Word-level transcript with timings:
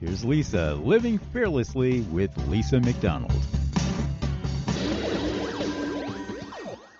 here's 0.00 0.24
Lisa 0.24 0.74
living 0.74 1.18
fearlessly 1.18 2.00
with 2.02 2.36
Lisa 2.48 2.80
McDonald. 2.80 3.32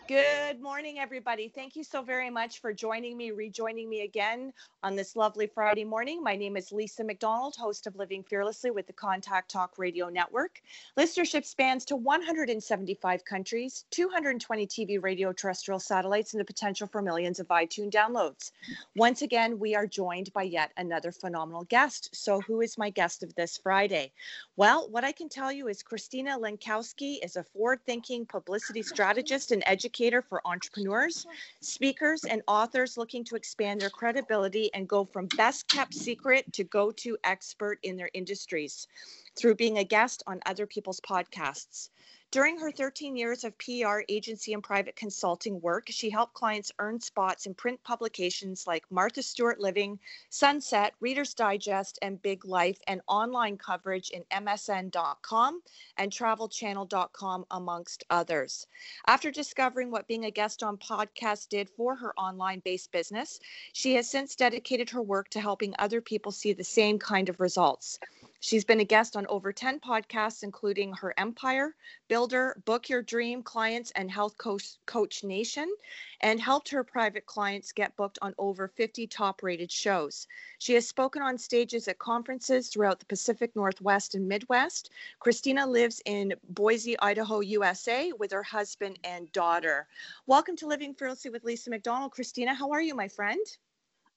Good 0.09 0.63
morning, 0.63 1.01
everybody. 1.01 1.49
Thank 1.49 1.75
you 1.75 1.83
so 1.83 2.01
very 2.01 2.31
much 2.31 2.61
for 2.61 2.73
joining 2.73 3.17
me, 3.17 3.33
rejoining 3.33 3.89
me 3.89 4.03
again 4.03 4.53
on 4.85 4.95
this 4.95 5.17
lovely 5.17 5.49
Friday 5.49 5.83
morning. 5.83 6.23
My 6.23 6.37
name 6.37 6.57
is 6.57 6.71
Lisa 6.71 7.03
McDonald, 7.03 7.57
host 7.57 7.89
of 7.89 7.97
Living 7.97 8.23
Fearlessly 8.23 8.71
with 8.71 8.87
the 8.87 8.93
Contact 8.93 9.51
Talk 9.51 9.73
Radio 9.79 10.09
Network. 10.09 10.63
Listenership 10.97 11.45
spans 11.45 11.85
to 11.87 11.97
175 11.97 13.25
countries, 13.25 13.85
220 13.91 14.67
TV, 14.69 15.03
radio, 15.03 15.33
terrestrial 15.33 15.81
satellites, 15.81 16.35
and 16.35 16.41
the 16.41 16.45
potential 16.45 16.87
for 16.87 17.03
millions 17.03 17.41
of 17.41 17.49
iTunes 17.49 17.91
downloads. 17.91 18.53
Once 18.95 19.23
again, 19.23 19.59
we 19.59 19.75
are 19.75 19.89
joined 19.89 20.33
by 20.33 20.45
yet 20.45 20.71
another 20.77 21.11
phenomenal 21.11 21.65
guest. 21.65 22.11
So, 22.15 22.41
who 22.43 22.61
is 22.61 22.79
my 22.79 22.91
guest 22.91 23.25
of 23.25 23.35
this 23.35 23.59
Friday? 23.59 24.13
Well, 24.55 24.89
what 24.89 25.03
I 25.03 25.11
can 25.11 25.29
tell 25.29 25.51
you 25.51 25.67
is 25.67 25.83
Christina 25.83 26.39
Lenkowski 26.39 27.25
is 27.25 27.35
a 27.35 27.43
forward 27.43 27.81
thinking 27.85 28.25
publicity 28.25 28.83
strategist 28.83 29.51
and 29.51 29.65
educator 29.67 29.96
for 30.23 30.41
entrepreneurs, 30.45 31.27
speakers, 31.61 32.25
and 32.25 32.43
authors 32.47 32.97
looking 32.97 33.25
to 33.25 33.37
expand 33.37 33.81
their 33.81 33.91
credibility 33.91 34.71
and 34.75 34.89
go 34.89 35.05
from 35.05 35.27
best 35.37 35.69
kept 35.69 35.95
secret 35.95 36.53
to 36.53 36.65
go 36.65 36.91
to 36.91 37.17
expert 37.25 37.79
in 37.83 37.97
their 37.97 38.11
industries 38.15 38.89
through 39.37 39.55
being 39.55 39.79
a 39.79 39.85
guest 39.85 40.23
on 40.27 40.41
other 40.47 40.67
people's 40.67 41.01
podcasts. 41.01 41.91
During 42.33 42.59
her 42.59 42.73
13 42.73 43.17
years 43.17 43.45
of 43.45 43.57
PR 43.57 44.01
agency 44.09 44.53
and 44.53 44.63
private 44.63 44.97
consulting 44.97 45.61
work, 45.61 45.87
she 45.89 46.11
helped 46.11 46.35
clients 46.35 46.73
earn 46.81 47.01
spots 47.01 47.47
in 47.47 47.55
print 47.55 47.83
publications 47.85 48.67
like 48.67 48.85
Martha 48.91 49.23
Stewart 49.23 49.61
Living, 49.61 50.01
Sunset, 50.29 50.95
Reader's 50.99 51.35
Digest, 51.35 52.01
and 52.03 52.21
Big 52.21 52.45
Life, 52.45 52.81
and 52.89 53.01
online 53.07 53.57
coverage 53.57 54.11
in 54.11 54.25
MSN.com 54.25 55.63
and 55.99 56.11
TravelChannel.com, 56.11 57.47
amongst 57.53 58.05
others. 58.11 58.67
After 59.07 59.31
discovering 59.31 59.93
what 59.93 60.09
being 60.09 60.25
a 60.25 60.31
guest 60.33 60.65
on 60.65 60.79
podcasts 60.79 61.49
did 61.49 61.71
for 61.71 61.95
her 61.95 62.13
online 62.19 62.59
based 62.65 62.91
business, 62.91 63.39
she 63.73 63.95
has 63.95 64.11
since 64.11 64.35
dedicated 64.35 64.91
her 64.91 65.01
work 65.01 65.29
to 65.31 65.41
helping 65.41 65.75
other 65.79 66.01
people 66.01 66.33
see 66.33 66.53
the 66.53 66.65
same 66.65 66.99
kind 66.99 67.29
of 67.29 67.39
results. 67.39 68.01
She's 68.41 68.65
been 68.65 68.81
a 68.81 68.85
guest 68.85 69.17
on 69.17 69.27
over 69.29 69.53
10 69.53 69.81
podcasts, 69.81 70.43
including 70.43 70.93
Her 70.93 71.15
Empire, 71.17 71.75
Builder, 72.07 72.61
Book 72.67 72.89
Your 72.89 73.03
Dream, 73.03 73.43
Clients, 73.43 73.91
and 73.93 74.11
Health 74.11 74.37
Coach, 74.37 74.77
Coach 74.85 75.25
Nation, 75.25 75.75
and 76.21 76.39
helped 76.39 76.69
her 76.69 76.85
private 76.85 77.25
clients 77.25 77.73
get 77.73 77.97
booked 77.97 78.19
on 78.21 78.35
over 78.37 78.69
50 78.69 79.07
top 79.07 79.43
rated 79.43 79.73
shows. 79.73 80.29
She 80.59 80.75
has 80.75 80.87
spoken 80.87 81.23
on 81.23 81.39
stages 81.39 81.89
at 81.89 81.99
conferences 81.99 82.69
throughout 82.69 83.01
the 83.01 83.07
Pacific 83.07 83.57
Northwest 83.57 84.15
and 84.15 84.29
Midwest. 84.29 84.91
Christina 85.19 85.67
lives 85.67 86.03
in 86.05 86.35
Boise, 86.51 86.99
Idaho, 87.01 87.41
USA, 87.41 88.13
with 88.13 88.33
her 88.33 88.43
husband 88.43 88.99
and 89.03 89.33
daughter. 89.33 89.89
Welcome 90.27 90.57
to 90.57 90.67
Living 90.67 90.95
Fearlessly 90.95 91.31
with 91.31 91.45
Lisa 91.45 91.71
McDonald. 91.71 92.13
Christina, 92.13 92.55
how 92.55 92.71
are 92.71 92.83
you, 92.83 92.95
my 92.95 93.09
friend? 93.09 93.45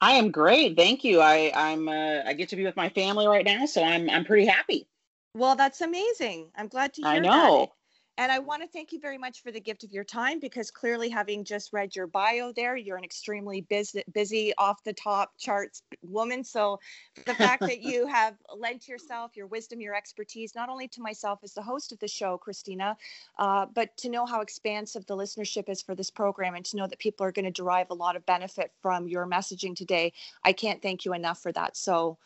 I 0.01 0.13
am 0.13 0.31
great, 0.31 0.77
thank 0.77 1.03
you. 1.03 1.21
I 1.21 1.51
I'm 1.53 1.89
uh, 1.89 2.21
I 2.25 2.33
get 2.33 2.49
to 2.49 2.55
be 2.55 2.63
with 2.63 2.75
my 2.75 2.89
family 2.89 3.27
right 3.27 3.45
now, 3.45 3.65
so 3.65 3.83
I'm 3.83 4.09
I'm 4.09 4.25
pretty 4.25 4.45
happy. 4.45 4.87
Well, 5.33 5.55
that's 5.55 5.81
amazing. 5.81 6.51
I'm 6.55 6.67
glad 6.67 6.93
to 6.93 7.01
hear 7.01 7.11
I 7.11 7.19
know. 7.19 7.71
And 8.19 8.34
I 8.34 8.40
want 8.40 8.62
to 8.62 8.68
thank 8.68 8.91
you 8.91 9.00
very 9.00 9.18
much 9.18 9.41
for 9.41 9.50
the 9.50 9.62
gift 9.62 9.85
of 9.85 9.94
your 9.94 10.03
time 10.03 10.41
because 10.41 10.69
clearly, 10.72 11.07
having 11.07 11.46
just 11.46 11.72
read 11.72 11.96
your 11.96 12.06
bio 12.06 12.52
there, 12.52 12.75
you're 12.75 12.97
an 12.97 13.06
extremely 13.06 13.62
busy, 13.62 14.03
busy 14.13 14.53
off 14.57 14.84
the 14.84 14.91
top 14.91 15.31
charts 15.38 15.84
woman. 16.02 16.44
So, 16.44 16.81
the 17.25 17.34
fact 17.34 17.62
that 17.62 17.79
you 17.81 18.08
have 18.08 18.35
lent 18.53 18.90
yourself 18.90 19.38
your 19.38 19.47
wisdom, 19.47 19.79
your 19.79 19.96
expertise, 19.96 20.53
not 20.53 20.68
only 20.68 20.90
to 20.90 21.02
myself 21.02 21.40
as 21.44 21.53
the 21.53 21.62
host 21.62 21.94
of 21.94 22.00
the 22.00 22.09
show, 22.09 22.38
Christina, 22.38 22.97
uh, 23.38 23.68
but 23.74 23.96
to 23.96 24.09
know 24.09 24.25
how 24.25 24.41
expansive 24.41 25.06
the 25.06 25.16
listenership 25.16 25.69
is 25.69 25.81
for 25.81 25.96
this 25.96 26.12
program 26.12 26.56
and 26.56 26.66
to 26.66 26.75
know 26.75 26.88
that 26.88 27.00
people 27.00 27.25
are 27.25 27.31
going 27.31 27.46
to 27.46 27.52
derive 27.52 27.90
a 27.90 27.94
lot 27.94 28.18
of 28.18 28.25
benefit 28.25 28.74
from 28.81 29.08
your 29.08 29.28
messaging 29.28 29.78
today, 29.78 30.12
I 30.44 30.52
can't 30.52 30.81
thank 30.81 31.06
you 31.06 31.13
enough 31.13 31.41
for 31.41 31.53
that. 31.53 31.78
So, 31.78 32.18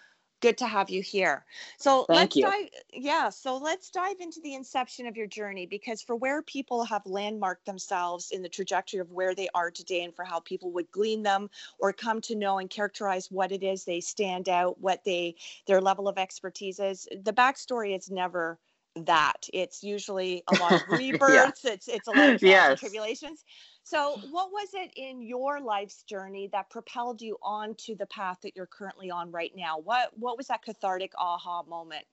good 0.44 0.58
to 0.58 0.68
have 0.68 0.90
you 0.90 1.02
here. 1.02 1.46
So 1.78 2.06
Thank 2.06 2.34
let's 2.34 2.36
you. 2.36 2.44
dive 2.44 2.70
yeah, 2.92 3.30
so 3.30 3.58
let's 3.58 3.90
dive 3.90 4.18
into 4.20 4.42
the 4.42 4.56
inception 4.56 5.08
of 5.08 5.16
your 5.16 5.26
journey 5.26 5.66
because 5.66 6.02
for 6.02 6.18
where 6.18 6.42
people 6.42 6.84
have 6.84 7.06
landmarked 7.06 7.66
themselves 7.66 8.32
in 8.32 8.42
the 8.42 8.50
trajectory 8.50 9.00
of 9.00 9.10
where 9.10 9.34
they 9.34 9.48
are 9.56 9.72
today 9.72 10.04
and 10.04 10.14
for 10.14 10.26
how 10.26 10.42
people 10.42 10.70
would 10.72 10.92
glean 10.92 11.24
them 11.24 11.50
or 11.80 11.94
come 11.94 12.20
to 12.20 12.36
know 12.36 12.58
and 12.58 12.70
characterize 12.70 13.32
what 13.32 13.54
it 13.54 13.64
is 13.64 13.86
they 13.86 14.02
stand 14.02 14.50
out, 14.50 14.78
what 14.82 15.02
they 15.06 15.36
their 15.66 15.80
level 15.80 16.10
of 16.10 16.18
expertise 16.18 16.78
is. 16.78 17.08
The 17.24 17.32
backstory 17.32 17.96
is 17.96 18.12
never 18.12 18.60
that. 18.96 19.48
It's 19.54 19.84
usually 19.84 20.44
a 20.48 20.56
lot 20.56 20.76
of 20.76 20.88
rebirths, 20.88 21.66
it's 21.66 21.88
it's 21.88 22.08
a 22.08 22.12
lot 22.12 22.34
of 22.34 22.42
Yes. 22.42 22.80
tribulations. 22.80 23.44
So, 23.84 24.20
what 24.22 24.52
was 24.52 24.70
it 24.74 24.92
in 24.96 25.22
your 25.22 25.60
life's 25.60 26.04
journey 26.04 26.50
that 26.54 26.70
propelled 26.70 27.22
you 27.22 27.38
onto 27.42 27.96
the 27.96 28.06
path 28.08 28.38
that 28.44 28.56
you're 28.56 28.68
currently 28.68 29.12
on 29.12 29.32
right 29.32 29.52
now? 29.56 29.80
What 29.80 30.18
what 30.18 30.38
was 30.38 30.48
that 30.48 30.64
cathartic 30.64 31.12
aha 31.18 31.64
moment? 31.64 32.06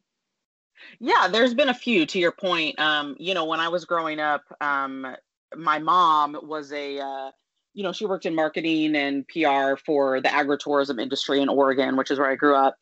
Yeah, 0.99 1.29
there's 1.29 1.55
been 1.55 1.69
a 1.69 1.75
few 1.75 2.07
to 2.07 2.19
your 2.19 2.33
point. 2.33 2.79
Um, 2.79 3.17
you 3.19 3.35
know, 3.35 3.45
when 3.45 3.61
I 3.61 3.69
was 3.69 3.85
growing 3.85 4.21
up, 4.21 4.45
um, 4.61 5.17
my 5.57 5.79
mom 5.79 6.39
was 6.43 6.73
a, 6.73 7.01
uh, 7.01 7.31
you 7.75 7.83
know, 7.83 7.93
she 7.93 8.07
worked 8.07 8.27
in 8.27 8.35
marketing 8.35 8.97
and 8.97 9.27
PR 9.29 9.77
for 9.85 10.21
the 10.21 10.29
agritourism 10.29 11.01
industry 11.01 11.41
in 11.41 11.49
Oregon, 11.49 11.97
which 11.97 12.11
is 12.11 12.19
where 12.19 12.31
I 12.31 12.37
grew 12.37 12.55
up. 12.57 12.77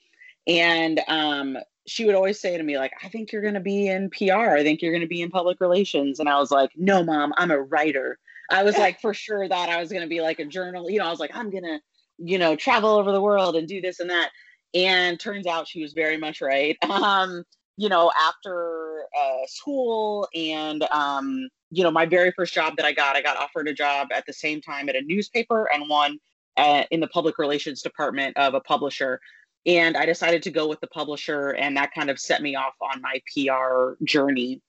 And 0.46 1.00
um, 1.08 1.58
she 1.88 2.04
would 2.04 2.14
always 2.14 2.40
say 2.40 2.56
to 2.56 2.62
me, 2.62 2.78
like, 2.78 2.92
I 3.02 3.08
think 3.08 3.32
you're 3.32 3.42
going 3.42 3.54
to 3.54 3.60
be 3.60 3.88
in 3.88 4.10
PR. 4.10 4.50
I 4.50 4.62
think 4.62 4.82
you're 4.82 4.92
going 4.92 5.02
to 5.02 5.08
be 5.08 5.22
in 5.22 5.30
public 5.30 5.60
relations. 5.60 6.20
And 6.20 6.28
I 6.28 6.38
was 6.38 6.50
like, 6.50 6.70
no, 6.76 7.02
mom, 7.02 7.32
I'm 7.36 7.50
a 7.50 7.60
writer. 7.60 8.18
I 8.50 8.62
was 8.62 8.76
like, 8.76 9.00
for 9.00 9.14
sure 9.14 9.48
that 9.48 9.68
I 9.68 9.80
was 9.80 9.90
going 9.90 10.02
to 10.02 10.08
be 10.08 10.20
like 10.20 10.38
a 10.38 10.44
journal. 10.44 10.90
You 10.90 10.98
know, 10.98 11.06
I 11.06 11.10
was 11.10 11.20
like, 11.20 11.34
I'm 11.34 11.50
going 11.50 11.64
to, 11.64 11.80
you 12.18 12.38
know, 12.38 12.56
travel 12.56 12.90
over 12.90 13.10
the 13.12 13.20
world 13.20 13.56
and 13.56 13.66
do 13.66 13.80
this 13.80 14.00
and 14.00 14.10
that. 14.10 14.30
And 14.74 15.18
turns 15.18 15.46
out 15.46 15.66
she 15.66 15.82
was 15.82 15.94
very 15.94 16.16
much 16.16 16.40
right. 16.40 16.76
Um, 16.88 17.44
you 17.76 17.88
know, 17.88 18.10
after 18.18 19.04
uh, 19.18 19.46
school 19.46 20.26
and, 20.34 20.82
um, 20.90 21.48
you 21.70 21.84
know, 21.84 21.92
my 21.92 22.06
very 22.06 22.32
first 22.32 22.52
job 22.52 22.76
that 22.76 22.84
I 22.84 22.92
got, 22.92 23.14
I 23.14 23.22
got 23.22 23.36
offered 23.36 23.68
a 23.68 23.72
job 23.72 24.08
at 24.12 24.26
the 24.26 24.32
same 24.32 24.60
time 24.60 24.88
at 24.88 24.96
a 24.96 25.02
newspaper 25.02 25.68
and 25.72 25.88
one 25.88 26.18
uh, 26.56 26.82
in 26.90 26.98
the 26.98 27.06
public 27.06 27.38
relations 27.38 27.80
department 27.80 28.36
of 28.36 28.54
a 28.54 28.60
publisher. 28.60 29.20
And 29.68 29.98
I 29.98 30.06
decided 30.06 30.42
to 30.44 30.50
go 30.50 30.66
with 30.66 30.80
the 30.80 30.86
publisher, 30.86 31.50
and 31.50 31.76
that 31.76 31.92
kind 31.94 32.08
of 32.08 32.18
set 32.18 32.40
me 32.42 32.56
off 32.56 32.72
on 32.80 33.02
my 33.02 33.20
PR 33.32 34.02
journey. 34.02 34.62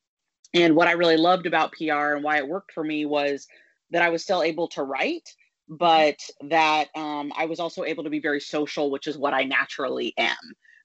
And 0.54 0.76
what 0.76 0.90
I 0.90 0.92
really 0.92 1.16
loved 1.16 1.46
about 1.46 1.72
PR 1.72 2.16
and 2.16 2.24
why 2.24 2.38
it 2.38 2.48
worked 2.48 2.74
for 2.74 2.84
me 2.84 3.06
was 3.06 3.48
that 3.92 4.02
I 4.02 4.10
was 4.10 4.24
still 4.24 4.44
able 4.44 4.68
to 4.70 4.84
write, 4.84 5.34
but 5.70 6.20
that 6.50 6.90
um, 6.96 7.32
I 7.38 7.46
was 7.46 7.62
also 7.62 7.86
able 7.86 8.04
to 8.04 8.10
be 8.10 8.20
very 8.20 8.42
social, 8.42 8.92
which 8.92 9.08
is 9.08 9.18
what 9.18 9.34
I 9.34 9.44
naturally 9.44 10.14
am. 10.18 10.36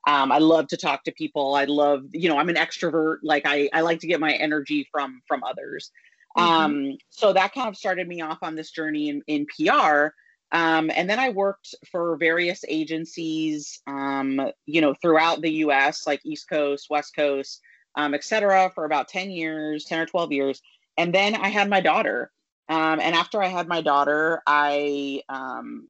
Um, 0.07 0.31
I 0.31 0.39
love 0.39 0.69
to 0.69 0.77
talk 0.77 1.03
to 1.05 1.13
people. 1.13 1.55
I 1.55 1.65
love, 1.65 2.05
you 2.13 2.29
know, 2.29 2.39
I'm 2.39 2.51
an 2.51 2.57
extrovert. 2.57 3.19
Like 3.23 3.47
I, 3.47 3.69
I 3.73 3.81
like 3.81 3.99
to 4.01 4.07
get 4.07 4.21
my 4.21 4.33
energy 4.35 4.87
from 4.93 5.23
from 5.27 5.43
others. 5.43 5.91
Mhm. 6.37 6.43
Um, 6.43 6.99
so 7.11 7.33
that 7.33 7.53
kind 7.53 7.69
of 7.69 7.77
started 7.77 8.07
me 8.07 8.21
off 8.21 8.39
on 8.43 8.55
this 8.55 8.71
journey 8.71 9.09
in, 9.09 9.23
in 9.27 9.47
PR. 9.47 10.09
Um, 10.53 10.91
and 10.95 11.11
then 11.11 11.19
I 11.19 11.31
worked 11.31 11.75
for 11.91 12.17
various 12.17 12.65
agencies, 12.69 13.81
um, 13.87 14.41
you 14.67 14.81
know, 14.81 14.95
throughout 14.95 15.41
the 15.41 15.51
U.S., 15.51 16.07
like 16.07 16.21
East 16.25 16.49
Coast, 16.49 16.89
West 16.91 17.15
Coast, 17.17 17.61
um, 17.97 18.15
et 18.15 18.23
cetera, 18.23 18.71
for 18.75 18.85
about 18.85 19.09
10 19.09 19.31
years, 19.31 19.85
10 19.85 20.01
or 20.01 20.07
12 20.07 20.33
years. 20.33 20.63
And 20.97 21.13
then 21.13 21.35
I 21.35 21.49
had 21.49 21.69
my 21.69 21.81
daughter. 21.81 22.31
Um, 22.69 23.01
and 23.01 23.15
after 23.15 23.43
I 23.43 23.49
had 23.49 23.67
my 23.67 23.81
daughter, 23.81 24.43
I 24.47 25.23
um, 25.29 25.89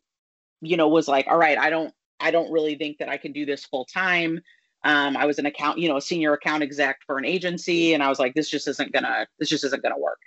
you 0.65 0.77
know, 0.77 0.89
was 0.89 1.09
like, 1.09 1.27
all 1.29 1.37
right, 1.37 1.59
I 1.59 1.71
don't, 1.71 1.93
I 2.21 2.31
don't 2.31 2.51
really 2.51 2.77
think 2.77 2.99
that 2.99 3.09
I 3.09 3.17
can 3.17 3.33
do 3.33 3.45
this 3.47 3.65
full 3.65 3.85
time. 3.85 4.41
Um, 4.83 5.17
I 5.17 5.27
was 5.27 5.39
an 5.39 5.47
account, 5.47 5.79
you 5.79 5.89
know, 5.89 5.97
a 5.97 6.03
senior 6.03 6.35
account 6.35 6.63
exec 6.63 7.01
for 7.07 7.17
an 7.17 7.25
agency, 7.25 7.95
and 7.95 8.03
I 8.03 8.09
was 8.09 8.19
like, 8.19 8.35
this 8.35 8.51
just 8.51 8.69
isn't 8.69 8.93
gonna, 8.93 9.27
this 9.39 9.49
just 9.49 9.65
isn't 9.65 9.83
gonna 9.83 9.99
work. 9.99 10.19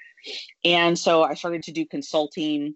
And 0.63 0.97
so 0.97 1.24
I 1.24 1.35
started 1.35 1.63
to 1.63 1.71
do 1.71 1.85
consulting. 1.85 2.75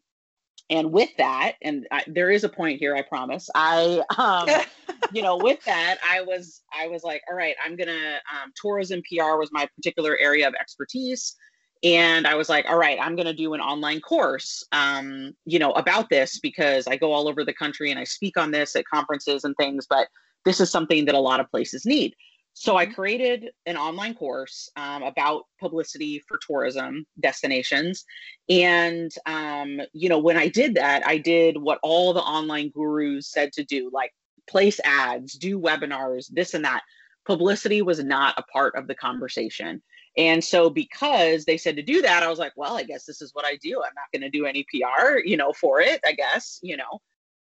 And 0.72 0.92
with 0.92 1.10
that, 1.18 1.54
and 1.62 1.86
I, 1.92 2.04
there 2.08 2.32
is 2.32 2.44
a 2.44 2.50
point 2.50 2.80
here, 2.80 2.96
I 2.96 3.04
promise. 3.04 3.50
I, 3.54 4.02
um, 4.18 4.48
you 5.14 5.22
know, 5.22 5.38
with 5.38 5.64
that, 5.66 5.98
I 6.10 6.22
was, 6.22 6.62
I 6.74 6.88
was 6.88 7.04
like, 7.04 7.22
all 7.30 7.36
right, 7.36 7.56
I'm 7.64 7.76
gonna. 7.76 8.20
Um, 8.32 8.52
tourism 8.60 9.02
PR 9.02 9.36
was 9.38 9.50
my 9.52 9.68
particular 9.76 10.18
area 10.20 10.48
of 10.48 10.54
expertise 10.60 11.36
and 11.84 12.28
i 12.28 12.36
was 12.36 12.50
like 12.50 12.66
all 12.70 12.78
right 12.78 13.00
i'm 13.02 13.16
to 13.16 13.34
do 13.34 13.54
an 13.54 13.62
online 13.62 14.00
course 14.00 14.64
um, 14.72 15.34
you 15.46 15.60
know 15.60 15.72
about 15.74 16.10
this 16.10 16.40
because 16.40 16.88
i 16.88 16.96
go 16.96 17.12
all 17.12 17.28
over 17.28 17.44
the 17.44 17.54
country 17.54 17.92
and 17.92 18.00
i 18.00 18.04
speak 18.04 18.38
on 18.38 18.52
this 18.52 18.76
at 18.76 18.86
conferences 18.86 19.44
and 19.44 19.56
things 19.58 19.86
but 19.90 20.08
this 20.46 20.60
is 20.60 20.72
something 20.72 21.06
that 21.06 21.16
a 21.16 21.20
lot 21.20 21.40
of 21.40 21.50
places 21.50 21.86
need 21.86 22.14
so 22.53 22.77
i 22.77 22.86
mm-hmm. 22.86 22.94
created 22.94 23.50
an 23.65 23.77
online 23.77 24.13
course 24.13 24.69
um, 24.75 25.03
about 25.03 25.44
publicity 25.59 26.21
for 26.27 26.39
tourism 26.45 27.06
destinations 27.19 28.06
and 28.50 29.12
um, 29.25 29.80
you 29.94 30.09
know 30.09 30.19
when 30.19 30.38
i 30.38 30.48
did 30.48 30.75
that 30.75 31.06
i 31.06 31.18
did 31.18 31.57
what 31.57 31.80
all 31.83 32.13
the 32.13 32.21
online 32.21 32.69
gurus 32.69 33.31
said 33.31 33.51
to 33.51 33.63
do 33.63 33.89
like 33.94 34.12
place 34.50 34.80
ads 34.83 35.33
do 35.33 35.59
webinars 35.59 36.27
this 36.31 36.53
and 36.53 36.65
that 36.65 36.81
publicity 37.25 37.81
was 37.81 38.03
not 38.03 38.38
a 38.38 38.44
part 38.44 38.75
of 38.75 38.88
the 38.88 38.95
conversation 38.95 39.81
and 40.18 40.44
so 40.44 40.69
because 40.69 41.45
they 41.45 41.57
said 41.57 41.77
to 41.77 41.83
do 41.83 42.01
that, 42.01 42.24
I 42.24 42.30
was 42.30 42.39
like, 42.39 42.53
well, 42.56 42.77
I 42.77 42.83
guess 42.83 43.06
this 43.06 43.21
is 43.21 43.33
what 43.33 43.45
I 43.45 43.56
do. 43.62 43.81
I'm 43.81 43.94
not 43.95 44.12
going 44.13 44.30
to 44.30 44.38
do 44.38 44.45
any 44.45 44.63
PR, 44.63 45.19
you 45.24 45.38
know, 45.38 45.53
for 45.53 45.80
it, 45.80 46.01
I 46.06 46.13
guess, 46.13 46.59
you 46.62 46.77
know. 46.77 47.00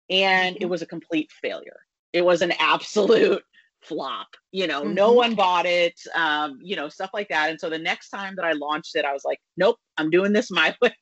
And 0.10 0.56
mm-hmm. 0.56 0.64
it 0.64 0.70
was 0.70 0.82
a 0.82 0.88
complete 0.88 1.32
failure. 1.32 1.80
It 2.14 2.24
was 2.24 2.42
an 2.42 2.54
absolute 2.60 3.44
flop. 3.82 4.28
You 4.52 4.68
know, 4.68 4.82
mm-hmm. 4.84 4.94
no 4.94 5.12
one 5.12 5.36
bought 5.36 5.66
it, 5.66 6.00
um, 6.16 6.60
you 6.62 6.76
know, 6.76 6.90
stuff 6.90 7.12
like 7.14 7.30
that. 7.30 7.50
And 7.50 7.60
so 7.60 7.70
the 7.70 7.80
next 7.80 8.10
time 8.10 8.36
that 8.36 8.46
I 8.46 8.54
launched 8.54 8.96
it, 8.96 9.06
I 9.06 9.14
was 9.14 9.24
like, 9.26 9.40
nope, 9.58 9.78
I'm 9.98 10.10
doing 10.10 10.34
this 10.34 10.52
my 10.52 10.76
way 10.82 10.96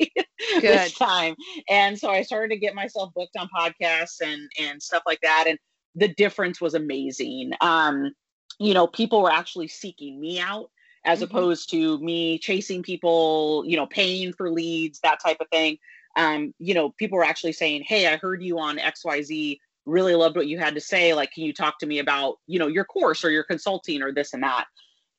this 0.61 0.93
time. 0.93 1.35
And 1.69 1.97
so 1.97 2.09
I 2.09 2.21
started 2.21 2.53
to 2.53 2.59
get 2.59 2.75
myself 2.75 3.11
booked 3.15 3.37
on 3.37 3.49
podcasts 3.55 4.21
and 4.23 4.49
and 4.59 4.81
stuff 4.81 5.03
like 5.05 5.19
that. 5.21 5.45
And 5.47 5.57
the 5.95 6.09
difference 6.09 6.61
was 6.61 6.73
amazing. 6.73 7.51
Um, 7.61 8.11
you 8.59 8.73
know, 8.73 8.87
people 8.87 9.21
were 9.21 9.31
actually 9.31 9.67
seeking 9.67 10.19
me 10.19 10.39
out 10.39 10.69
as 11.05 11.19
mm-hmm. 11.19 11.35
opposed 11.35 11.69
to 11.71 11.97
me 11.99 12.37
chasing 12.39 12.83
people, 12.83 13.63
you 13.65 13.77
know, 13.77 13.87
paying 13.87 14.33
for 14.33 14.51
leads, 14.51 14.99
that 15.01 15.19
type 15.23 15.37
of 15.39 15.47
thing. 15.49 15.77
Um, 16.15 16.53
you 16.59 16.73
know, 16.73 16.91
people 16.91 17.17
were 17.17 17.23
actually 17.23 17.53
saying, 17.53 17.83
Hey, 17.87 18.07
I 18.07 18.17
heard 18.17 18.43
you 18.43 18.59
on 18.59 18.77
XYZ, 18.77 19.59
really 19.89 20.15
loved 20.15 20.35
what 20.35 20.47
you 20.47 20.57
had 20.57 20.75
to 20.75 20.81
say. 20.81 21.13
Like, 21.13 21.31
can 21.31 21.43
you 21.43 21.53
talk 21.53 21.79
to 21.79 21.85
me 21.85 21.99
about, 21.99 22.35
you 22.47 22.59
know, 22.59 22.67
your 22.67 22.85
course 22.85 23.23
or 23.23 23.31
your 23.31 23.43
consulting 23.43 24.01
or 24.01 24.11
this 24.11 24.33
and 24.33 24.43
that? 24.43 24.65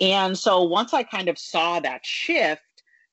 And 0.01 0.39
so 0.39 0.63
once 0.63 0.95
I 0.95 1.03
kind 1.03 1.29
of 1.29 1.39
saw 1.39 1.81
that 1.81 2.05
shift 2.05 2.63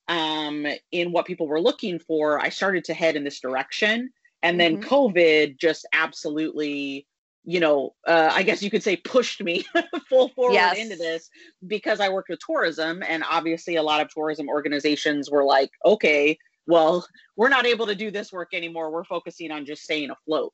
um, 0.08 0.66
in 0.92 1.12
what 1.12 1.26
people 1.26 1.48
were 1.48 1.60
looking 1.60 2.00
for, 2.00 2.40
I 2.40 2.50
started 2.50 2.86
to 2.86 2.94
head 2.94 3.16
in 3.16 3.24
this 3.24 3.40
direction. 3.40 4.10
And 4.44 4.60
then 4.60 4.78
mm-hmm. 4.78 4.90
COVID 4.90 5.60
just 5.60 5.86
absolutely 5.94 7.08
you 7.50 7.62
know, 7.62 7.96
uh, 8.06 8.30
I 8.34 8.44
guess 8.44 8.62
you 8.62 8.70
could 8.70 8.84
say 8.84 8.98
pushed 8.98 9.42
me 9.42 9.66
full 10.10 10.28
forward 10.28 10.54
yes. 10.54 10.78
into 10.78 10.98
this 10.98 11.30
because 11.66 12.02
I 12.02 12.10
worked 12.10 12.28
with 12.28 12.40
tourism. 12.46 13.02
And 13.08 13.24
obviously, 13.24 13.78
a 13.78 13.82
lot 13.84 14.02
of 14.02 14.10
tourism 14.10 14.50
organizations 14.50 15.32
were 15.32 15.46
like, 15.46 15.72
okay, 15.86 16.38
well, 16.68 17.08
we're 17.38 17.48
not 17.48 17.66
able 17.66 17.88
to 17.88 17.96
do 17.96 18.12
this 18.12 18.34
work 18.34 18.50
anymore. 18.54 18.92
We're 18.92 19.06
focusing 19.06 19.52
on 19.52 19.66
just 19.66 19.84
staying 19.84 20.10
afloat 20.10 20.52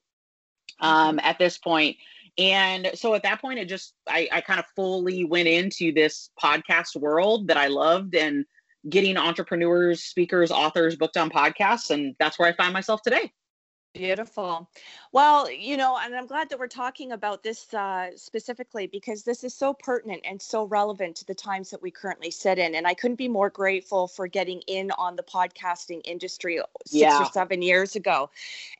um, 0.79 1.19
at 1.19 1.37
this 1.39 1.57
point. 1.57 1.97
And 2.37 2.89
so 2.95 3.13
at 3.13 3.23
that 3.23 3.39
point, 3.39 3.59
it 3.59 3.69
just, 3.69 3.93
I, 4.07 4.27
I 4.31 4.41
kind 4.41 4.59
of 4.59 4.65
fully 4.75 5.23
went 5.23 5.47
into 5.47 5.91
this 5.91 6.31
podcast 6.41 6.95
world 6.95 7.47
that 7.47 7.57
I 7.57 7.67
loved 7.67 8.15
and 8.15 8.45
getting 8.89 9.17
entrepreneurs, 9.17 10.03
speakers, 10.03 10.51
authors 10.51 10.95
booked 10.95 11.17
on 11.17 11.29
podcasts. 11.29 11.91
And 11.91 12.15
that's 12.19 12.39
where 12.39 12.49
I 12.49 12.53
find 12.53 12.73
myself 12.73 13.01
today. 13.03 13.31
Beautiful. 13.93 14.67
Well, 15.11 15.51
you 15.51 15.77
know, 15.77 15.99
and 16.01 16.15
I'm 16.15 16.25
glad 16.25 16.49
that 16.49 16.57
we're 16.57 16.65
talking 16.65 17.11
about 17.11 17.43
this 17.43 17.71
uh, 17.75 18.09
specifically 18.15 18.87
because 18.87 19.21
this 19.21 19.43
is 19.43 19.53
so 19.53 19.71
pertinent 19.71 20.21
and 20.25 20.41
so 20.41 20.63
relevant 20.63 21.15
to 21.17 21.25
the 21.25 21.35
times 21.35 21.69
that 21.69 21.79
we 21.79 21.91
currently 21.91 22.31
sit 22.31 22.57
in. 22.57 22.73
And 22.73 22.87
I 22.87 22.95
couldn't 22.95 23.17
be 23.17 23.27
more 23.27 23.51
grateful 23.51 24.07
for 24.07 24.25
getting 24.25 24.61
in 24.61 24.89
on 24.97 25.15
the 25.15 25.21
podcasting 25.21 26.01
industry 26.05 26.59
six 26.87 27.01
yeah. 27.01 27.21
or 27.21 27.25
seven 27.25 27.61
years 27.61 27.95
ago. 27.95 28.31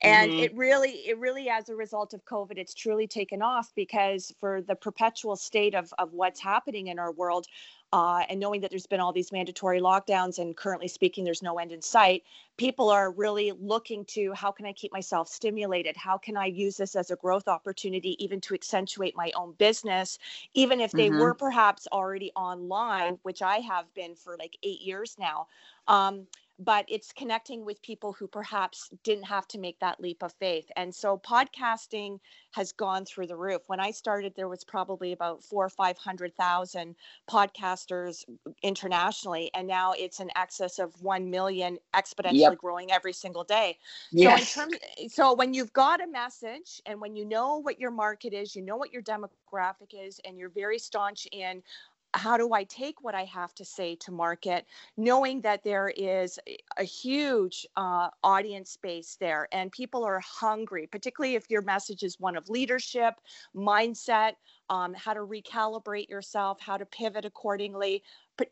And 0.02 0.32
mm-hmm. 0.32 0.40
it 0.40 0.56
really, 0.56 0.90
it 1.08 1.20
really, 1.20 1.48
as 1.48 1.70
a 1.70 1.76
result 1.76 2.16
of 2.16 2.26
COVID, 2.26 2.58
it's 2.58 2.74
truly 2.74 3.06
taken 3.06 3.44
off 3.44 3.72
because 3.76 4.34
for 4.40 4.62
the 4.62 4.74
perpetual 4.74 5.36
state 5.36 5.76
of, 5.76 5.94
of 6.00 6.14
what's 6.14 6.40
happening 6.40 6.88
in 6.88 6.98
our 6.98 7.12
world, 7.12 7.46
uh, 7.94 8.24
and 8.28 8.40
knowing 8.40 8.60
that 8.60 8.72
there's 8.72 8.88
been 8.88 9.00
all 9.00 9.14
these 9.14 9.32
mandatory 9.32 9.80
lockdowns 9.80 10.40
and 10.40 10.58
currently 10.58 10.88
speaking 10.88 11.24
there's 11.24 11.44
no 11.44 11.60
end 11.60 11.72
in 11.72 11.80
sight 11.80 12.24
people 12.58 12.90
are 12.90 13.12
really 13.12 13.52
looking 13.60 14.04
to 14.06 14.34
how 14.34 14.52
can 14.52 14.66
i 14.66 14.74
keep 14.74 14.92
myself 14.92 15.30
stimulated 15.30 15.96
how 15.96 16.18
can 16.18 16.36
i 16.36 16.48
use 16.48 16.76
this 16.76 16.96
as 16.96 17.12
a 17.12 17.16
growth 17.18 17.48
opportunity 17.48 18.22
even 18.24 18.42
to 18.42 18.56
accentuate 18.56 19.16
my 19.16 19.32
own 19.36 19.54
business 19.60 20.18
even 20.56 20.82
if 20.82 20.92
they 20.92 21.08
mm-hmm. 21.08 21.20
were 21.20 21.36
perhaps 21.36 21.88
already 21.92 22.32
online 22.36 23.20
which 23.22 23.44
i 23.44 23.58
have 23.58 23.86
been 23.94 24.16
for 24.16 24.36
like 24.40 24.58
eight 24.64 24.82
years 24.82 25.16
now 25.20 25.46
um, 25.88 26.26
but 26.60 26.86
it's 26.88 27.12
connecting 27.12 27.66
with 27.66 27.82
people 27.82 28.14
who 28.14 28.28
perhaps 28.28 28.90
didn't 29.04 29.24
have 29.24 29.48
to 29.48 29.58
make 29.58 29.80
that 29.80 30.00
leap 30.00 30.22
of 30.22 30.34
faith. 30.34 30.70
And 30.76 30.94
so 30.94 31.18
podcasting 31.18 32.20
has 32.52 32.72
gone 32.72 33.06
through 33.06 33.28
the 33.28 33.36
roof. 33.36 33.64
When 33.68 33.80
I 33.80 33.92
started, 33.92 34.34
there 34.36 34.48
was 34.48 34.64
probably 34.64 35.12
about 35.12 35.44
four 35.44 35.66
or 35.66 35.70
500,000 35.70 36.96
podcasters 37.30 38.24
internationally. 38.62 39.50
And 39.56 39.68
now 39.68 39.94
it's 39.98 40.20
in 40.20 40.30
excess 40.36 40.78
of 40.78 40.94
1 41.02 41.30
million 41.30 41.78
exponentially 41.96 42.34
yep. 42.34 42.58
growing 42.58 42.92
every 42.92 43.14
single 43.14 43.44
day. 43.44 43.78
Yes. 44.12 44.54
So, 44.54 44.64
in 44.64 44.70
terms, 44.70 45.14
so 45.14 45.34
when 45.34 45.54
you've 45.54 45.74
got 45.74 46.04
a 46.04 46.08
message 46.08 46.82
and 46.86 47.02
when 47.02 47.16
you 47.16 47.26
know 47.26 47.58
what 47.58 47.80
your 47.80 47.92
market 47.92 48.34
is, 48.34 48.56
you 48.56 48.62
know 48.62 48.78
what 48.78 48.94
your 48.94 49.02
demographic 49.02 49.94
is, 49.94 50.20
and 50.26 50.38
you're 50.38 50.50
very 50.50 50.78
staunch 50.78 51.28
in 51.32 51.64
how 52.14 52.38
do 52.38 52.54
I 52.54 52.64
take 52.66 53.04
what 53.04 53.16
I 53.16 53.26
have 53.26 53.54
to 53.56 53.66
say 53.66 53.96
to 53.98 54.12
market, 54.12 54.66
knowing 54.98 55.42
that 55.42 55.64
there 55.64 55.92
is 55.96 56.40
a 56.78 56.84
huge 56.84 57.66
uh, 57.76 58.10
audience 58.24 58.78
base 58.82 59.18
there 59.20 59.48
and 59.52 59.72
people 59.72 60.04
are 60.04 60.20
hungry, 60.20 60.88
particularly 60.88 61.36
if 61.36 61.50
your 61.50 61.62
message 61.62 62.04
is 62.04 62.20
one 62.20 62.36
of 62.36 62.50
leadership, 62.50 63.16
mindset, 63.56 64.34
um, 64.70 64.94
how 64.94 65.14
to 65.14 65.22
recalibrate 65.22 66.10
yourself, 66.10 66.60
how 66.60 66.78
to 66.78 66.86
pivot 66.86 67.26
accordingly, 67.26 68.04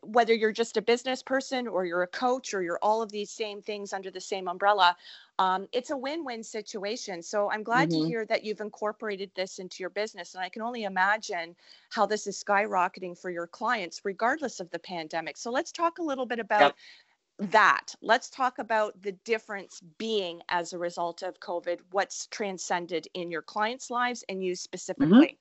whether 0.02 0.32
you're 0.32 0.52
just 0.52 0.76
a 0.76 0.82
business 0.82 1.22
person 1.22 1.66
or 1.66 1.84
you're 1.84 2.02
a 2.02 2.08
coach 2.08 2.54
or 2.54 2.62
you're 2.62 2.78
all 2.82 3.02
of 3.02 3.10
these 3.10 3.30
same 3.30 3.60
things 3.60 3.92
under 3.92 4.10
the 4.10 4.20
same 4.20 4.46
umbrella 4.46 4.96
um, 5.38 5.66
it's 5.72 5.90
a 5.90 5.96
win-win 5.96 6.42
situation 6.42 7.22
so 7.22 7.50
i'm 7.50 7.62
glad 7.62 7.90
mm-hmm. 7.90 8.02
to 8.02 8.08
hear 8.08 8.24
that 8.24 8.44
you've 8.44 8.60
incorporated 8.60 9.30
this 9.34 9.58
into 9.58 9.82
your 9.82 9.90
business 9.90 10.34
and 10.34 10.44
i 10.44 10.48
can 10.48 10.62
only 10.62 10.84
imagine 10.84 11.56
how 11.90 12.06
this 12.06 12.26
is 12.26 12.42
skyrocketing 12.42 13.18
for 13.18 13.30
your 13.30 13.46
clients 13.46 14.02
regardless 14.04 14.60
of 14.60 14.70
the 14.70 14.78
pandemic 14.78 15.36
so 15.36 15.50
let's 15.50 15.72
talk 15.72 15.98
a 15.98 16.02
little 16.02 16.26
bit 16.26 16.38
about 16.38 16.74
yep. 17.40 17.50
that 17.50 17.94
let's 18.02 18.30
talk 18.30 18.58
about 18.58 19.00
the 19.02 19.12
difference 19.24 19.80
being 19.98 20.40
as 20.48 20.72
a 20.72 20.78
result 20.78 21.22
of 21.22 21.40
covid 21.40 21.80
what's 21.90 22.26
transcended 22.28 23.08
in 23.14 23.32
your 23.32 23.42
clients 23.42 23.90
lives 23.90 24.24
and 24.28 24.44
you 24.44 24.52
mm-hmm. 24.52 24.56
specifically. 24.56 25.38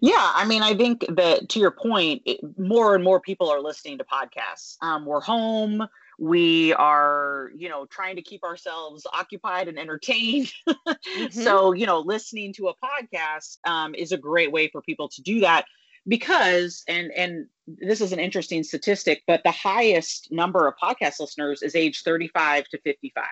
Yeah, 0.00 0.32
I 0.34 0.44
mean, 0.46 0.62
I 0.62 0.74
think 0.74 1.04
that 1.16 1.48
to 1.50 1.58
your 1.58 1.70
point, 1.70 2.22
it, 2.24 2.40
more 2.58 2.94
and 2.94 3.02
more 3.02 3.20
people 3.20 3.50
are 3.50 3.60
listening 3.60 3.98
to 3.98 4.04
podcasts. 4.04 4.76
Um, 4.80 5.04
we're 5.04 5.20
home. 5.20 5.86
We 6.18 6.72
are, 6.74 7.50
you 7.54 7.68
know, 7.68 7.84
trying 7.86 8.16
to 8.16 8.22
keep 8.22 8.42
ourselves 8.42 9.06
occupied 9.12 9.68
and 9.68 9.78
entertained. 9.78 10.52
mm-hmm. 10.68 11.40
So, 11.40 11.72
you 11.72 11.86
know, 11.86 12.00
listening 12.00 12.52
to 12.54 12.68
a 12.68 12.74
podcast 12.74 13.58
um, 13.66 13.94
is 13.94 14.12
a 14.12 14.16
great 14.16 14.52
way 14.52 14.68
for 14.68 14.80
people 14.82 15.08
to 15.10 15.22
do 15.22 15.40
that 15.40 15.66
because, 16.08 16.82
and 16.88 17.10
and 17.12 17.46
this 17.66 18.00
is 18.00 18.12
an 18.12 18.20
interesting 18.20 18.62
statistic, 18.62 19.22
but 19.26 19.42
the 19.44 19.50
highest 19.50 20.28
number 20.30 20.66
of 20.66 20.74
podcast 20.82 21.20
listeners 21.20 21.62
is 21.62 21.74
age 21.74 22.02
35 22.02 22.68
to 22.68 22.78
55. 22.78 23.24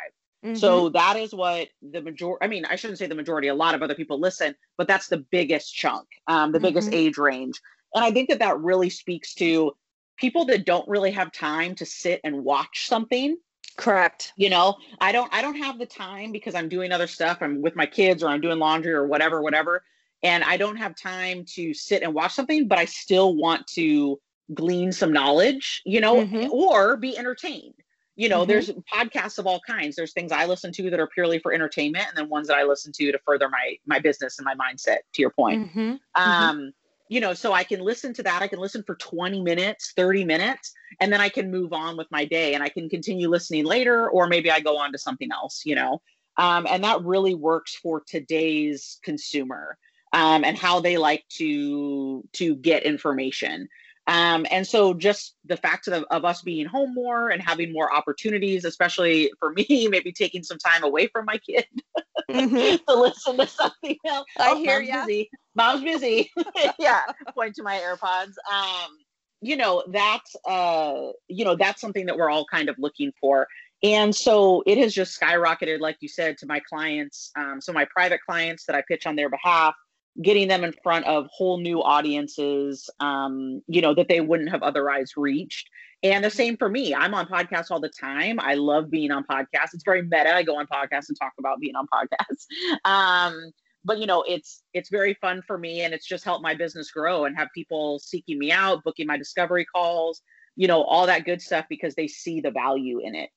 Mm-hmm. 0.44 0.56
So 0.56 0.90
that 0.90 1.16
is 1.16 1.34
what 1.34 1.68
the 1.80 2.02
majority, 2.02 2.44
I 2.44 2.48
mean, 2.48 2.66
I 2.66 2.76
shouldn't 2.76 2.98
say 2.98 3.06
the 3.06 3.14
majority, 3.14 3.48
a 3.48 3.54
lot 3.54 3.74
of 3.74 3.82
other 3.82 3.94
people 3.94 4.20
listen, 4.20 4.54
but 4.76 4.86
that's 4.86 5.08
the 5.08 5.24
biggest 5.30 5.74
chunk, 5.74 6.06
um, 6.26 6.52
the 6.52 6.58
mm-hmm. 6.58 6.66
biggest 6.66 6.92
age 6.92 7.16
range. 7.16 7.60
And 7.94 8.04
I 8.04 8.10
think 8.10 8.28
that 8.28 8.40
that 8.40 8.58
really 8.60 8.90
speaks 8.90 9.34
to 9.34 9.72
people 10.18 10.44
that 10.46 10.66
don't 10.66 10.86
really 10.86 11.10
have 11.12 11.32
time 11.32 11.74
to 11.76 11.86
sit 11.86 12.20
and 12.24 12.44
watch 12.44 12.86
something. 12.86 13.38
Correct. 13.76 14.32
You 14.36 14.50
know, 14.50 14.76
I 15.00 15.12
don't 15.12 15.32
I 15.34 15.40
don't 15.40 15.56
have 15.56 15.78
the 15.78 15.86
time 15.86 16.30
because 16.30 16.54
I'm 16.54 16.68
doing 16.68 16.92
other 16.92 17.06
stuff. 17.06 17.38
I'm 17.40 17.62
with 17.62 17.74
my 17.74 17.86
kids 17.86 18.22
or 18.22 18.28
I'm 18.28 18.40
doing 18.40 18.58
laundry 18.58 18.92
or 18.92 19.06
whatever, 19.06 19.42
whatever. 19.42 19.82
And 20.22 20.44
I 20.44 20.56
don't 20.56 20.76
have 20.76 20.94
time 20.94 21.44
to 21.54 21.74
sit 21.74 22.02
and 22.02 22.14
watch 22.14 22.34
something, 22.34 22.68
but 22.68 22.78
I 22.78 22.84
still 22.84 23.34
want 23.34 23.66
to 23.68 24.20
glean 24.52 24.92
some 24.92 25.12
knowledge, 25.12 25.82
you 25.86 26.00
know, 26.00 26.24
mm-hmm. 26.24 26.52
or 26.52 26.96
be 26.96 27.16
entertained 27.16 27.74
you 28.16 28.28
know, 28.28 28.40
mm-hmm. 28.40 28.48
there's 28.48 28.70
podcasts 28.92 29.38
of 29.38 29.46
all 29.46 29.60
kinds. 29.66 29.96
There's 29.96 30.12
things 30.12 30.30
I 30.30 30.46
listen 30.46 30.72
to 30.72 30.90
that 30.90 31.00
are 31.00 31.08
purely 31.08 31.38
for 31.38 31.52
entertainment, 31.52 32.06
and 32.08 32.16
then 32.16 32.28
ones 32.28 32.48
that 32.48 32.56
I 32.56 32.64
listen 32.64 32.92
to 32.92 33.12
to 33.12 33.18
further 33.26 33.48
my 33.48 33.76
my 33.86 33.98
business 33.98 34.38
and 34.38 34.44
my 34.44 34.54
mindset. 34.54 34.98
To 35.14 35.22
your 35.22 35.30
point, 35.30 35.68
mm-hmm. 35.68 35.80
mm-hmm. 35.80 36.20
um, 36.20 36.72
you 37.08 37.20
know, 37.20 37.34
so 37.34 37.52
I 37.52 37.64
can 37.64 37.80
listen 37.80 38.14
to 38.14 38.22
that. 38.22 38.42
I 38.42 38.48
can 38.48 38.60
listen 38.60 38.82
for 38.82 38.94
20 38.96 39.42
minutes, 39.42 39.92
30 39.94 40.24
minutes, 40.24 40.72
and 41.00 41.12
then 41.12 41.20
I 41.20 41.28
can 41.28 41.50
move 41.50 41.72
on 41.72 41.96
with 41.96 42.06
my 42.10 42.24
day, 42.24 42.54
and 42.54 42.62
I 42.62 42.68
can 42.68 42.88
continue 42.88 43.28
listening 43.28 43.64
later, 43.64 44.08
or 44.10 44.26
maybe 44.26 44.50
I 44.50 44.60
go 44.60 44.78
on 44.78 44.92
to 44.92 44.98
something 44.98 45.30
else. 45.32 45.62
You 45.64 45.74
know, 45.74 46.02
um, 46.36 46.66
and 46.70 46.84
that 46.84 47.02
really 47.02 47.34
works 47.34 47.74
for 47.74 48.02
today's 48.06 49.00
consumer 49.02 49.76
um, 50.12 50.44
and 50.44 50.56
how 50.56 50.80
they 50.80 50.96
like 50.96 51.24
to 51.28 52.26
to 52.34 52.54
get 52.56 52.84
information. 52.84 53.68
Um, 54.06 54.46
and 54.50 54.66
so 54.66 54.92
just 54.92 55.34
the 55.46 55.56
fact 55.56 55.88
of, 55.88 56.04
of 56.10 56.24
us 56.24 56.42
being 56.42 56.66
home 56.66 56.92
more 56.92 57.30
and 57.30 57.42
having 57.42 57.72
more 57.72 57.92
opportunities, 57.94 58.64
especially 58.64 59.30
for 59.38 59.52
me, 59.52 59.88
maybe 59.90 60.12
taking 60.12 60.42
some 60.42 60.58
time 60.58 60.84
away 60.84 61.06
from 61.06 61.24
my 61.24 61.38
kid 61.38 61.66
mm-hmm. 62.30 62.84
to 62.86 63.00
listen 63.00 63.38
to 63.38 63.46
something 63.46 63.96
else. 64.06 64.26
I 64.38 64.50
oh, 64.50 64.56
hear 64.56 64.80
you. 64.80 64.92
Busy. 64.92 65.30
Mom's 65.54 65.82
busy. 65.82 66.30
yeah. 66.78 67.00
Point 67.34 67.54
to 67.56 67.62
my 67.62 67.76
AirPods. 67.76 68.34
Um, 68.52 68.98
you 69.40 69.56
know, 69.56 69.84
that's 69.88 70.36
uh, 70.46 71.10
you 71.28 71.44
know, 71.44 71.54
that's 71.54 71.80
something 71.80 72.06
that 72.06 72.16
we're 72.16 72.30
all 72.30 72.46
kind 72.50 72.68
of 72.68 72.76
looking 72.78 73.12
for. 73.20 73.46
And 73.82 74.14
so 74.14 74.62
it 74.66 74.78
has 74.78 74.94
just 74.94 75.20
skyrocketed, 75.20 75.80
like 75.80 75.98
you 76.00 76.08
said, 76.08 76.38
to 76.38 76.46
my 76.46 76.60
clients. 76.60 77.30
Um, 77.36 77.60
so 77.60 77.70
my 77.72 77.86
private 77.94 78.20
clients 78.26 78.64
that 78.64 78.74
I 78.74 78.82
pitch 78.88 79.06
on 79.06 79.14
their 79.14 79.28
behalf, 79.28 79.74
getting 80.22 80.48
them 80.48 80.64
in 80.64 80.72
front 80.82 81.06
of 81.06 81.26
whole 81.32 81.58
new 81.58 81.82
audiences, 81.82 82.88
um, 83.00 83.62
you 83.66 83.80
know, 83.80 83.94
that 83.94 84.08
they 84.08 84.20
wouldn't 84.20 84.50
have 84.50 84.62
otherwise 84.62 85.12
reached. 85.16 85.68
And 86.02 86.24
the 86.24 86.30
same 86.30 86.56
for 86.56 86.68
me. 86.68 86.94
I'm 86.94 87.14
on 87.14 87.26
podcasts 87.26 87.70
all 87.70 87.80
the 87.80 87.88
time. 87.88 88.38
I 88.38 88.54
love 88.54 88.90
being 88.90 89.10
on 89.10 89.24
podcasts. 89.24 89.72
It's 89.72 89.84
very 89.84 90.02
meta. 90.02 90.34
I 90.34 90.42
go 90.42 90.58
on 90.58 90.66
podcasts 90.66 91.08
and 91.08 91.18
talk 91.18 91.32
about 91.38 91.60
being 91.60 91.76
on 91.76 91.86
podcasts. 91.86 92.46
Um, 92.84 93.52
but 93.84 93.98
you 93.98 94.06
know, 94.06 94.22
it's 94.26 94.62
it's 94.72 94.88
very 94.88 95.14
fun 95.14 95.42
for 95.46 95.58
me, 95.58 95.82
and 95.82 95.92
it's 95.92 96.06
just 96.06 96.24
helped 96.24 96.42
my 96.42 96.54
business 96.54 96.90
grow 96.90 97.26
and 97.26 97.36
have 97.36 97.48
people 97.54 97.98
seeking 97.98 98.38
me 98.38 98.50
out, 98.50 98.82
booking 98.82 99.06
my 99.06 99.18
discovery 99.18 99.64
calls, 99.64 100.22
you 100.56 100.66
know, 100.66 100.82
all 100.82 101.06
that 101.06 101.24
good 101.24 101.42
stuff 101.42 101.66
because 101.68 101.94
they 101.94 102.08
see 102.08 102.40
the 102.40 102.50
value 102.50 103.00
in 103.00 103.14
it. 103.14 103.30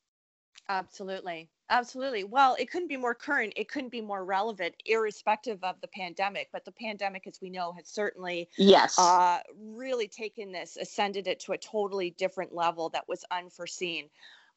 Absolutely. 0.69 1.49
Absolutely. 1.69 2.23
Well, 2.23 2.55
it 2.57 2.71
couldn't 2.71 2.87
be 2.87 2.95
more 2.95 3.13
current. 3.13 3.53
It 3.57 3.67
couldn't 3.67 3.91
be 3.91 3.99
more 3.99 4.23
relevant, 4.23 4.75
irrespective 4.85 5.61
of 5.63 5.75
the 5.81 5.87
pandemic. 5.87 6.49
But 6.53 6.63
the 6.63 6.71
pandemic, 6.71 7.27
as 7.27 7.39
we 7.41 7.49
know, 7.49 7.73
has 7.73 7.87
certainly 7.87 8.49
yes 8.57 8.97
uh, 8.97 9.39
really 9.59 10.07
taken 10.07 10.51
this, 10.51 10.77
ascended 10.77 11.27
it 11.27 11.41
to 11.41 11.51
a 11.51 11.57
totally 11.57 12.11
different 12.11 12.53
level 12.55 12.89
that 12.89 13.07
was 13.07 13.25
unforeseen. 13.31 14.09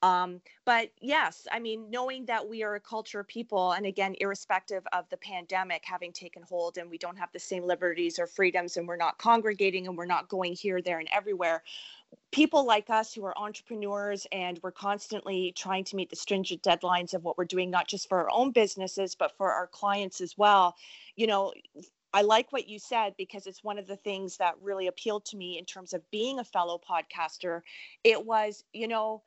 Um, 0.03 0.41
but 0.65 0.91
yes, 1.01 1.47
I 1.53 1.59
mean, 1.59 1.91
knowing 1.91 2.25
that 2.27 2.49
we 2.49 2.63
are 2.63 2.75
a 2.75 2.81
culture 2.81 3.21
of 3.21 3.29
people, 3.29 3.73
and 3.73 3.85
again, 3.85 4.15
irrespective 4.19 4.83
of 4.93 5.05
the 5.11 5.19
pandemic 5.19 5.83
having 5.85 6.13
taken 6.13 6.43
hold, 6.43 6.79
and 6.79 6.89
we 6.89 6.97
don't 6.97 7.19
have 7.19 7.29
the 7.33 7.39
same 7.39 7.65
liberties 7.65 8.19
or 8.19 8.27
freedoms, 8.27 8.77
and 8.79 8.89
we're 8.89 8.97
not 8.97 9.19
congregating 9.19 9.87
and 9.87 9.99
we're 9.99 10.07
not 10.07 10.29
going 10.29 10.55
here, 10.55 10.81
there, 10.81 11.01
and 11.01 11.09
everywhere, 11.13 11.63
people 12.33 12.65
like 12.65 12.91
us 12.91 13.13
who 13.13 13.25
are 13.25 13.37
entrepreneurs 13.37 14.27
and 14.33 14.59
we're 14.63 14.71
constantly 14.71 15.53
trying 15.57 15.85
to 15.85 15.97
meet 15.97 16.11
the 16.11 16.17
stringent 16.17 16.63
deadlines 16.63 17.15
of 17.15 17.25
what 17.25 17.37
we're 17.37 17.45
doing 17.45 17.71
not 17.71 17.89
just 17.89 18.09
for 18.09 18.19
our 18.19 18.31
own 18.31 18.53
businesses 18.53 19.15
but 19.15 19.37
for 19.37 19.51
our 19.53 19.67
clients 19.67 20.21
as 20.21 20.37
well 20.39 20.75
you 21.17 21.27
know 21.27 21.53
I 22.13 22.23
like 22.23 22.53
what 22.53 22.69
you 22.69 22.79
said 22.79 23.15
because 23.17 23.47
it's 23.47 23.63
one 23.63 23.79
of 23.79 23.87
the 23.87 23.97
things 23.97 24.37
that 24.39 24.55
really 24.61 24.89
appealed 24.89 25.25
to 25.27 25.37
me 25.37 25.59
in 25.59 25.65
terms 25.65 25.93
of 25.93 26.09
being 26.11 26.41
a 26.41 26.45
fellow 26.45 26.79
podcaster. 26.79 27.61
It 28.03 28.27
was, 28.27 28.65
you 28.73 28.89
know, 28.89 29.23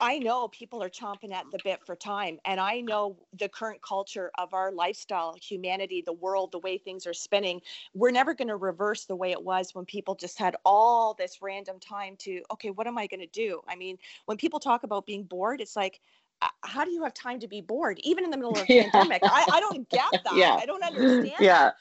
I 0.00 0.18
know 0.18 0.48
people 0.48 0.82
are 0.82 0.90
chomping 0.90 1.32
at 1.32 1.46
the 1.50 1.58
bit 1.64 1.80
for 1.86 1.96
time, 1.96 2.38
and 2.44 2.60
I 2.60 2.80
know 2.80 3.16
the 3.38 3.48
current 3.48 3.80
culture 3.80 4.30
of 4.36 4.52
our 4.52 4.70
lifestyle, 4.70 5.34
humanity, 5.40 6.02
the 6.04 6.12
world, 6.12 6.52
the 6.52 6.58
way 6.58 6.76
things 6.78 7.06
are 7.06 7.14
spinning. 7.14 7.62
We're 7.94 8.10
never 8.10 8.34
going 8.34 8.48
to 8.48 8.56
reverse 8.56 9.06
the 9.06 9.16
way 9.16 9.30
it 9.30 9.42
was 9.42 9.74
when 9.74 9.84
people 9.86 10.14
just 10.14 10.38
had 10.38 10.56
all 10.64 11.14
this 11.14 11.38
random 11.40 11.80
time 11.80 12.16
to, 12.18 12.42
okay, 12.52 12.70
what 12.70 12.86
am 12.86 12.98
I 12.98 13.06
going 13.06 13.20
to 13.20 13.26
do? 13.26 13.62
I 13.66 13.76
mean, 13.76 13.96
when 14.26 14.36
people 14.36 14.60
talk 14.60 14.82
about 14.82 15.06
being 15.06 15.22
bored, 15.24 15.60
it's 15.60 15.76
like, 15.76 16.00
uh, 16.42 16.48
how 16.62 16.84
do 16.84 16.90
you 16.90 17.02
have 17.04 17.14
time 17.14 17.40
to 17.40 17.48
be 17.48 17.60
bored, 17.60 17.98
even 18.02 18.24
in 18.24 18.30
the 18.30 18.36
middle 18.36 18.52
of 18.52 18.58
a 18.58 18.66
yeah. 18.68 18.90
pandemic? 18.90 19.22
I, 19.24 19.46
I 19.50 19.60
don't 19.60 19.88
get 19.88 20.10
that. 20.12 20.36
Yeah. 20.36 20.58
I 20.60 20.66
don't 20.66 20.82
understand. 20.82 21.32
Yeah. 21.40 21.62
That 21.64 21.76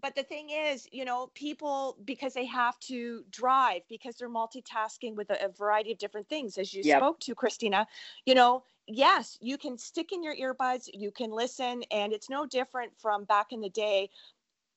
but 0.00 0.14
the 0.14 0.22
thing 0.22 0.50
is, 0.50 0.86
you 0.92 1.04
know, 1.04 1.30
people 1.34 1.96
because 2.04 2.32
they 2.32 2.46
have 2.46 2.78
to 2.80 3.24
drive 3.30 3.82
because 3.88 4.16
they're 4.16 4.30
multitasking 4.30 5.16
with 5.16 5.30
a, 5.30 5.46
a 5.46 5.48
variety 5.48 5.92
of 5.92 5.98
different 5.98 6.28
things, 6.28 6.56
as 6.56 6.72
you 6.72 6.82
yep. 6.84 7.00
spoke 7.00 7.20
to, 7.20 7.34
Christina. 7.34 7.86
You 8.24 8.34
know, 8.34 8.62
yes, 8.86 9.38
you 9.40 9.58
can 9.58 9.76
stick 9.76 10.12
in 10.12 10.22
your 10.22 10.36
earbuds, 10.36 10.88
you 10.92 11.10
can 11.10 11.30
listen, 11.32 11.82
and 11.90 12.12
it's 12.12 12.30
no 12.30 12.46
different 12.46 12.92
from 12.98 13.24
back 13.24 13.52
in 13.52 13.60
the 13.60 13.70
day. 13.70 14.10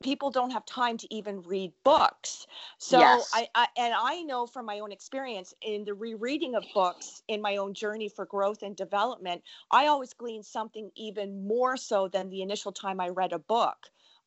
People 0.02 0.32
don't 0.32 0.50
have 0.50 0.66
time 0.66 0.98
to 0.98 1.14
even 1.14 1.44
read 1.44 1.72
books. 1.84 2.48
So 2.80 2.98
yes. 2.98 3.30
I, 3.36 3.48
I 3.54 3.68
and 3.78 3.94
I 3.96 4.24
know 4.24 4.48
from 4.48 4.66
my 4.66 4.80
own 4.80 4.92
experience 4.92 5.54
in 5.62 5.84
the 5.84 5.94
rereading 5.94 6.56
of 6.56 6.64
books 6.74 7.22
in 7.28 7.40
my 7.40 7.58
own 7.58 7.76
journey 7.76 8.10
for 8.10 8.26
growth 8.26 8.64
and 8.64 8.76
development, 8.76 9.44
I 9.70 9.86
always 9.86 10.14
glean 10.14 10.42
something 10.42 10.90
even 10.96 11.48
more 11.48 11.78
so 11.78 12.08
than 12.08 12.32
the 12.32 12.42
initial 12.42 12.72
time 12.72 13.00
I 13.00 13.10
read 13.10 13.34
a 13.34 13.40
book. 13.40 13.78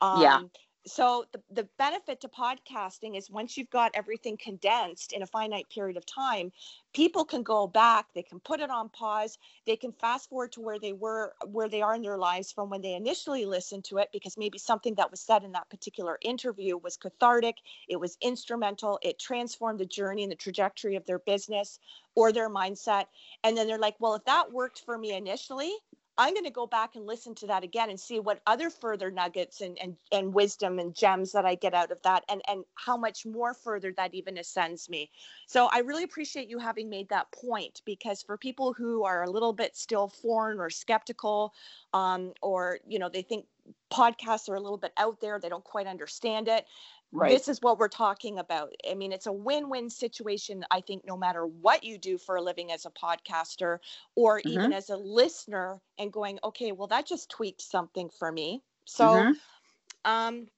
Um, 0.01 0.23
yeah 0.23 0.41
so 0.87 1.25
the, 1.33 1.41
the 1.51 1.69
benefit 1.79 2.21
to 2.21 2.29
podcasting 2.29 3.17
is 3.17 3.31
once 3.31 3.57
you've 3.57 3.71
got 3.71 3.91
everything 3.95 4.37
condensed 4.37 5.13
in 5.13 5.23
a 5.23 5.27
finite 5.27 5.69
period 5.71 5.97
of 5.97 6.05
time 6.07 6.53
people 6.95 7.25
can 7.25 7.43
go 7.43 7.67
back 7.67 8.07
they 8.15 8.23
can 8.23 8.41
put 8.41 8.61
it 8.61 8.71
on 8.71 8.89
pause 8.91 9.39
they 9.67 9.77
can 9.77 9.93
fast 9.93 10.29
forward 10.29 10.53
to 10.53 10.61
where 10.61 10.79
they 10.79 10.93
were 10.93 11.35
where 11.47 11.69
they 11.69 11.83
are 11.83 11.95
in 11.95 12.03
their 12.03 12.19
lives 12.19 12.53
from 12.53 12.71
when 12.71 12.83
they 12.83 12.95
initially 12.95 13.47
listened 13.47 13.85
to 13.85 13.99
it 13.99 14.09
because 14.13 14.37
maybe 14.37 14.59
something 14.59 14.95
that 14.95 15.11
was 15.11 15.21
said 15.21 15.43
in 15.45 15.53
that 15.53 15.69
particular 15.71 16.19
interview 16.23 16.77
was 16.77 16.97
cathartic 16.97 17.57
it 17.89 17.99
was 17.99 18.19
instrumental 18.21 18.99
it 19.03 19.19
transformed 19.19 19.81
the 19.81 19.87
journey 19.87 20.23
and 20.23 20.33
the 20.33 20.37
trajectory 20.37 20.97
of 20.97 21.07
their 21.07 21.19
business 21.21 21.79
or 22.15 22.33
their 22.33 22.51
mindset. 22.51 23.07
And 23.43 23.57
then 23.57 23.67
they're 23.67 23.79
like 23.79 23.97
well 23.99 24.15
if 24.15 24.25
that 24.25 24.53
worked 24.53 24.81
for 24.85 24.99
me 24.99 25.15
initially 25.17 25.73
I'm 26.17 26.33
going 26.33 26.45
to 26.45 26.51
go 26.51 26.67
back 26.67 26.95
and 26.95 27.07
listen 27.07 27.35
to 27.37 27.47
that 27.49 27.65
again 27.65 27.91
and 27.91 27.99
see 27.99 28.21
what 28.21 28.41
other 28.47 28.71
further 28.71 29.11
nuggets 29.11 29.61
and, 29.61 29.77
and, 29.79 29.97
and 30.13 30.33
wisdom 30.33 30.79
and 30.79 30.95
gems 30.95 31.33
that 31.33 31.45
I 31.45 31.57
get 31.57 31.75
out 31.75 31.91
of 31.91 32.01
that 32.03 32.25
and, 32.29 32.41
and 32.47 32.65
how 32.75 32.97
much 32.97 33.27
more 33.27 33.53
further 33.53 33.93
that 33.97 34.15
even 34.15 34.39
ascends 34.39 34.89
me. 34.89 35.11
So 35.47 35.69
I 35.73 35.79
really 35.81 36.05
appreciate 36.05 36.49
you 36.49 36.59
having 36.59 36.89
made 36.89 37.09
that 37.09 37.33
point 37.33 37.83
because 37.85 38.23
for 38.23 38.37
people 38.37 38.73
who 38.73 39.05
are 39.05 39.25
a 39.25 39.31
little 39.31 39.53
bit 39.53 39.77
still 39.77 40.09
foreign 40.09 40.61
or 40.61 40.71
skeptical 40.71 41.53
um, 41.93 42.33
or, 42.43 42.79
you 42.87 43.01
know, 43.01 43.09
they 43.09 43.23
think 43.23 43.47
podcasts 43.93 44.49
are 44.49 44.55
a 44.55 44.61
little 44.61 44.79
bit 44.79 44.93
out 44.97 45.21
there, 45.21 45.41
they 45.41 45.49
don't 45.49 45.65
quite 45.65 45.87
understand 45.87 46.49
it. 46.49 46.67
Right. 47.15 47.31
This 47.31 47.47
is 47.47 47.63
what 47.63 47.79
we're 47.79 47.87
talking 47.87 48.41
about. 48.41 48.75
I 48.91 48.95
mean, 48.95 49.13
it's 49.13 49.27
a 49.27 49.33
win 49.33 49.71
win 49.71 49.89
situation, 49.89 50.65
I 50.73 50.81
think, 50.81 51.07
no 51.07 51.17
matter 51.17 51.47
what 51.47 51.85
you 51.85 51.97
do 51.97 52.19
for 52.19 52.37
a 52.37 52.43
living 52.43 52.73
as 52.73 52.87
a 52.87 52.91
podcaster 52.91 53.79
or 54.17 54.41
mm-hmm. 54.41 54.49
even 54.49 54.73
as 54.73 54.91
a 54.91 54.97
listener 54.97 55.81
and 55.97 56.13
going, 56.13 56.41
okay, 56.43 56.73
well, 56.73 56.89
that 56.89 57.07
just 57.07 57.31
tweaked 57.31 57.63
something 57.63 58.11
for 58.19 58.33
me. 58.33 58.63
So, 58.85 59.05
mm-hmm. 59.05 60.11
um, 60.11 60.49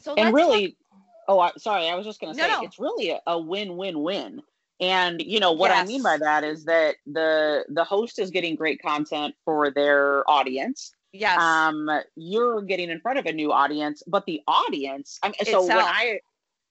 so 0.00 0.14
and 0.16 0.34
really, 0.34 0.70
talk- 0.70 0.76
oh, 1.28 1.38
I, 1.38 1.52
sorry, 1.56 1.88
I 1.88 1.94
was 1.94 2.04
just 2.04 2.20
going 2.20 2.34
to 2.34 2.38
say 2.38 2.48
no, 2.48 2.60
no. 2.60 2.66
it's 2.66 2.80
really 2.80 3.10
a, 3.10 3.20
a 3.28 3.38
win 3.38 3.76
win 3.76 4.02
win. 4.02 4.42
And 4.80 5.22
you 5.22 5.38
know 5.38 5.52
what 5.52 5.70
yes. 5.70 5.84
I 5.84 5.86
mean 5.86 6.02
by 6.02 6.18
that 6.18 6.42
is 6.42 6.64
that 6.64 6.96
the 7.06 7.64
the 7.68 7.84
host 7.84 8.18
is 8.18 8.32
getting 8.32 8.56
great 8.56 8.82
content 8.82 9.36
for 9.44 9.70
their 9.70 10.28
audience 10.28 10.92
Yes. 11.12 11.38
Um, 11.38 11.88
you're 12.16 12.62
getting 12.62 12.90
in 12.90 13.00
front 13.00 13.18
of 13.18 13.26
a 13.26 13.32
new 13.32 13.52
audience, 13.52 14.02
but 14.06 14.24
the 14.26 14.40
audience, 14.48 15.18
I 15.22 15.28
mean, 15.28 15.34
so 15.44 15.62
when 15.62 15.78
I, 15.78 16.20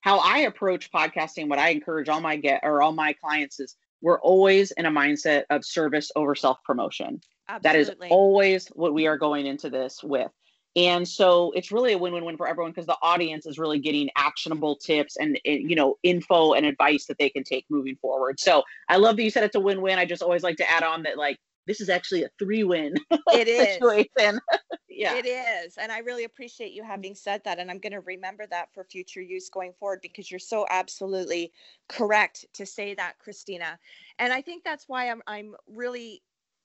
how 0.02 0.18
I 0.18 0.40
approach 0.40 0.92
podcasting, 0.92 1.48
what 1.48 1.60
I 1.60 1.70
encourage 1.70 2.10
all 2.10 2.22
my 2.22 2.36
get 2.36 2.62
or 2.64 2.82
all 2.82 2.92
my 2.92 3.14
clients 3.14 3.60
is 3.60 3.76
we're 4.02 4.20
always 4.22 4.72
in 4.72 4.88
a 4.88 4.92
mindset 4.92 5.44
of 5.52 5.64
service 5.64 6.12
over 6.16 6.36
self 6.36 6.58
promotion. 6.64 7.22
That 7.64 7.76
is 7.76 7.92
always 8.10 8.68
what 8.68 8.94
we 8.94 9.08
are 9.08 9.18
going 9.18 9.46
into 9.46 9.70
this 9.70 10.02
with. 10.04 10.32
And 10.78 11.06
so 11.06 11.52
it's 11.52 11.72
really 11.72 11.92
a 11.92 11.98
win-win-win 11.98 12.38
for 12.38 12.48
everyone 12.48 12.72
because 12.72 12.86
the 12.86 12.98
audience 13.02 13.46
is 13.46 13.60
really 13.60 13.78
getting 13.78 14.10
actionable 14.16 14.78
tips 14.78 15.18
and 15.18 15.38
eh, 15.44 15.60
you 15.62 15.76
know 15.76 15.98
info 16.02 16.54
and 16.54 16.66
advice 16.66 17.06
that 17.08 17.18
they 17.18 17.30
can 17.30 17.44
take 17.44 17.66
moving 17.70 17.98
forward. 17.98 18.40
So 18.40 18.64
I 18.88 18.96
love 18.96 19.18
that 19.18 19.24
you 19.24 19.30
said 19.30 19.44
it's 19.44 19.56
a 19.56 19.60
win-win. 19.60 20.00
I 20.00 20.06
just 20.06 20.24
always 20.24 20.44
like 20.44 20.56
to 20.58 20.72
add 20.72 20.84
on 20.84 21.04
that 21.04 21.18
like 21.18 21.38
this 21.72 21.80
is 21.80 21.90
actually 21.90 22.24
a 22.24 22.30
three 22.38 22.66
win 22.66 22.96
it 23.34 23.48
is 23.48 23.76
situation. 23.76 24.42
yeah. 24.90 25.16
It 25.16 25.26
is. 25.26 25.78
And 25.78 25.90
I 25.90 26.00
really 26.00 26.26
appreciate 26.26 26.74
you 26.74 26.84
having 26.84 27.16
said 27.16 27.42
that. 27.46 27.60
And 27.60 27.72
I'm 27.72 27.80
going 27.80 27.94
to 27.94 28.02
remember 28.02 28.46
that 28.48 28.74
for 28.74 28.84
future 28.84 29.22
use 29.22 29.50
going 29.50 29.72
forward 29.80 30.00
because 30.02 30.30
you're 30.30 30.38
so 30.38 30.66
absolutely 30.70 31.54
correct 31.88 32.46
to 32.56 32.66
say 32.66 32.94
that, 32.96 33.20
Christina. 33.20 33.80
And 34.20 34.34
I 34.34 34.42
think 34.42 34.66
that's 34.66 34.90
why 34.90 35.10
I'm 35.10 35.22
I'm 35.28 35.56
really 35.66 36.22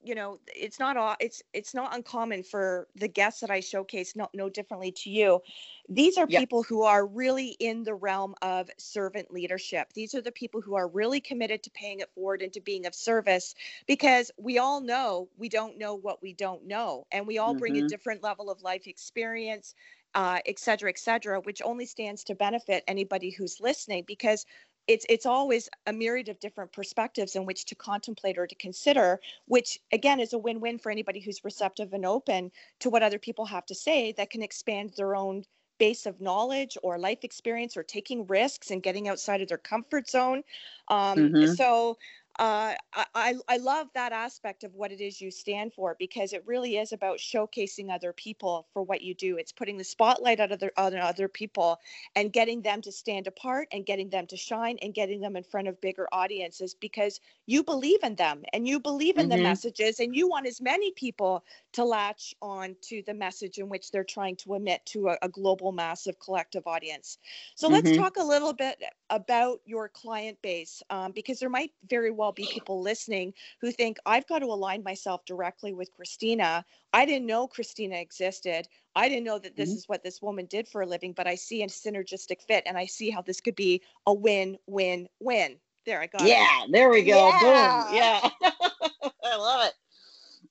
you 0.07 0.15
know 0.15 0.39
it's 0.55 0.79
not 0.79 0.97
all 0.97 1.17
it's 1.21 1.43
it's 1.53 1.75
not 1.75 1.95
uncommon 1.95 2.43
for 2.43 2.89
the 2.95 3.09
guests 3.09 3.41
that 3.41 3.51
i 3.51 3.61
showcase 3.61 4.17
no, 4.17 4.29
no 4.35 4.49
differently 4.49 4.93
to 4.93 5.11
you 5.11 5.41
these 5.89 6.17
are 6.19 6.27
Yep. 6.27 6.45
people 6.45 6.63
who 6.63 6.83
are 6.85 7.07
really 7.07 7.57
in 7.61 7.85
the 7.85 7.95
realm 7.95 8.35
of 8.43 8.71
servant 8.79 9.31
leadership 9.33 9.93
these 9.95 10.15
are 10.15 10.23
the 10.23 10.33
people 10.33 10.61
who 10.61 10.77
are 10.77 10.89
really 10.89 11.21
committed 11.21 11.63
to 11.63 11.71
paying 11.71 12.01
it 12.01 12.11
forward 12.15 12.43
and 12.43 12.53
to 12.53 12.61
being 12.61 12.87
of 12.87 12.95
service 12.95 13.55
because 13.87 14.31
we 14.39 14.59
all 14.59 14.81
know 14.81 15.29
we 15.37 15.49
don't 15.49 15.79
know 15.79 15.95
what 15.95 16.23
we 16.23 16.33
don't 16.33 16.67
know 16.67 17.07
and 17.13 17.27
we 17.27 17.39
all 17.39 17.55
bring 17.55 17.77
a 17.77 17.83
Mhm. 17.83 17.85
different 17.85 18.23
level 18.23 18.51
of 18.51 18.63
life 18.63 18.87
experience 18.87 19.75
uh, 20.15 20.41
et 20.47 20.59
cetera, 20.59 20.89
et 20.89 20.99
cetera, 20.99 21.41
which 21.41 21.61
only 21.63 21.85
stands 21.85 22.25
to 22.25 22.35
benefit 22.35 22.83
anybody 22.89 23.31
who's 23.31 23.61
listening 23.61 24.03
because 24.07 24.47
it's 24.87 25.07
it's 25.09 25.27
always 25.27 25.69
a 25.87 25.93
myriad 25.93 26.29
of 26.29 26.39
different 26.41 26.73
perspectives 26.73 27.35
in 27.37 27.45
which 27.45 27.65
to 27.67 27.75
contemplate 27.75 28.39
or 28.39 28.47
to 28.47 28.55
consider, 28.55 29.21
which 29.47 29.79
again 29.93 30.21
is 30.21 30.33
a 30.33 30.39
win-win 30.39 30.79
for 30.79 30.91
anybody 30.91 31.21
who's 31.21 31.45
receptive 31.45 31.93
and 31.93 32.07
open 32.07 32.53
to 32.81 32.91
what 32.91 33.03
other 33.03 33.19
people 33.19 33.47
have 33.47 33.67
to 33.67 33.75
say 33.75 34.13
that 34.13 34.31
can 34.31 34.43
expand 34.43 34.95
their 34.97 35.15
own 35.17 35.45
base 35.79 36.07
of 36.07 36.21
knowledge 36.23 36.79
or 36.83 36.99
life 36.99 37.23
experience 37.23 37.77
or 37.77 37.83
taking 37.83 38.27
risks 38.27 38.71
and 38.71 38.83
getting 38.83 39.09
outside 39.09 39.43
of 39.43 39.49
their 39.49 39.59
comfort 39.59 40.09
zone. 40.09 40.43
Um, 40.89 41.33
Mhm. 41.35 41.45
So 41.45 41.99
uh, 42.39 42.75
I, 43.15 43.35
I 43.49 43.57
love 43.59 43.89
that 43.95 44.13
aspect 44.13 44.65
of 44.65 44.75
what 44.75 44.93
it 44.93 45.01
is 45.01 45.21
you 45.21 45.31
stand 45.31 45.73
for 45.75 45.97
because 45.99 46.33
it 46.33 46.47
really 46.47 46.77
is 46.77 46.93
about 46.93 47.19
showcasing 47.19 47.91
other 47.91 48.13
people 48.13 48.69
for 48.73 48.83
what 48.83 49.03
you 49.03 49.15
do. 49.15 49.37
It's 49.39 49.53
putting 49.53 49.77
the 49.79 49.85
spotlight 49.85 50.41
on 50.41 50.53
other 50.53 50.73
on 50.77 50.95
other 50.97 51.29
people 51.29 51.79
and 52.15 52.33
getting 52.33 52.63
them 52.63 52.83
to 52.83 52.93
stand 52.93 53.27
apart 53.27 53.69
and 53.73 53.87
getting 53.87 54.11
them 54.11 54.27
to 54.29 54.37
shine 54.37 54.79
and 54.83 54.95
getting 54.95 55.21
them 55.21 55.37
in 55.37 55.45
front 55.45 55.69
of 55.69 55.81
bigger 55.81 56.09
audiences 56.13 56.75
because 56.75 57.21
you 57.47 57.63
believe 57.65 58.03
in 58.03 58.17
them 58.17 58.45
and 58.53 58.67
you 58.69 58.81
believe 58.81 59.19
in 59.19 59.29
the 59.29 59.39
Mhm. 59.39 59.39
messages 59.39 60.01
and 60.01 60.15
you 60.15 60.29
want 60.29 60.47
as 60.47 60.61
many 60.61 60.93
people 60.93 61.45
to 61.73 61.85
latch 61.85 62.35
on 62.43 62.77
to 62.83 63.03
the 63.03 63.15
message 63.15 63.59
in 63.59 63.69
which 63.69 63.91
they're 63.91 64.05
trying 64.05 64.37
to 64.37 64.55
emit 64.55 64.85
to 64.87 65.09
a, 65.09 65.19
a 65.23 65.29
global 65.29 65.73
massive 65.73 66.19
collective 66.19 66.67
audience. 66.67 67.19
So 67.55 67.69
let's 67.69 67.91
Mhm. 67.91 67.93
talk 67.93 68.17
a 68.17 68.25
little 68.25 68.53
bit 68.53 68.83
about 69.11 69.61
your 69.65 69.89
client 69.89 70.41
base 70.43 70.83
um, 70.91 71.13
because 71.13 71.39
there 71.41 71.49
might 71.51 71.73
very 71.89 72.11
well 72.11 72.26
be 72.33 72.49
people 72.51 72.81
listening 72.81 73.35
who 73.61 73.71
think 73.71 73.99
I've 74.07 74.27
got 74.27 74.41
to 74.41 74.47
align 74.47 74.83
myself 74.83 75.25
directly 75.25 75.73
with 75.73 75.93
Christina. 75.93 76.65
I 76.93 77.05
didn't 77.07 77.27
know 77.27 77.47
Christina 77.47 77.97
existed. 77.97 78.69
I 78.95 79.09
didn't 79.09 79.25
know 79.25 79.39
that 79.39 79.57
this 79.57 79.73
Mhm. 79.73 79.77
is 79.77 79.89
what 79.89 80.03
this 80.03 80.23
woman 80.23 80.47
did 80.47 80.69
for 80.69 80.83
a 80.83 80.87
living, 80.87 81.13
but 81.13 81.27
I 81.27 81.35
see 81.35 81.63
a 81.63 81.67
synergistic 81.67 82.43
fit 82.43 82.65
and 82.67 82.79
I 82.79 82.87
see 82.87 83.11
how 83.11 83.23
this 83.23 83.41
could 83.41 83.57
be 83.57 83.83
a 84.07 84.13
win, 84.13 84.59
win, 84.67 85.09
win. 85.21 85.61
There, 85.85 86.01
I 86.01 86.07
got 86.07 86.23
it. 86.23 86.29
Yeah, 86.29 86.67
there 86.71 86.91
we 86.91 87.03
go. 87.03 87.29
Yeah. 87.29 87.73
Boom. 87.73 87.95
Yeah. 87.95 88.21
I 89.25 89.37
love 89.37 89.67
it. 89.67 89.75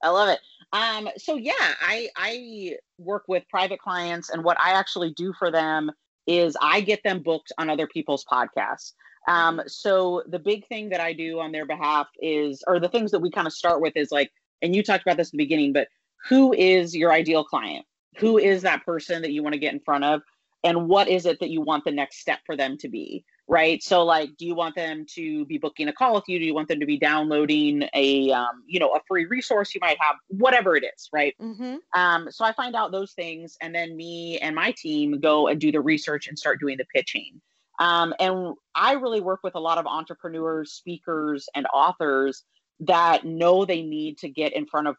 I 0.01 0.09
love 0.09 0.29
it. 0.29 0.39
Um, 0.71 1.09
so 1.17 1.35
yeah, 1.35 1.53
I 1.59 2.09
I 2.15 2.77
work 2.97 3.23
with 3.27 3.47
private 3.49 3.79
clients 3.79 4.29
and 4.29 4.43
what 4.43 4.59
I 4.59 4.71
actually 4.71 5.11
do 5.11 5.33
for 5.33 5.51
them 5.51 5.91
is 6.27 6.57
I 6.61 6.81
get 6.81 7.01
them 7.03 7.21
booked 7.21 7.51
on 7.57 7.69
other 7.69 7.87
people's 7.87 8.25
podcasts. 8.25 8.93
Um, 9.27 9.61
so 9.67 10.23
the 10.27 10.39
big 10.39 10.67
thing 10.67 10.89
that 10.89 10.99
I 10.99 11.13
do 11.13 11.39
on 11.39 11.51
their 11.51 11.65
behalf 11.65 12.07
is, 12.21 12.63
or 12.67 12.79
the 12.79 12.89
things 12.89 13.11
that 13.11 13.19
we 13.19 13.31
kind 13.31 13.47
of 13.47 13.53
start 13.53 13.81
with 13.81 13.95
is 13.95 14.11
like, 14.11 14.31
and 14.61 14.75
you 14.75 14.83
talked 14.83 15.03
about 15.03 15.17
this 15.17 15.31
in 15.31 15.37
the 15.37 15.43
beginning, 15.43 15.73
but 15.73 15.87
who 16.27 16.53
is 16.53 16.95
your 16.95 17.11
ideal 17.11 17.43
client? 17.43 17.85
Who 18.17 18.37
is 18.37 18.61
that 18.61 18.85
person 18.85 19.21
that 19.21 19.31
you 19.31 19.43
want 19.43 19.53
to 19.53 19.59
get 19.59 19.73
in 19.73 19.79
front 19.79 20.03
of? 20.03 20.21
And 20.63 20.87
what 20.87 21.07
is 21.07 21.25
it 21.25 21.39
that 21.41 21.49
you 21.49 21.61
want 21.61 21.85
the 21.85 21.91
next 21.91 22.19
step 22.19 22.39
for 22.45 22.57
them 22.57 22.77
to 22.79 22.87
be? 22.87 23.23
Right. 23.47 23.83
So, 23.83 24.03
like, 24.03 24.35
do 24.37 24.45
you 24.47 24.55
want 24.55 24.73
them 24.73 25.05
to 25.13 25.45
be 25.45 25.59
booking 25.59 25.87
a 25.87 25.93
call 25.93 26.15
with 26.15 26.23
you? 26.27 26.39
Do 26.39 26.45
you 26.45 26.55
want 26.55 26.67
them 26.67 26.79
to 26.79 26.85
be 26.87 26.97
downloading 26.97 27.87
a, 27.93 28.31
um, 28.31 28.63
you 28.65 28.79
know, 28.79 28.95
a 28.95 28.99
free 29.07 29.25
resource 29.25 29.75
you 29.75 29.81
might 29.83 29.97
have? 29.99 30.15
Whatever 30.29 30.75
it 30.75 30.83
is, 30.83 31.09
right? 31.13 31.35
Mm-hmm. 31.39 31.75
Um, 31.93 32.31
so 32.31 32.43
I 32.43 32.53
find 32.53 32.75
out 32.75 32.91
those 32.91 33.13
things, 33.13 33.55
and 33.61 33.75
then 33.75 33.95
me 33.95 34.39
and 34.39 34.55
my 34.55 34.71
team 34.71 35.19
go 35.19 35.47
and 35.47 35.61
do 35.61 35.71
the 35.71 35.79
research 35.81 36.27
and 36.27 36.39
start 36.39 36.59
doing 36.59 36.77
the 36.77 36.85
pitching. 36.85 37.39
Um, 37.79 38.13
and 38.19 38.55
I 38.73 38.93
really 38.93 39.21
work 39.21 39.41
with 39.43 39.55
a 39.55 39.59
lot 39.59 39.77
of 39.77 39.85
entrepreneurs, 39.85 40.73
speakers, 40.73 41.47
and 41.55 41.67
authors 41.73 42.43
that 42.81 43.25
know 43.25 43.65
they 43.65 43.81
need 43.81 44.17
to 44.19 44.29
get 44.29 44.53
in 44.53 44.65
front 44.65 44.87
of 44.87 44.95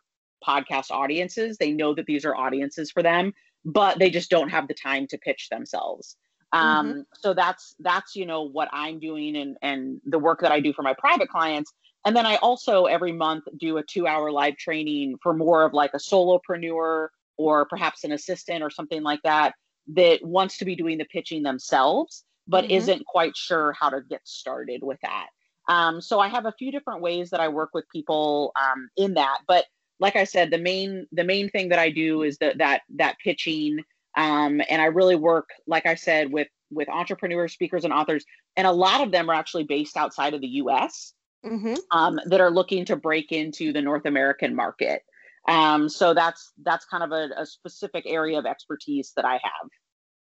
podcast 0.46 0.90
audiences. 0.90 1.56
They 1.58 1.72
know 1.72 1.94
that 1.94 2.06
these 2.06 2.24
are 2.24 2.36
audiences 2.36 2.90
for 2.90 3.02
them, 3.02 3.32
but 3.64 3.98
they 3.98 4.10
just 4.10 4.30
don't 4.30 4.48
have 4.50 4.68
the 4.68 4.74
time 4.74 5.06
to 5.08 5.18
pitch 5.18 5.48
themselves. 5.50 6.16
Um, 6.52 7.04
So 7.20 7.34
that's 7.34 7.74
that's 7.80 8.14
you 8.14 8.24
know 8.24 8.42
what 8.42 8.68
I'm 8.72 9.00
doing 9.00 9.36
and 9.36 9.56
and 9.62 10.00
the 10.04 10.18
work 10.18 10.40
that 10.40 10.52
I 10.52 10.60
do 10.60 10.72
for 10.72 10.82
my 10.82 10.94
private 10.94 11.28
clients. 11.28 11.72
And 12.04 12.14
then 12.14 12.24
I 12.24 12.36
also 12.36 12.84
every 12.84 13.12
month 13.12 13.44
do 13.58 13.78
a 13.78 13.82
two 13.82 14.06
hour 14.06 14.30
live 14.30 14.56
training 14.56 15.16
for 15.22 15.34
more 15.34 15.64
of 15.64 15.72
like 15.74 15.92
a 15.92 15.98
solopreneur 15.98 17.08
or 17.36 17.64
perhaps 17.66 18.04
an 18.04 18.12
assistant 18.12 18.62
or 18.62 18.70
something 18.70 19.02
like 19.02 19.20
that 19.22 19.54
that 19.88 20.24
wants 20.24 20.58
to 20.58 20.64
be 20.64 20.76
doing 20.76 20.98
the 20.98 21.04
pitching 21.06 21.42
themselves, 21.42 22.24
but 22.48 22.64
Mhm. 22.64 22.70
isn't 22.70 23.06
quite 23.06 23.36
sure 23.36 23.72
how 23.72 23.90
to 23.90 24.02
get 24.02 24.26
started 24.26 24.82
with 24.82 24.98
that. 25.02 25.28
Um, 25.68 26.00
so 26.00 26.20
I 26.20 26.28
have 26.28 26.46
a 26.46 26.52
few 26.52 26.70
different 26.70 27.02
ways 27.02 27.30
that 27.30 27.40
I 27.40 27.48
work 27.48 27.70
with 27.74 27.88
people 27.90 28.52
um, 28.56 28.88
in 28.96 29.14
that. 29.14 29.38
But 29.48 29.66
like 29.98 30.16
I 30.16 30.24
said, 30.24 30.50
the 30.50 30.58
main 30.58 31.06
the 31.12 31.24
main 31.24 31.50
thing 31.50 31.70
that 31.70 31.78
I 31.78 31.90
do 31.90 32.22
is 32.22 32.38
that 32.38 32.58
that 32.58 32.82
that 32.96 33.16
pitching, 33.22 33.80
um, 34.16 34.60
and 34.68 34.80
I 34.82 34.86
really 34.86 35.16
work, 35.16 35.48
like 35.66 35.86
I 35.86 35.94
said, 35.94 36.32
with 36.32 36.48
with 36.70 36.88
entrepreneurs, 36.88 37.52
speakers, 37.52 37.84
and 37.84 37.92
authors, 37.92 38.24
and 38.56 38.66
a 38.66 38.72
lot 38.72 39.00
of 39.00 39.12
them 39.12 39.30
are 39.30 39.34
actually 39.34 39.64
based 39.64 39.96
outside 39.96 40.34
of 40.34 40.40
the 40.40 40.48
U.S 40.48 41.14
Mm-hmm. 41.44 41.74
um, 41.90 42.18
that 42.26 42.40
are 42.40 42.50
looking 42.50 42.84
to 42.86 42.96
break 42.96 43.32
into 43.32 43.72
the 43.72 43.82
North 43.82 44.04
American 44.06 44.54
market. 44.54 45.02
Um, 45.48 45.88
so 45.88 46.12
that's 46.12 46.52
that's 46.64 46.84
kind 46.86 47.04
of 47.04 47.12
a, 47.12 47.28
a 47.40 47.46
specific 47.46 48.04
area 48.06 48.38
of 48.38 48.46
expertise 48.46 49.12
that 49.14 49.24
I 49.24 49.34
have. 49.34 49.70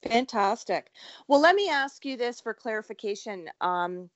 Fantastic. 0.03 0.91
Well, 1.29 1.41
let 1.41 1.57
me 1.57 1.69
ask 1.69 2.05
you 2.05 2.17
this 2.17 2.41
for 2.41 2.55
clarification. 2.55 3.49
Um, 3.61 4.11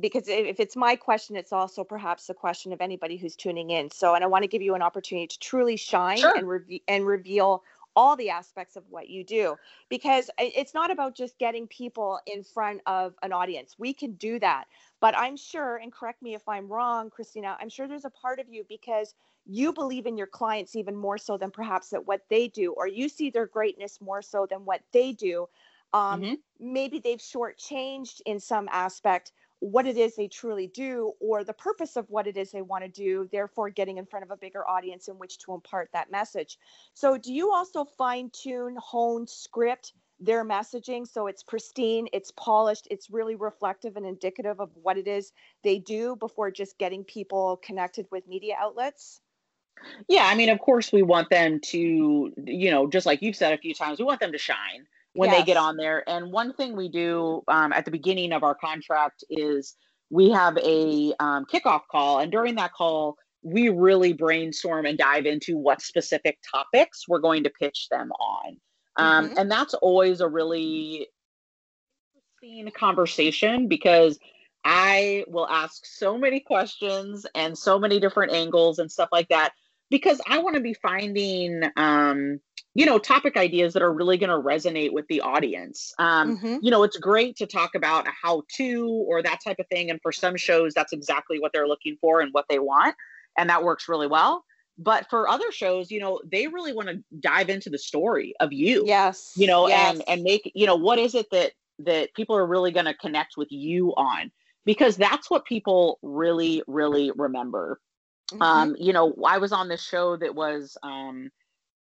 because 0.00 0.28
if 0.28 0.58
it's 0.58 0.76
my 0.76 0.96
question, 0.96 1.36
it's 1.36 1.52
also 1.52 1.84
perhaps 1.84 2.26
the 2.26 2.34
question 2.34 2.72
of 2.72 2.80
anybody 2.80 3.16
who's 3.16 3.36
tuning 3.36 3.70
in. 3.70 3.90
So, 3.90 4.14
and 4.14 4.24
I 4.24 4.26
want 4.26 4.42
to 4.42 4.48
give 4.48 4.62
you 4.62 4.74
an 4.74 4.82
opportunity 4.82 5.26
to 5.26 5.38
truly 5.38 5.76
shine 5.76 6.18
Sure. 6.18 6.34
and, 6.36 6.48
reve- 6.48 6.80
and 6.88 7.06
reveal 7.06 7.62
all 7.94 8.16
the 8.16 8.30
aspects 8.30 8.76
of 8.76 8.84
what 8.88 9.10
you 9.10 9.22
do 9.22 9.54
because 9.90 10.30
it's 10.38 10.72
not 10.72 10.90
about 10.90 11.14
just 11.14 11.38
getting 11.38 11.66
people 11.66 12.18
in 12.26 12.42
front 12.42 12.80
of 12.86 13.14
an 13.22 13.34
audience. 13.34 13.74
We 13.78 13.92
can 13.92 14.12
do 14.12 14.38
that. 14.40 14.64
But 15.00 15.16
I'm 15.18 15.36
sure, 15.36 15.76
and 15.76 15.92
correct 15.92 16.22
me 16.22 16.34
if 16.34 16.48
I'm 16.48 16.68
wrong, 16.68 17.10
Christina, 17.10 17.56
I'm 17.60 17.68
sure 17.68 17.86
there's 17.86 18.06
a 18.06 18.10
part 18.10 18.38
of 18.38 18.48
you 18.48 18.64
because 18.66 19.14
you 19.44 19.72
believe 19.72 20.06
in 20.06 20.16
your 20.16 20.26
clients 20.26 20.76
even 20.76 20.96
more 20.96 21.18
so 21.18 21.36
than 21.36 21.50
perhaps 21.50 21.92
at 21.92 22.06
what 22.06 22.28
they 22.28 22.48
do, 22.48 22.72
or 22.72 22.86
you 22.86 23.08
see 23.08 23.30
their 23.30 23.46
greatness 23.46 24.00
more 24.00 24.22
so 24.22 24.46
than 24.46 24.64
what 24.64 24.82
they 24.92 25.12
do. 25.12 25.48
Um, 25.92 26.26
Mhm. 26.26 26.42
Maybe 26.64 27.00
they've 27.00 27.18
shortchanged 27.18 28.20
in 28.24 28.38
some 28.38 28.68
aspect 28.70 29.32
what 29.58 29.86
it 29.86 29.96
is 29.96 30.14
they 30.14 30.28
truly 30.28 30.68
do 30.68 31.12
or 31.18 31.42
the 31.42 31.52
purpose 31.54 31.96
of 31.96 32.08
what 32.08 32.26
it 32.28 32.36
is 32.36 32.52
they 32.52 32.62
want 32.62 32.84
to 32.84 32.88
do, 32.88 33.28
therefore 33.32 33.68
getting 33.70 33.98
in 33.98 34.06
front 34.06 34.24
of 34.24 34.30
a 34.30 34.36
bigger 34.36 34.68
audience 34.68 35.08
in 35.08 35.18
which 35.18 35.38
to 35.38 35.54
impart 35.54 35.90
that 35.92 36.10
message. 36.10 36.58
So, 36.94 37.18
do 37.18 37.32
you 37.32 37.52
also 37.52 37.84
fine 37.84 38.30
tune, 38.30 38.76
hone, 38.76 39.26
script 39.26 39.94
their 40.20 40.44
messaging 40.44 41.04
so 41.08 41.26
it's 41.26 41.42
pristine, 41.42 42.06
it's 42.12 42.30
polished, 42.32 42.86
it's 42.92 43.10
really 43.10 43.34
reflective 43.34 43.96
and 43.96 44.06
indicative 44.06 44.60
of 44.60 44.76
what 44.76 44.96
it 44.98 45.08
is 45.08 45.32
they 45.64 45.80
do 45.80 46.14
before 46.14 46.50
just 46.52 46.78
getting 46.78 47.02
people 47.04 47.56
connected 47.56 48.06
with 48.12 48.28
media 48.28 48.54
outlets? 48.56 49.21
Yeah, 50.08 50.26
I 50.26 50.34
mean, 50.34 50.48
of 50.48 50.58
course, 50.58 50.92
we 50.92 51.02
want 51.02 51.30
them 51.30 51.60
to, 51.60 52.32
you 52.46 52.70
know, 52.70 52.88
just 52.88 53.06
like 53.06 53.22
you've 53.22 53.36
said 53.36 53.52
a 53.52 53.58
few 53.58 53.74
times, 53.74 53.98
we 53.98 54.04
want 54.04 54.20
them 54.20 54.32
to 54.32 54.38
shine 54.38 54.86
when 55.14 55.30
they 55.30 55.42
get 55.42 55.56
on 55.56 55.76
there. 55.76 56.08
And 56.08 56.32
one 56.32 56.54
thing 56.54 56.76
we 56.76 56.88
do 56.88 57.42
um, 57.48 57.72
at 57.72 57.84
the 57.84 57.90
beginning 57.90 58.32
of 58.32 58.42
our 58.42 58.54
contract 58.54 59.24
is 59.28 59.76
we 60.10 60.30
have 60.30 60.56
a 60.58 61.12
um, 61.20 61.46
kickoff 61.46 61.82
call, 61.90 62.20
and 62.20 62.30
during 62.30 62.54
that 62.56 62.72
call, 62.72 63.16
we 63.42 63.68
really 63.68 64.12
brainstorm 64.12 64.86
and 64.86 64.96
dive 64.96 65.26
into 65.26 65.58
what 65.58 65.82
specific 65.82 66.38
topics 66.48 67.08
we're 67.08 67.18
going 67.18 67.44
to 67.44 67.50
pitch 67.50 67.88
them 67.90 68.12
on. 68.12 68.56
Um, 68.96 69.30
Mhm. 69.30 69.38
And 69.38 69.50
that's 69.50 69.74
always 69.74 70.20
a 70.20 70.28
really 70.28 71.08
interesting 72.42 72.70
conversation 72.72 73.68
because 73.68 74.18
I 74.64 75.24
will 75.26 75.48
ask 75.48 75.84
so 75.86 76.16
many 76.16 76.40
questions 76.40 77.26
and 77.34 77.56
so 77.58 77.78
many 77.78 77.98
different 77.98 78.32
angles 78.32 78.78
and 78.78 78.90
stuff 78.90 79.08
like 79.10 79.28
that 79.28 79.52
because 79.92 80.22
I 80.26 80.38
want 80.38 80.56
to 80.56 80.62
be 80.62 80.72
finding, 80.72 81.62
um, 81.76 82.40
you 82.74 82.86
know, 82.86 82.98
topic 82.98 83.36
ideas 83.36 83.74
that 83.74 83.82
are 83.82 83.92
really 83.92 84.16
going 84.16 84.30
to 84.30 84.36
resonate 84.42 84.90
with 84.90 85.06
the 85.08 85.20
audience. 85.20 85.92
Um, 85.98 86.38
Mhm. 86.38 86.60
You 86.62 86.70
know, 86.70 86.82
it's 86.82 86.96
great 86.96 87.36
to 87.36 87.46
talk 87.46 87.74
about 87.74 88.08
a 88.08 88.10
how 88.10 88.42
to 88.56 88.86
or 89.06 89.22
that 89.22 89.40
type 89.44 89.58
of 89.60 89.66
thing. 89.68 89.90
And 89.90 90.00
for 90.00 90.10
some 90.10 90.34
shows, 90.38 90.72
that's 90.72 90.94
exactly 90.94 91.38
what 91.38 91.52
they're 91.52 91.68
looking 91.68 91.98
for 92.00 92.22
and 92.22 92.32
what 92.32 92.46
they 92.48 92.58
want. 92.58 92.96
And 93.36 93.50
that 93.50 93.62
works 93.62 93.86
really 93.86 94.06
well. 94.06 94.44
But 94.78 95.10
for 95.10 95.28
other 95.28 95.52
shows, 95.52 95.90
you 95.90 96.00
know, 96.00 96.22
they 96.24 96.46
really 96.46 96.72
want 96.72 96.88
to 96.88 97.04
dive 97.20 97.50
into 97.50 97.68
the 97.68 97.78
story 97.78 98.32
of 98.40 98.50
you 98.54 98.84
Yes. 98.86 99.34
you 99.36 99.46
know 99.46 99.68
yes. 99.68 99.92
and 99.92 100.02
and 100.08 100.22
make 100.22 100.50
you 100.54 100.66
know 100.66 100.76
what 100.76 100.98
is 100.98 101.14
it 101.14 101.26
that 101.30 101.52
that 101.80 102.14
people 102.14 102.34
are 102.34 102.46
really 102.46 102.72
going 102.72 102.86
to 102.86 102.94
connect 102.94 103.36
with 103.36 103.52
you 103.52 103.90
on 103.96 104.30
because 104.64 104.96
that's 104.96 105.30
what 105.30 105.44
people 105.44 105.98
really 106.02 106.62
really 106.66 107.10
remember 107.16 107.78
Mm-hmm. 108.32 108.42
Um, 108.42 108.76
you 108.78 108.92
know, 108.92 109.14
I 109.26 109.38
was 109.38 109.52
on 109.52 109.68
this 109.68 109.82
show 109.82 110.16
that 110.16 110.34
was 110.34 110.76
um, 110.82 111.30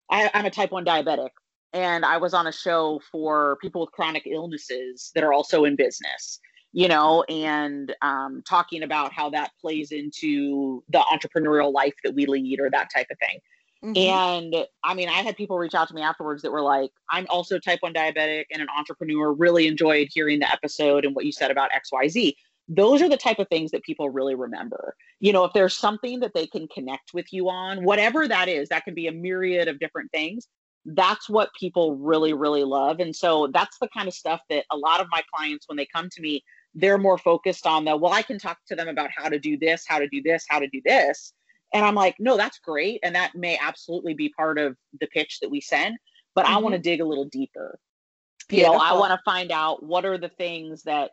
I, 0.10 0.30
I'm 0.34 0.46
a 0.46 0.52
type 0.52 0.72
one 0.72 0.86
diabetic, 0.86 1.30
and 1.74 2.06
I 2.06 2.18
was 2.18 2.34
on 2.34 2.48
a 2.48 2.52
show 2.52 3.02
for 3.12 3.58
people 3.62 3.82
with 3.82 3.92
chronic 3.92 4.28
illnesses 4.28 5.12
that 5.16 5.24
are 5.24 5.34
also 5.34 5.66
in 5.66 5.76
business 5.76 6.40
you 6.74 6.88
know, 6.88 7.24
and 7.24 7.94
um, 8.02 8.42
talking 8.48 8.84
about 8.84 9.12
how 9.12 9.30
that 9.30 9.52
plays 9.60 9.92
into 9.92 10.84
the 10.90 11.00
entrepreneurial 11.00 11.74
life 11.74 11.94
that 12.04 12.16
we 12.16 12.26
lead 12.26 12.60
or 12.60 12.70
that 12.70 12.90
type 12.94 13.08
of 13.12 13.18
thing. 13.20 13.40
Mm-hmm. 13.84 13.98
And 13.98 14.68
I 14.84 14.94
mean, 14.94 15.10
I 15.10 15.24
had 15.24 15.36
people 15.36 15.58
reach 15.58 15.74
out 15.74 15.88
to 15.88 15.94
me 15.94 16.02
afterwards 16.02 16.44
that 16.44 16.52
were 16.52 16.62
like, 16.62 16.92
I'm 17.10 17.26
also 17.30 17.58
type 17.60 17.80
1 17.82 17.94
diabetic 17.94 18.46
and 18.52 18.62
an 18.62 18.68
entrepreneur, 18.78 19.34
really 19.34 19.68
enjoyed 19.68 20.08
hearing 20.12 20.40
the 20.40 20.50
episode 20.50 21.04
and 21.04 21.16
what 21.16 21.26
you 21.26 21.32
said 21.32 21.52
about 21.52 21.72
XYZ. 21.72 22.34
Those 22.74 23.02
are 23.02 23.10
the 23.10 23.18
type 23.18 23.40
of 23.40 23.48
things 23.50 23.72
that 23.72 23.84
people 23.84 24.10
really 24.10 24.36
remember. 24.36 24.96
You 25.20 25.34
know, 25.34 25.44
if 25.44 25.52
there's 25.54 25.78
something 25.78 26.22
that 26.22 26.34
they 26.34 26.48
can 26.48 26.68
connect 26.70 27.14
with 27.14 27.34
you 27.34 27.50
on, 27.50 27.84
whatever 27.84 28.28
that 28.28 28.48
is, 28.48 28.70
that 28.70 28.86
can 28.86 28.94
be 28.94 29.08
a 29.08 29.12
myriad 29.12 29.68
of 29.68 29.80
different 29.80 30.10
things. 30.12 30.48
That's 30.86 31.30
what 31.30 31.50
people 31.60 31.98
really, 31.98 32.34
really 32.34 32.64
love. 32.64 33.02
And 33.02 33.16
so 33.16 33.50
that's 33.54 33.78
the 33.80 33.90
kind 33.96 34.08
of 34.08 34.14
stuff 34.14 34.40
that 34.50 34.66
a 34.72 34.78
lot 34.78 35.02
of 35.02 35.08
my 35.12 35.22
clients, 35.36 35.68
when 35.68 35.78
they 35.78 35.88
come 35.94 36.08
to 36.12 36.22
me, 36.22 36.44
they're 36.76 36.98
more 36.98 37.18
focused 37.18 37.68
on 37.68 37.84
the 37.86 37.96
well 37.96 38.14
i 38.14 38.22
can 38.22 38.40
talk 38.40 38.58
to 38.68 38.76
them 38.76 38.88
about 38.88 39.10
how 39.16 39.28
to 39.28 39.40
do 39.40 39.58
this 39.58 39.84
how 39.88 40.00
to 40.00 40.08
do 40.08 40.22
this 40.22 40.46
how 40.50 40.60
to 40.60 40.68
do 40.70 40.82
this 40.86 41.34
and 41.74 41.86
i'm 41.86 41.96
like 41.96 42.16
no 42.20 42.38
that's 42.38 42.60
great 42.60 43.00
and 43.04 43.14
that 43.14 43.36
may 43.36 43.58
absolutely 43.62 44.14
be 44.14 44.30
part 44.30 44.58
of 44.58 44.76
the 45.00 45.08
pitch 45.08 45.40
that 45.42 45.50
we 45.50 45.60
send 45.60 45.98
but 46.34 46.46
mm-hmm. 46.46 46.56
i 46.56 46.60
want 46.60 46.74
to 46.74 46.80
dig 46.80 47.02
a 47.02 47.06
little 47.06 47.26
deeper 47.26 47.78
Beautiful. 48.48 48.74
you 48.74 48.80
know 48.80 48.84
i 48.84 48.94
want 48.98 49.12
to 49.12 49.20
find 49.26 49.52
out 49.52 49.84
what 49.84 50.06
are 50.06 50.18
the 50.18 50.30
things 50.30 50.84
that 50.84 51.12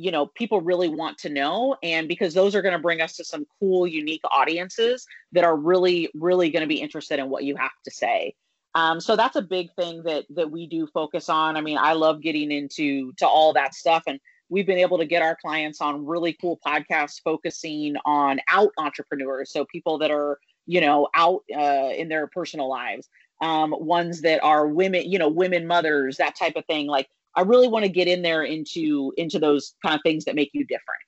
you 0.00 0.10
know 0.10 0.26
people 0.26 0.62
really 0.62 0.88
want 0.88 1.18
to 1.18 1.28
know 1.28 1.76
and 1.82 2.08
because 2.08 2.32
those 2.32 2.54
are 2.54 2.62
going 2.62 2.72
to 2.72 2.78
bring 2.78 3.02
us 3.02 3.16
to 3.16 3.24
some 3.24 3.44
cool 3.58 3.86
unique 3.86 4.22
audiences 4.30 5.06
that 5.32 5.44
are 5.44 5.56
really 5.56 6.08
really 6.14 6.48
going 6.50 6.62
to 6.62 6.66
be 6.66 6.80
interested 6.80 7.18
in 7.18 7.28
what 7.28 7.44
you 7.44 7.54
have 7.56 7.70
to 7.84 7.90
say. 7.90 8.34
Um, 8.74 9.00
so 9.00 9.14
that's 9.16 9.36
a 9.36 9.42
big 9.42 9.74
thing 9.74 10.02
that 10.04 10.24
that 10.30 10.50
we 10.50 10.66
do 10.66 10.86
focus 10.86 11.28
on. 11.28 11.56
I 11.56 11.60
mean 11.60 11.76
i 11.78 11.92
love 11.92 12.22
getting 12.22 12.50
into 12.50 13.12
to 13.18 13.28
all 13.28 13.52
that 13.52 13.74
stuff 13.74 14.04
and 14.06 14.18
we've 14.48 14.66
been 14.66 14.78
able 14.78 14.96
to 14.98 15.04
get 15.04 15.22
our 15.22 15.36
clients 15.36 15.80
on 15.80 16.06
really 16.06 16.32
cool 16.40 16.58
podcasts 16.66 17.20
focusing 17.22 17.94
on 18.04 18.40
out 18.48 18.70
entrepreneurs 18.78 19.52
so 19.52 19.64
people 19.66 19.98
that 19.98 20.10
are 20.10 20.38
you 20.66 20.80
know 20.80 21.08
out 21.14 21.42
uh, 21.54 21.90
in 21.94 22.08
their 22.08 22.26
personal 22.26 22.68
lives. 22.68 23.08
Um, 23.42 23.74
ones 23.78 24.20
that 24.20 24.42
are 24.42 24.66
women 24.66 25.10
you 25.10 25.18
know 25.18 25.28
women 25.28 25.66
mothers 25.66 26.16
that 26.18 26.36
type 26.36 26.56
of 26.56 26.64
thing 26.66 26.86
like 26.86 27.08
i 27.36 27.40
really 27.40 27.68
want 27.68 27.84
to 27.84 27.90
get 27.90 28.08
in 28.08 28.22
there 28.22 28.44
into 28.44 29.12
into 29.16 29.38
those 29.38 29.74
kind 29.84 29.94
of 29.94 30.00
things 30.02 30.24
that 30.24 30.34
make 30.34 30.50
you 30.52 30.64
different 30.64 31.00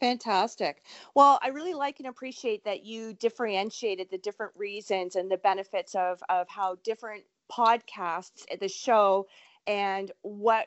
Fantastic. 0.00 0.82
Well, 1.14 1.38
I 1.42 1.48
really 1.50 1.74
like 1.74 2.00
and 2.00 2.08
appreciate 2.08 2.64
that 2.64 2.84
you 2.84 3.14
differentiated 3.14 4.08
the 4.10 4.18
different 4.18 4.50
reasons 4.56 5.14
and 5.14 5.30
the 5.30 5.36
benefits 5.36 5.94
of 5.94 6.20
of 6.28 6.48
how 6.48 6.76
different 6.82 7.22
podcasts, 7.56 8.42
the 8.58 8.68
show, 8.68 9.28
and 9.68 10.10
what 10.22 10.66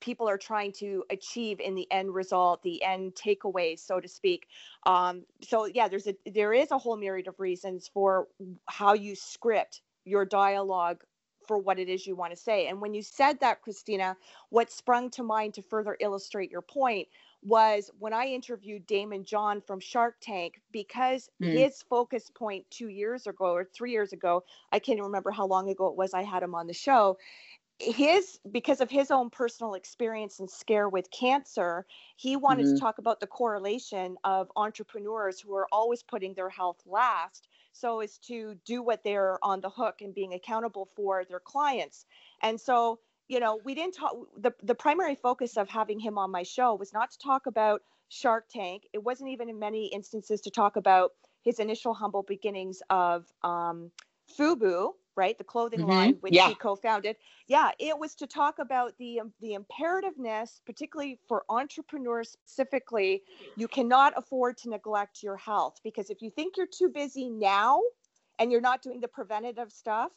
people 0.00 0.28
are 0.28 0.36
trying 0.36 0.72
to 0.72 1.02
achieve 1.08 1.60
in 1.60 1.74
the 1.74 1.90
end 1.90 2.12
result 2.12 2.62
the 2.62 2.82
end 2.82 3.14
takeaways 3.14 3.78
so 3.78 4.00
to 4.00 4.08
speak 4.08 4.46
um, 4.86 5.24
so 5.40 5.66
yeah 5.66 5.88
there's 5.88 6.08
a 6.08 6.14
there 6.34 6.52
is 6.52 6.70
a 6.72 6.78
whole 6.78 6.96
myriad 6.96 7.28
of 7.28 7.38
reasons 7.38 7.88
for 7.94 8.26
how 8.66 8.92
you 8.92 9.14
script 9.14 9.82
your 10.04 10.24
dialogue 10.24 11.02
for 11.46 11.58
what 11.58 11.78
it 11.78 11.88
is 11.88 12.06
you 12.06 12.16
want 12.16 12.32
to 12.32 12.38
say 12.38 12.68
and 12.68 12.80
when 12.80 12.94
you 12.94 13.02
said 13.02 13.38
that 13.40 13.62
christina 13.62 14.16
what 14.50 14.70
sprung 14.70 15.10
to 15.10 15.22
mind 15.22 15.54
to 15.54 15.62
further 15.62 15.96
illustrate 16.00 16.50
your 16.50 16.62
point 16.62 17.06
was 17.46 17.90
when 17.98 18.14
I 18.14 18.24
interviewed 18.24 18.88
Daymond 18.88 19.26
John 19.26 19.60
from 19.60 19.78
Shark 19.78 20.16
Tank 20.22 20.62
because 20.72 21.28
mm. 21.42 21.52
his 21.52 21.82
focus 21.82 22.30
point 22.34 22.64
two 22.70 22.88
years 22.88 23.26
ago 23.26 23.52
or 23.52 23.64
three 23.64 23.92
years 23.92 24.14
ago, 24.14 24.44
I 24.72 24.78
can't 24.78 24.98
remember 24.98 25.30
how 25.30 25.46
long 25.46 25.68
ago 25.68 25.88
it 25.88 25.94
was 25.94 26.14
I 26.14 26.22
had 26.22 26.42
him 26.42 26.54
on 26.54 26.66
the 26.66 26.72
show 26.72 27.18
his 27.78 28.38
because 28.52 28.80
of 28.80 28.88
his 28.88 29.10
own 29.10 29.30
personal 29.30 29.74
experience 29.74 30.38
and 30.38 30.48
scare 30.48 30.88
with 30.88 31.10
cancer 31.10 31.84
he 32.16 32.36
wanted 32.36 32.66
mm-hmm. 32.66 32.74
to 32.76 32.80
talk 32.80 32.98
about 32.98 33.18
the 33.18 33.26
correlation 33.26 34.16
of 34.22 34.50
entrepreneurs 34.54 35.40
who 35.40 35.54
are 35.56 35.66
always 35.72 36.02
putting 36.02 36.34
their 36.34 36.48
health 36.48 36.80
last 36.86 37.48
so 37.74 38.00
as 38.00 38.18
to 38.18 38.56
do 38.64 38.82
what 38.82 39.04
they're 39.04 39.38
on 39.42 39.60
the 39.60 39.68
hook 39.68 39.96
and 40.00 40.14
being 40.14 40.32
accountable 40.32 40.88
for 40.96 41.24
their 41.28 41.40
clients. 41.40 42.06
And 42.42 42.60
so 42.60 43.00
you 43.28 43.40
know 43.40 43.60
we 43.64 43.74
didn't 43.74 43.94
talk 43.94 44.14
the, 44.38 44.52
the 44.62 44.74
primary 44.74 45.14
focus 45.14 45.56
of 45.56 45.68
having 45.68 45.98
him 45.98 46.16
on 46.18 46.30
my 46.30 46.42
show 46.42 46.74
was 46.74 46.92
not 46.92 47.10
to 47.10 47.18
talk 47.18 47.46
about 47.46 47.82
shark 48.08 48.46
tank. 48.48 48.84
It 48.92 49.02
wasn't 49.02 49.30
even 49.30 49.48
in 49.48 49.58
many 49.58 49.86
instances 49.86 50.40
to 50.42 50.50
talk 50.50 50.76
about 50.76 51.12
his 51.42 51.58
initial 51.58 51.92
humble 51.92 52.22
beginnings 52.22 52.80
of 52.88 53.26
um, 53.42 53.90
fubu 54.38 54.92
right? 55.16 55.36
The 55.38 55.44
clothing 55.44 55.80
mm-hmm. 55.80 55.90
line 55.90 56.16
which 56.20 56.34
yeah. 56.34 56.48
he 56.48 56.54
co-founded. 56.54 57.16
Yeah, 57.46 57.70
it 57.78 57.98
was 57.98 58.14
to 58.16 58.26
talk 58.26 58.58
about 58.58 58.96
the 58.98 59.20
um, 59.20 59.32
the 59.40 59.56
imperativeness, 59.56 60.60
particularly 60.66 61.18
for 61.28 61.44
entrepreneurs 61.48 62.30
specifically. 62.30 63.22
You 63.56 63.68
cannot 63.68 64.14
afford 64.16 64.56
to 64.58 64.70
neglect 64.70 65.22
your 65.22 65.36
health 65.36 65.80
because 65.84 66.10
if 66.10 66.22
you 66.22 66.30
think 66.30 66.56
you're 66.56 66.66
too 66.66 66.88
busy 66.88 67.28
now 67.28 67.80
and 68.38 68.50
you're 68.50 68.60
not 68.60 68.82
doing 68.82 69.00
the 69.00 69.08
preventative 69.08 69.70
stuff, 69.70 70.10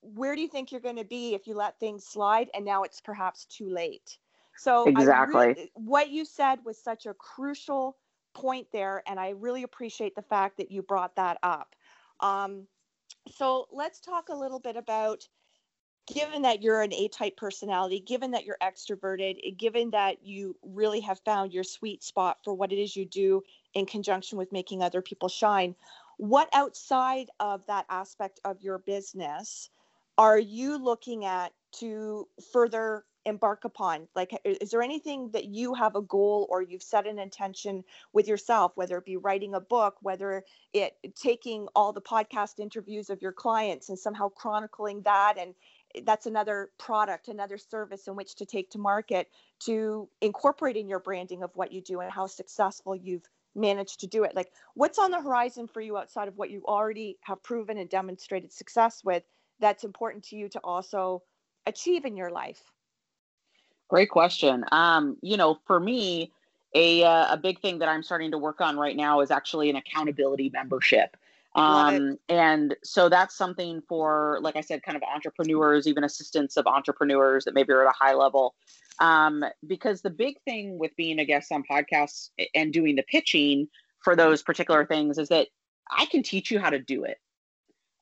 where 0.00 0.34
do 0.34 0.40
you 0.40 0.48
think 0.48 0.72
you're 0.72 0.80
going 0.80 0.96
to 0.96 1.04
be 1.04 1.34
if 1.34 1.46
you 1.46 1.54
let 1.54 1.78
things 1.78 2.04
slide 2.04 2.48
and 2.54 2.64
now 2.64 2.82
it's 2.82 3.00
perhaps 3.00 3.44
too 3.46 3.68
late? 3.68 4.18
So 4.56 4.88
exactly 4.88 5.46
really, 5.46 5.70
what 5.74 6.10
you 6.10 6.24
said 6.24 6.58
was 6.64 6.82
such 6.82 7.06
a 7.06 7.14
crucial 7.14 7.96
point 8.34 8.66
there, 8.72 9.02
and 9.06 9.18
I 9.18 9.30
really 9.30 9.62
appreciate 9.62 10.14
the 10.14 10.22
fact 10.22 10.56
that 10.58 10.70
you 10.70 10.82
brought 10.82 11.14
that 11.16 11.38
up. 11.42 11.74
Um, 12.20 12.66
so 13.36 13.66
let's 13.72 14.00
talk 14.00 14.28
a 14.28 14.36
little 14.36 14.60
bit 14.60 14.76
about 14.76 15.26
given 16.12 16.42
that 16.42 16.62
you're 16.62 16.80
an 16.80 16.92
A 16.92 17.08
type 17.08 17.36
personality, 17.36 18.00
given 18.00 18.30
that 18.30 18.44
you're 18.44 18.56
extroverted, 18.62 19.56
given 19.58 19.90
that 19.90 20.24
you 20.24 20.56
really 20.62 21.00
have 21.00 21.20
found 21.24 21.52
your 21.52 21.64
sweet 21.64 22.02
spot 22.02 22.38
for 22.42 22.54
what 22.54 22.72
it 22.72 22.80
is 22.80 22.96
you 22.96 23.04
do 23.04 23.42
in 23.74 23.84
conjunction 23.84 24.38
with 24.38 24.52
making 24.52 24.82
other 24.82 25.02
people 25.02 25.28
shine, 25.28 25.74
what 26.16 26.48
outside 26.52 27.28
of 27.40 27.64
that 27.66 27.84
aspect 27.90 28.40
of 28.44 28.60
your 28.62 28.78
business 28.78 29.70
are 30.16 30.38
you 30.38 30.82
looking 30.82 31.24
at 31.24 31.52
to 31.72 32.26
further 32.52 33.04
embark 33.28 33.64
upon? 33.64 34.08
Like, 34.14 34.38
is 34.44 34.70
there 34.70 34.82
anything 34.82 35.30
that 35.32 35.46
you 35.46 35.74
have 35.74 35.94
a 35.94 36.02
goal 36.02 36.46
or 36.50 36.62
you've 36.62 36.82
set 36.82 37.06
an 37.06 37.18
intention 37.18 37.84
with 38.12 38.26
yourself, 38.26 38.72
whether 38.74 38.98
it 38.98 39.04
be 39.04 39.16
writing 39.16 39.54
a 39.54 39.60
book, 39.60 39.96
whether 40.00 40.44
it 40.72 40.96
taking 41.14 41.68
all 41.74 41.92
the 41.92 42.00
podcast 42.00 42.58
interviews 42.58 43.10
of 43.10 43.22
your 43.22 43.32
clients 43.32 43.88
and 43.88 43.98
somehow 43.98 44.28
chronicling 44.28 45.02
that 45.02 45.36
and 45.38 45.54
eh, 45.94 46.00
that's 46.04 46.26
another 46.26 46.70
product, 46.78 47.28
another 47.28 47.58
service 47.58 48.08
in 48.08 48.16
which 48.16 48.34
to 48.36 48.46
take 48.46 48.70
to 48.70 48.78
market 48.78 49.28
to 49.60 50.08
incorporate 50.20 50.76
in 50.76 50.88
your 50.88 51.00
branding 51.00 51.42
of 51.42 51.50
what 51.54 51.72
you 51.72 51.80
do 51.80 52.00
and 52.00 52.10
how 52.10 52.26
successful 52.26 52.96
you've 52.96 53.28
managed 53.54 54.00
to 54.00 54.06
do 54.06 54.24
it. 54.24 54.34
Like, 54.34 54.52
what's 54.74 54.98
on 54.98 55.10
the 55.10 55.20
horizon 55.20 55.66
for 55.66 55.80
you 55.80 55.96
outside 55.96 56.28
of 56.28 56.36
what 56.36 56.50
you 56.50 56.62
already 56.66 57.18
have 57.22 57.42
proven 57.42 57.78
and 57.78 57.88
demonstrated 57.88 58.52
success 58.52 59.02
with 59.04 59.22
that's 59.60 59.84
important 59.84 60.24
to 60.24 60.36
you 60.36 60.48
to 60.50 60.60
also 60.60 61.22
achieve 61.66 62.04
in 62.04 62.16
your 62.16 62.30
life? 62.30 62.62
Great 63.88 64.10
question. 64.10 64.64
Um, 64.70 65.16
you 65.22 65.36
know, 65.36 65.58
for 65.66 65.80
me, 65.80 66.32
a 66.74 67.02
uh, 67.04 67.32
a 67.32 67.36
big 67.36 67.60
thing 67.60 67.78
that 67.78 67.88
I'm 67.88 68.02
starting 68.02 68.30
to 68.32 68.38
work 68.38 68.60
on 68.60 68.76
right 68.76 68.96
now 68.96 69.20
is 69.20 69.30
actually 69.30 69.70
an 69.70 69.76
accountability 69.76 70.50
membership. 70.50 71.16
Um, 71.54 72.18
and 72.28 72.76
so 72.84 73.08
that's 73.08 73.34
something 73.34 73.82
for, 73.88 74.38
like 74.42 74.54
I 74.54 74.60
said, 74.60 74.82
kind 74.82 74.96
of 74.96 75.02
entrepreneurs, 75.02 75.88
even 75.88 76.04
assistants 76.04 76.56
of 76.56 76.66
entrepreneurs 76.68 77.44
that 77.46 77.54
maybe 77.54 77.72
are 77.72 77.82
at 77.82 77.88
a 77.88 77.96
high 77.98 78.14
level. 78.14 78.54
Um, 79.00 79.44
because 79.66 80.02
the 80.02 80.10
big 80.10 80.40
thing 80.42 80.78
with 80.78 80.94
being 80.94 81.18
a 81.18 81.24
guest 81.24 81.50
on 81.50 81.64
podcasts 81.68 82.30
and 82.54 82.72
doing 82.72 82.94
the 82.94 83.02
pitching 83.02 83.68
for 84.00 84.14
those 84.14 84.42
particular 84.42 84.84
things 84.84 85.18
is 85.18 85.30
that 85.30 85.48
I 85.90 86.06
can 86.06 86.22
teach 86.22 86.50
you 86.50 86.60
how 86.60 86.70
to 86.70 86.78
do 86.78 87.04
it 87.04 87.18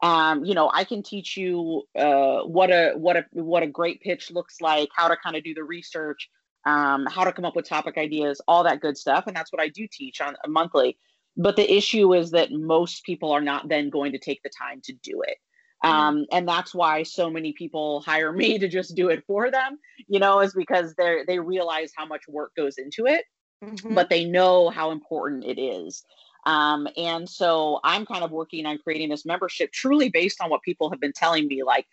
um, 0.02 0.44
you 0.44 0.54
know, 0.54 0.70
I 0.72 0.85
can 0.85 1.02
teach 1.02 1.37
you 1.37 1.85
uh, 1.98 2.40
what 2.40 2.70
a 2.70 2.92
what 2.96 3.16
a 3.16 3.24
what 3.32 3.62
a 3.62 3.66
great 3.66 4.00
pitch 4.00 4.30
looks 4.30 4.61
like, 4.61 4.88
how 4.94 5.09
to 5.09 5.16
kind 5.16 5.37
of 5.37 5.44
do 5.44 5.54
the 5.54 5.64
research, 5.64 6.28
um, 6.66 7.06
how 7.06 7.24
to 7.24 7.32
come 7.32 7.44
up 7.44 7.56
with 7.56 7.68
topic 7.68 7.96
ideas, 7.96 8.40
all 8.46 8.64
that 8.64 8.80
good 8.80 8.98
stuff, 8.98 9.26
and 9.26 9.35
that's 9.35 9.52
what 9.52 9.62
I 9.62 9.68
do 9.68 9.87
teach 9.90 10.20
on 10.20 10.37
monthly. 10.46 10.98
But 11.37 11.56
the 11.56 11.70
issue 11.70 12.14
is 12.14 12.30
that 12.32 12.52
most 12.52 13.04
people 13.04 13.32
are 13.32 13.40
not 13.40 13.68
then 13.68 13.90
going 13.90 14.12
to 14.12 14.18
take 14.18 14.42
the 14.42 14.50
time 14.50 14.80
to 14.85 14.92
do 15.02 15.22
it. 15.22 15.38
Mm-hmm. 15.85 15.94
Um, 15.94 16.26
and 16.32 16.48
that's 16.48 16.74
why 16.74 17.02
so 17.02 17.30
many 17.30 17.52
people 17.52 18.00
hire 18.06 18.32
me 18.32 18.59
to 18.59 18.68
just 18.68 18.94
do 18.94 19.09
it 19.09 19.24
for 19.26 19.50
them, 19.50 19.78
you 20.09 20.18
know, 20.18 20.40
is 20.40 20.54
because 20.54 20.94
they 20.94 21.20
they 21.26 21.38
realize 21.38 21.92
how 21.96 22.06
much 22.06 22.22
work 22.28 22.52
goes 22.54 22.76
into 22.76 23.06
it, 23.06 23.24
mm-hmm. 23.64 23.94
but 23.94 24.11
they 24.11 24.24
know 24.24 24.68
how 24.68 24.90
important 24.90 25.44
it 25.44 25.61
is. 25.61 26.04
Um, 26.46 26.87
and 26.96 27.28
so 27.28 27.80
I'm 27.82 28.06
kind 28.06 28.22
of 28.22 28.30
working 28.30 28.66
on 28.66 28.78
creating 28.78 29.11
this 29.11 29.26
membership 29.26 29.72
truly 29.72 30.09
based 30.09 30.40
on 30.40 30.48
what 30.48 30.62
people 30.62 30.88
have 30.90 31.00
been 31.00 31.12
telling 31.12 31.48
me, 31.48 31.64
like, 31.64 31.87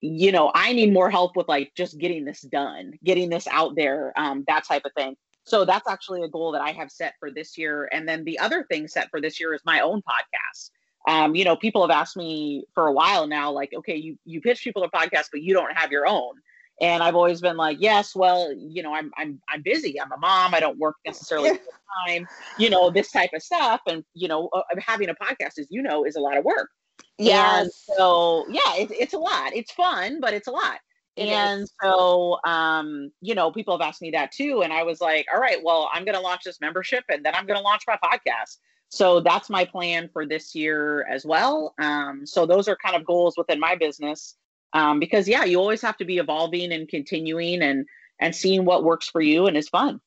you 0.00 0.30
know, 0.30 0.52
I 0.54 0.72
need 0.72 0.92
more 0.92 1.10
help 1.10 1.36
with 1.36 1.48
like 1.48 1.72
just 1.76 1.98
getting 1.98 2.24
this 2.24 2.42
done, 2.42 2.92
getting 3.04 3.28
this 3.28 3.48
out 3.48 3.74
there, 3.74 4.12
um, 4.16 4.44
that 4.46 4.64
type 4.64 4.84
of 4.84 4.92
thing. 4.96 5.16
So 5.44 5.64
that's 5.64 5.88
actually 5.88 6.22
a 6.22 6.28
goal 6.28 6.52
that 6.52 6.60
I 6.60 6.70
have 6.70 6.92
set 6.92 7.14
for 7.18 7.32
this 7.32 7.58
year. 7.58 7.88
And 7.90 8.08
then 8.08 8.22
the 8.24 8.38
other 8.38 8.64
thing 8.70 8.86
set 8.86 9.10
for 9.10 9.20
this 9.20 9.40
year 9.40 9.52
is 9.52 9.62
my 9.64 9.80
own 9.80 10.02
podcast. 10.02 10.70
Um, 11.08 11.34
you 11.34 11.44
know, 11.44 11.56
people 11.56 11.82
have 11.82 11.90
asked 11.90 12.16
me 12.16 12.66
for 12.74 12.86
a 12.86 12.92
while 12.92 13.26
now, 13.26 13.50
like, 13.50 13.72
okay, 13.74 13.96
you 13.96 14.16
you 14.24 14.40
pitch 14.40 14.62
people 14.62 14.84
a 14.84 14.90
podcast, 14.90 15.26
but 15.32 15.42
you 15.42 15.54
don't 15.54 15.76
have 15.76 15.90
your 15.90 16.06
own. 16.06 16.34
And 16.80 17.02
I've 17.02 17.16
always 17.16 17.40
been 17.40 17.56
like, 17.56 17.78
yes, 17.80 18.14
well, 18.14 18.52
you 18.52 18.82
know, 18.82 18.94
I'm 18.94 19.10
I'm 19.16 19.40
I'm 19.48 19.62
busy. 19.62 20.00
I'm 20.00 20.12
a 20.12 20.18
mom. 20.18 20.54
I 20.54 20.60
don't 20.60 20.78
work 20.78 20.96
necessarily 21.04 21.50
full 21.50 21.58
time. 22.06 22.26
You 22.58 22.70
know, 22.70 22.90
this 22.90 23.10
type 23.10 23.30
of 23.34 23.42
stuff. 23.42 23.80
And 23.86 24.04
you 24.14 24.28
know, 24.28 24.48
uh, 24.52 24.62
having 24.78 25.08
a 25.08 25.14
podcast, 25.14 25.58
as 25.58 25.66
you 25.70 25.82
know, 25.82 26.04
is 26.04 26.16
a 26.16 26.20
lot 26.20 26.36
of 26.36 26.44
work. 26.44 26.70
Yeah. 27.18 27.64
So 27.72 28.46
yeah, 28.48 28.76
it's 28.76 28.92
it's 28.96 29.14
a 29.14 29.18
lot. 29.18 29.54
It's 29.54 29.72
fun, 29.72 30.20
but 30.20 30.32
it's 30.34 30.46
a 30.48 30.52
lot. 30.52 30.78
It 31.16 31.28
and 31.28 31.62
is. 31.62 31.72
so 31.82 32.38
um, 32.44 33.10
you 33.20 33.34
know, 33.34 33.50
people 33.50 33.76
have 33.76 33.86
asked 33.86 34.00
me 34.00 34.12
that 34.12 34.30
too. 34.30 34.62
And 34.62 34.72
I 34.72 34.84
was 34.84 35.00
like, 35.00 35.26
all 35.32 35.40
right, 35.40 35.58
well, 35.62 35.90
I'm 35.92 36.04
gonna 36.04 36.20
launch 36.20 36.44
this 36.44 36.60
membership 36.60 37.04
and 37.08 37.24
then 37.24 37.34
I'm 37.34 37.46
gonna 37.46 37.60
launch 37.60 37.82
my 37.88 37.98
podcast. 38.02 38.58
So 38.90 39.20
that's 39.20 39.50
my 39.50 39.64
plan 39.64 40.08
for 40.12 40.26
this 40.26 40.54
year 40.54 41.06
as 41.08 41.26
well. 41.26 41.74
Um, 41.78 42.24
so 42.24 42.46
those 42.46 42.68
are 42.68 42.76
kind 42.76 42.96
of 42.96 43.04
goals 43.04 43.34
within 43.36 43.60
my 43.60 43.74
business. 43.74 44.36
Um, 44.72 45.00
because 45.00 45.28
yeah, 45.28 45.44
you 45.44 45.58
always 45.58 45.82
have 45.82 45.96
to 45.98 46.04
be 46.04 46.18
evolving 46.18 46.72
and 46.72 46.88
continuing 46.88 47.62
and 47.62 47.86
and 48.20 48.34
seeing 48.34 48.64
what 48.64 48.84
works 48.84 49.08
for 49.08 49.20
you 49.20 49.46
and 49.46 49.56
is 49.56 49.68
fun. 49.68 50.00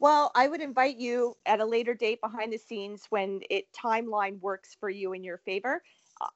Well, 0.00 0.32
I 0.34 0.48
would 0.48 0.60
invite 0.60 0.98
you 0.98 1.36
at 1.46 1.60
a 1.60 1.64
later 1.64 1.94
date 1.94 2.20
behind 2.20 2.52
the 2.52 2.58
scenes 2.58 3.04
when 3.10 3.40
it 3.48 3.66
timeline 3.72 4.40
works 4.40 4.76
for 4.78 4.90
you 4.90 5.12
in 5.12 5.24
your 5.24 5.38
favor 5.38 5.82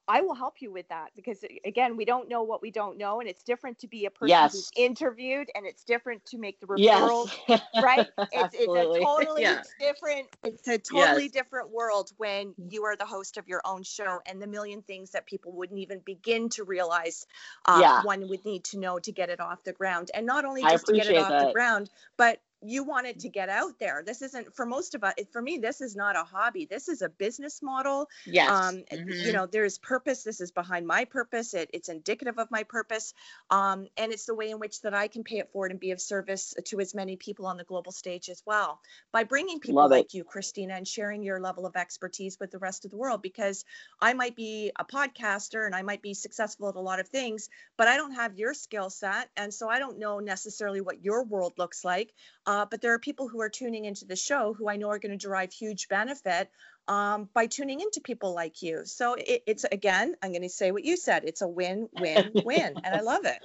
I 0.07 0.21
will 0.21 0.33
help 0.33 0.55
you 0.59 0.71
with 0.71 0.87
that 0.89 1.11
because 1.15 1.43
again, 1.63 1.95
we 1.95 2.03
don't 2.03 2.27
know 2.27 2.43
what 2.43 2.61
we 2.61 2.69
don't 2.69 2.97
know, 2.97 3.21
and 3.21 3.29
it's 3.29 3.43
different 3.43 3.79
to 3.79 3.87
be 3.87 4.05
a 4.05 4.09
person 4.09 4.29
yes. 4.29 4.53
who's 4.53 4.71
interviewed, 4.75 5.49
and 5.55 5.65
it's 5.65 5.83
different 5.83 6.25
to 6.25 6.37
make 6.37 6.59
the 6.59 6.67
referral, 6.67 7.31
yes. 7.47 7.61
right? 7.81 8.07
It's, 8.17 8.55
it's, 8.55 8.67
a 8.67 8.99
totally 9.01 9.43
yeah. 9.43 9.61
different. 9.79 10.27
It's 10.43 10.67
a 10.67 10.77
totally 10.77 11.23
yes. 11.23 11.31
different 11.31 11.71
world 11.71 12.11
when 12.17 12.53
you 12.69 12.83
are 12.83 12.97
the 12.97 13.05
host 13.05 13.37
of 13.37 13.47
your 13.47 13.61
own 13.63 13.83
show, 13.83 14.19
and 14.25 14.41
the 14.41 14.47
million 14.47 14.81
things 14.81 15.11
that 15.11 15.25
people 15.25 15.53
wouldn't 15.53 15.79
even 15.79 15.99
begin 15.99 16.49
to 16.49 16.63
realize 16.65 17.25
uh, 17.65 17.79
yeah. 17.81 18.03
one 18.03 18.27
would 18.27 18.43
need 18.43 18.65
to 18.65 18.79
know 18.79 18.99
to 18.99 19.11
get 19.11 19.29
it 19.29 19.39
off 19.39 19.63
the 19.63 19.73
ground, 19.73 20.11
and 20.13 20.25
not 20.25 20.43
only 20.43 20.61
just 20.61 20.87
to 20.87 20.93
get 20.93 21.07
it 21.07 21.17
off 21.17 21.29
that. 21.29 21.47
the 21.47 21.53
ground, 21.53 21.89
but 22.17 22.41
you 22.61 22.83
wanted 22.83 23.19
to 23.21 23.29
get 23.29 23.49
out 23.49 23.79
there. 23.79 24.03
This 24.05 24.21
isn't 24.21 24.55
for 24.55 24.65
most 24.65 24.95
of 24.95 25.03
us. 25.03 25.13
For 25.31 25.41
me, 25.41 25.57
this 25.57 25.81
is 25.81 25.95
not 25.95 26.15
a 26.15 26.23
hobby. 26.23 26.65
This 26.65 26.89
is 26.89 27.01
a 27.01 27.09
business 27.09 27.61
model. 27.61 28.07
Yes. 28.25 28.49
Um, 28.49 28.83
mm-hmm. 28.91 29.09
You 29.09 29.33
know, 29.33 29.45
there's 29.45 29.77
purpose. 29.77 30.23
This 30.23 30.41
is 30.41 30.51
behind 30.51 30.85
my 30.85 31.05
purpose. 31.05 31.53
It, 31.53 31.69
it's 31.73 31.89
indicative 31.89 32.37
of 32.37 32.51
my 32.51 32.63
purpose. 32.63 33.13
Um, 33.49 33.87
and 33.97 34.11
it's 34.11 34.25
the 34.25 34.35
way 34.35 34.49
in 34.49 34.59
which 34.59 34.81
that 34.81 34.93
I 34.93 35.07
can 35.07 35.23
pay 35.23 35.37
it 35.37 35.51
forward 35.51 35.71
and 35.71 35.79
be 35.79 35.91
of 35.91 36.01
service 36.01 36.53
to 36.65 36.79
as 36.79 36.93
many 36.93 37.15
people 37.15 37.45
on 37.45 37.57
the 37.57 37.63
global 37.63 37.91
stage 37.91 38.29
as 38.29 38.43
well 38.45 38.79
by 39.11 39.23
bringing 39.23 39.59
people 39.59 39.81
Love 39.81 39.91
like 39.91 40.05
it. 40.05 40.13
you, 40.13 40.23
Christina, 40.23 40.73
and 40.73 40.87
sharing 40.87 41.23
your 41.23 41.39
level 41.39 41.65
of 41.65 41.75
expertise 41.75 42.37
with 42.39 42.51
the 42.51 42.59
rest 42.59 42.85
of 42.85 42.91
the 42.91 42.97
world. 42.97 43.21
Because 43.21 43.63
I 44.01 44.13
might 44.13 44.35
be 44.35 44.71
a 44.77 44.83
podcaster 44.83 45.65
and 45.65 45.75
I 45.75 45.81
might 45.81 46.01
be 46.01 46.13
successful 46.13 46.69
at 46.69 46.75
a 46.75 46.81
lot 46.81 46.99
of 46.99 47.07
things, 47.07 47.49
but 47.77 47.87
I 47.87 47.97
don't 47.97 48.13
have 48.13 48.37
your 48.37 48.53
skill 48.53 48.89
set, 48.89 49.29
and 49.37 49.53
so 49.53 49.69
I 49.69 49.79
don't 49.79 49.99
know 49.99 50.19
necessarily 50.19 50.81
what 50.81 51.03
your 51.03 51.23
world 51.23 51.53
looks 51.57 51.85
like. 51.85 52.13
Uh, 52.49 52.65
but 52.65 52.81
there 52.81 52.91
are 52.95 52.99
people 52.99 53.27
who 53.27 53.39
are 53.41 53.49
tuning 53.49 53.85
into 53.85 54.05
the 54.05 54.15
show 54.15 54.55
who 54.55 54.67
I 54.67 54.75
know 54.75 54.89
are 54.89 54.97
going 54.97 55.11
to 55.11 55.17
derive 55.19 55.53
huge 55.53 55.87
benefit 55.87 56.49
um, 56.87 57.29
by 57.31 57.45
tuning 57.45 57.79
into 57.79 58.01
people 58.01 58.33
like 58.33 58.63
you. 58.63 58.85
So 58.85 59.13
it, 59.13 59.43
it's 59.45 59.65
again, 59.65 60.15
I'm 60.23 60.31
going 60.31 60.41
to 60.41 60.49
say 60.49 60.71
what 60.71 60.83
you 60.83 60.97
said. 60.97 61.25
It's 61.25 61.43
a 61.43 61.47
win, 61.47 61.89
win, 61.91 62.31
win, 62.43 62.81
and 62.83 62.95
I 62.95 63.01
love 63.01 63.25
it. 63.25 63.37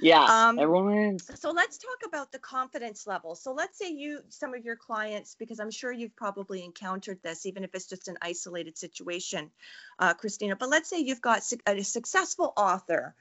Yeah, 0.00 0.24
um, 0.24 0.58
everyone 0.58 0.86
wins. 0.86 1.30
So 1.38 1.50
let's 1.50 1.76
talk 1.76 1.98
about 2.06 2.32
the 2.32 2.38
confidence 2.38 3.06
level. 3.06 3.34
So 3.34 3.52
let's 3.52 3.78
say 3.78 3.90
you, 3.90 4.20
some 4.30 4.54
of 4.54 4.64
your 4.64 4.76
clients, 4.76 5.36
because 5.38 5.60
I'm 5.60 5.70
sure 5.70 5.92
you've 5.92 6.16
probably 6.16 6.64
encountered 6.64 7.18
this, 7.22 7.44
even 7.44 7.64
if 7.64 7.74
it's 7.74 7.86
just 7.86 8.08
an 8.08 8.16
isolated 8.22 8.78
situation, 8.78 9.50
uh, 9.98 10.14
Christina. 10.14 10.56
But 10.56 10.70
let's 10.70 10.88
say 10.88 11.00
you've 11.00 11.20
got 11.20 11.42
a 11.66 11.84
successful 11.84 12.54
author 12.56 13.14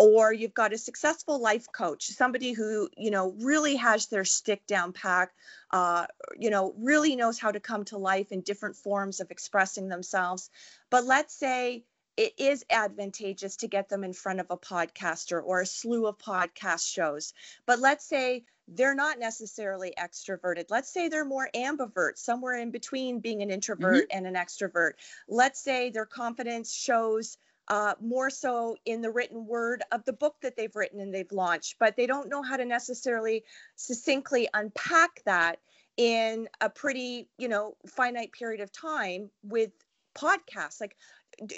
or 0.00 0.32
you've 0.32 0.54
got 0.54 0.72
a 0.72 0.78
successful 0.78 1.38
life 1.40 1.66
coach 1.70 2.06
somebody 2.06 2.52
who 2.52 2.88
you 2.96 3.10
know 3.10 3.34
really 3.38 3.76
has 3.76 4.06
their 4.06 4.24
stick 4.24 4.66
down 4.66 4.92
pack 4.92 5.32
uh, 5.72 6.06
you 6.38 6.50
know 6.50 6.74
really 6.78 7.16
knows 7.16 7.38
how 7.38 7.50
to 7.50 7.60
come 7.60 7.84
to 7.84 7.98
life 7.98 8.32
in 8.32 8.40
different 8.40 8.76
forms 8.76 9.20
of 9.20 9.30
expressing 9.30 9.88
themselves 9.88 10.50
but 10.88 11.04
let's 11.04 11.34
say 11.34 11.84
it 12.16 12.32
is 12.38 12.64
advantageous 12.70 13.56
to 13.56 13.68
get 13.68 13.88
them 13.88 14.02
in 14.02 14.12
front 14.12 14.40
of 14.40 14.46
a 14.50 14.56
podcaster 14.56 15.42
or 15.44 15.60
a 15.60 15.66
slew 15.66 16.06
of 16.06 16.16
podcast 16.18 16.90
shows 16.90 17.34
but 17.66 17.78
let's 17.78 18.04
say 18.04 18.44
they're 18.72 18.94
not 18.94 19.18
necessarily 19.18 19.92
extroverted. 19.98 20.66
Let's 20.70 20.92
say 20.92 21.08
they're 21.08 21.24
more 21.24 21.50
ambivert, 21.56 22.16
somewhere 22.18 22.56
in 22.56 22.70
between 22.70 23.18
being 23.18 23.42
an 23.42 23.50
introvert 23.50 24.08
mm-hmm. 24.08 24.16
and 24.16 24.28
an 24.28 24.34
extrovert. 24.34 24.92
Let's 25.28 25.60
say 25.60 25.90
their 25.90 26.06
confidence 26.06 26.72
shows 26.72 27.36
uh, 27.70 27.94
more 28.00 28.28
so 28.28 28.76
in 28.84 29.00
the 29.00 29.10
written 29.10 29.46
word 29.46 29.82
of 29.92 30.04
the 30.04 30.12
book 30.12 30.34
that 30.42 30.56
they've 30.56 30.74
written 30.74 31.00
and 31.00 31.14
they've 31.14 31.30
launched, 31.30 31.76
but 31.78 31.96
they 31.96 32.04
don't 32.04 32.28
know 32.28 32.42
how 32.42 32.56
to 32.56 32.64
necessarily 32.64 33.44
succinctly 33.76 34.48
unpack 34.54 35.22
that 35.24 35.60
in 35.96 36.48
a 36.60 36.68
pretty, 36.68 37.28
you 37.38 37.46
know, 37.46 37.76
finite 37.86 38.32
period 38.32 38.60
of 38.60 38.72
time 38.72 39.30
with 39.44 39.70
podcasts. 40.18 40.80
Like, 40.80 40.96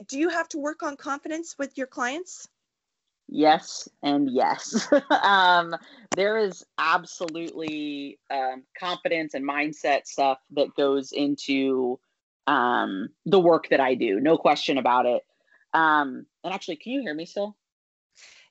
do 0.07 0.19
you 0.19 0.29
have 0.29 0.49
to 0.51 0.59
work 0.59 0.83
on 0.83 0.97
confidence 0.97 1.57
with 1.59 1.79
your 1.79 1.87
clients? 1.87 2.47
Yes, 3.27 3.89
and 4.03 4.31
yes. 4.31 4.87
um, 5.23 5.75
there 6.15 6.37
is 6.37 6.63
absolutely 6.77 8.19
um, 8.31 8.65
confidence 8.79 9.33
and 9.33 9.49
mindset 9.49 10.07
stuff 10.07 10.39
that 10.51 10.75
goes 10.75 11.13
into 11.13 11.99
um, 12.47 13.09
the 13.25 13.41
work 13.41 13.69
that 13.71 13.81
I 13.81 13.95
do, 13.95 14.21
no 14.21 14.37
question 14.37 14.77
about 14.77 15.07
it. 15.07 15.23
Um, 15.75 16.27
and 16.45 16.53
actually, 16.53 16.77
can 16.77 16.93
you 16.93 17.01
hear 17.01 17.15
me 17.15 17.27
still? 17.27 17.57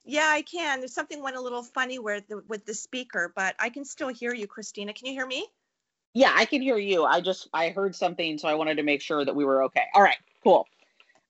Yeah, 0.04 0.28
I 0.28 0.42
can. 0.42 0.80
There's 0.80 0.94
something 0.94 1.22
went 1.22 1.36
a 1.36 1.42
little 1.42 1.64
funny 1.64 2.00
where 2.00 2.22
the, 2.22 2.44
with 2.48 2.66
the 2.66 2.74
speaker, 2.74 3.32
but 3.36 3.56
I 3.60 3.70
can 3.70 3.86
still 3.86 4.10
hear 4.10 4.34
you, 4.34 4.48
Christina. 4.48 4.94
Can 4.94 5.08
you 5.08 5.14
hear 5.14 5.28
me? 5.28 5.46
Yeah, 6.14 6.34
I 6.36 6.46
can 6.46 6.62
hear 6.62 6.78
you. 6.78 7.06
I 7.06 7.22
just 7.22 7.48
I 7.54 7.70
heard 7.70 7.96
something, 7.96 8.38
so 8.38 8.48
I 8.48 8.56
wanted 8.56 8.76
to 8.76 8.84
make 8.84 9.02
sure 9.02 9.24
that 9.24 9.36
we 9.36 9.46
were 9.46 9.64
okay. 9.66 9.84
All 9.94 10.02
right, 10.02 10.18
cool. 10.44 10.68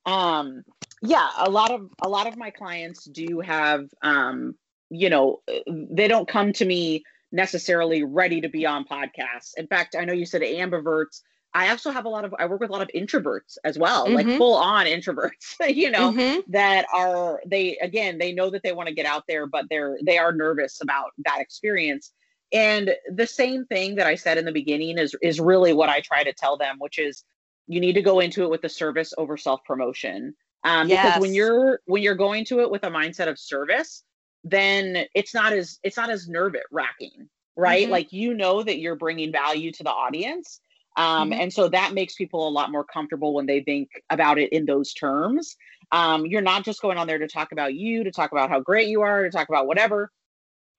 Um, 0.06 0.64
yeah, 1.02 1.30
a 1.38 1.50
lot 1.50 1.72
of 1.72 1.90
a 2.02 2.10
lot 2.10 2.28
of 2.28 2.38
my 2.38 2.50
clients 2.50 3.06
do 3.06 3.42
have, 3.42 3.90
um, 4.02 4.56
you 4.90 5.10
know, 5.10 5.42
they 5.68 6.08
don't 6.08 6.28
come 6.28 6.54
to 6.54 6.66
me 6.66 7.04
necessarily 7.32 8.04
ready 8.04 8.42
to 8.42 8.50
be 8.50 8.66
on 8.66 8.86
podcasts. 8.86 9.52
In 9.58 9.68
fact, 9.68 9.96
I 9.98 10.06
know 10.06 10.14
you 10.14 10.26
said 10.26 10.42
ambiverts. 10.42 11.22
I 11.54 11.70
also 11.70 11.92
have 11.92 12.06
a 12.06 12.10
lot 12.10 12.24
of 12.24 12.34
I 12.40 12.46
work 12.46 12.62
with 12.62 12.70
a 12.70 12.74
lot 12.74 12.82
of 12.82 12.90
introverts 12.96 13.58
as 13.64 13.78
well, 13.78 14.06
mm-hmm. 14.06 14.16
like 14.16 14.38
full 14.38 14.56
on 14.56 14.86
introverts, 14.86 15.56
you 15.76 15.92
know, 15.92 16.12
mm-hmm. 16.12 16.40
that 16.52 16.86
are 16.94 17.42
they 17.46 17.78
again, 17.78 18.18
they 18.18 18.32
know 18.32 18.50
that 18.50 18.64
they 18.64 18.72
want 18.72 18.88
to 18.88 18.96
get 18.96 19.06
out 19.06 19.24
there, 19.28 19.48
but 19.48 19.66
they're 19.70 19.98
they 20.04 20.18
are 20.18 20.32
nervous 20.32 20.82
about 20.82 21.12
that 21.26 21.40
experience. 21.42 22.12
And 22.54 22.96
the 23.14 23.28
same 23.28 23.66
thing 23.66 23.96
that 23.96 24.08
I 24.08 24.16
said 24.16 24.38
in 24.38 24.46
the 24.46 24.52
beginning 24.52 24.98
is 24.98 25.16
is 25.22 25.40
really 25.40 25.74
what 25.74 25.90
I 25.90 26.02
try 26.02 26.24
to 26.24 26.34
tell 26.34 26.58
them, 26.58 26.78
which 26.80 27.00
is 27.00 27.24
you 27.68 27.80
need 27.80 27.94
to 27.94 28.02
go 28.02 28.20
into 28.20 28.44
it 28.44 28.50
with 28.50 28.62
the 28.62 28.70
service 28.70 29.14
over 29.18 29.36
self 29.38 29.64
promotion. 29.66 30.34
Um, 30.64 30.88
yes. 30.88 31.06
because 31.06 31.22
when 31.22 31.34
you're 31.34 31.82
when 31.86 32.02
you're 32.02 32.16
going 32.16 32.46
to 32.46 32.62
it 32.62 32.72
with 32.72 32.84
a 32.84 32.90
mindset 32.90 33.28
of 33.28 33.38
service, 33.38 34.04
then 34.44 35.06
it's 35.16 35.34
not 35.34 35.52
as 35.52 35.80
it's 35.84 35.98
not 35.98 36.10
as 36.10 36.30
nerve 36.30 36.56
wracking, 36.72 37.28
right? 37.58 37.84
Mm-hmm. 37.84 37.92
Like 37.92 38.14
you 38.14 38.34
know 38.34 38.64
that 38.64 38.80
you're 38.80 38.96
bringing 38.96 39.34
value 39.34 39.72
to 39.74 39.84
the 39.84 39.90
audience 39.90 40.62
um, 41.02 41.32
mm-hmm. 41.32 41.42
And 41.42 41.52
so 41.52 41.68
that 41.68 41.94
makes 41.94 42.14
people 42.14 42.48
a 42.48 42.52
lot 42.52 42.72
more 42.72 42.84
comfortable 42.84 43.34
when 43.34 43.48
they 43.48 43.62
think 43.62 43.90
about 44.12 44.38
it 44.38 44.50
in 44.54 44.66
those 44.66 44.94
terms. 44.94 45.58
Um, 45.92 46.28
you're 46.28 46.42
not 46.42 46.64
just 46.64 46.80
going 46.80 47.00
on 47.00 47.08
there 47.08 47.18
to 47.18 47.28
talk 47.28 47.52
about 47.52 47.74
you, 47.74 48.04
to 48.04 48.12
talk 48.12 48.32
about 48.32 48.50
how 48.50 48.60
great 48.60 48.88
you 48.88 49.02
are, 49.02 49.24
to 49.24 49.32
talk 49.32 49.50
about 49.50 49.66
whatever. 49.66 50.12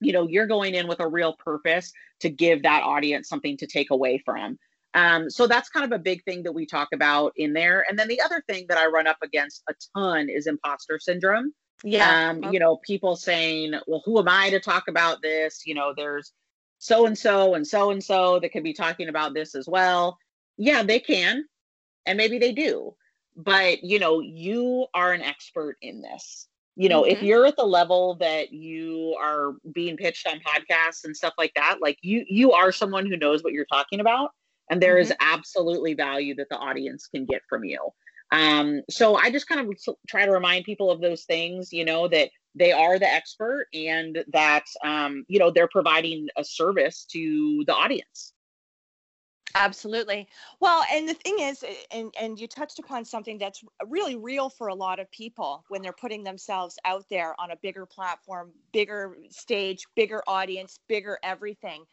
You 0.01 0.13
know, 0.13 0.29
you're 0.29 0.47
going 0.47 0.75
in 0.75 0.87
with 0.87 1.01
a 1.01 1.09
real 1.09 1.35
purpose 1.35 1.93
to 2.21 2.31
give 2.31 2.63
that 2.63 2.85
audience 2.85 3.29
something 3.29 3.57
to 3.57 3.67
take 3.67 3.91
away 3.91 4.23
from. 4.25 4.59
Um, 4.95 5.29
so 5.29 5.49
that's 5.49 5.71
kind 5.71 5.85
of 5.85 5.99
a 5.99 6.03
big 6.03 6.23
thing 6.25 6.45
that 6.45 6.53
we 6.53 6.67
talk 6.67 6.89
about 6.95 7.33
in 7.37 7.53
there. 7.53 7.85
And 7.89 7.99
then 7.99 8.07
the 8.07 8.21
other 8.21 8.45
thing 8.49 8.67
that 8.69 8.79
I 8.79 8.87
run 8.87 9.09
up 9.09 9.19
against 9.23 9.65
a 9.69 9.75
ton 9.97 10.29
is 10.29 10.47
imposter 10.47 11.01
syndrome. 11.01 11.53
Yeah. 11.83 12.31
Um, 12.31 12.39
okay. 12.39 12.51
You 12.53 12.61
know, 12.61 12.77
people 12.87 13.17
saying, 13.17 13.75
well, 13.89 14.03
who 14.05 14.21
am 14.21 14.29
I 14.29 14.51
to 14.51 14.61
talk 14.61 14.85
about 14.89 15.21
this? 15.21 15.63
You 15.67 15.75
know, 15.75 15.95
there's 15.97 16.33
so 16.83 17.07
and 17.07 17.17
so 17.17 17.55
and 17.55 17.65
so 17.65 17.93
and 17.93 18.03
so 18.03 18.41
that 18.41 18.51
could 18.51 18.65
be 18.65 18.73
talking 18.73 19.09
about 19.09 19.35
this 19.35 19.55
as 19.55 19.69
well. 19.69 20.19
Yeah, 20.59 20.83
they 20.83 20.99
can. 20.99 21.45
And 22.07 22.17
maybe 22.17 22.41
they 22.41 22.51
do. 22.51 22.97
But, 23.37 23.85
you 23.85 24.01
know, 24.01 24.19
you 24.19 24.87
are 24.93 25.13
an 25.13 25.23
expert 25.23 25.77
in 25.81 26.03
this. 26.03 26.49
You 26.75 26.89
know, 26.89 27.03
mm-hmm. 27.03 27.13
if 27.13 27.23
you're 27.23 27.47
at 27.47 27.57
the 27.57 27.65
level 27.65 28.17
that 28.17 28.53
you 28.53 29.17
are 29.21 29.53
being 29.73 29.97
pitched 29.97 30.27
on 30.27 30.41
podcasts 30.41 31.05
and 31.05 31.17
stuff 31.17 31.35
like 31.39 31.53
that, 31.55 31.77
like 31.81 31.99
you 32.03 32.25
you 32.29 32.51
are 32.51 32.73
someone 32.73 33.07
who 33.07 33.17
knows 33.17 33.45
what 33.45 33.53
you're 33.53 33.65
talking 33.67 34.01
about 34.01 34.31
and 34.69 34.83
there 34.83 34.95
mm-hmm. 34.95 35.03
is 35.03 35.15
absolutely 35.21 35.95
value 35.95 36.35
that 36.35 36.49
the 36.51 36.57
audience 36.57 37.07
can 37.07 37.27
get 37.27 37.43
from 37.49 37.63
you. 37.63 37.79
Um, 38.33 38.83
so 38.91 39.15
I 39.15 39.31
just 39.31 39.47
kind 39.47 39.61
of 39.61 39.97
try 40.09 40.27
to 40.27 40.33
remind 40.33 40.65
people 40.65 40.91
of 40.91 41.01
those 41.01 41.23
things, 41.23 41.73
you 41.73 41.85
know, 41.85 42.09
that 42.09 42.31
they 42.55 42.73
are 42.73 42.99
the 42.99 43.09
expert 43.09 43.67
and 43.73 44.25
that, 44.33 44.65
um, 44.85 45.25
you 45.29 45.39
know, 45.39 45.51
they're 45.51 45.69
providing 45.69 46.29
a 46.37 46.45
service 46.45 47.05
to 47.13 47.65
the 47.67 47.75
audience. 47.75 48.33
Absolutely. 49.55 50.29
Well, 50.61 50.83
and 50.91 51.07
the 51.07 51.15
thing 51.15 51.37
is, 51.41 51.63
and 51.91 52.13
and 52.19 52.41
you 52.41 52.49
touched 52.49 52.79
upon 52.79 53.05
something 53.05 53.37
that's 53.37 53.63
really 53.87 54.17
real 54.17 54.49
for 54.49 54.69
a 54.69 54.75
lot 54.75 54.99
of 54.99 55.11
people 55.11 55.65
when 55.69 55.83
they're 55.83 55.93
putting 55.93 56.25
themselves 56.25 56.79
out 56.87 57.05
there 57.11 57.39
on 57.39 57.51
a 57.51 57.57
bigger 57.57 57.85
platform, 57.85 58.51
bigger 58.73 59.17
stage, 59.31 59.85
bigger 59.95 60.23
audience, 60.27 60.79
bigger 60.89 61.19
everything. 61.23 61.85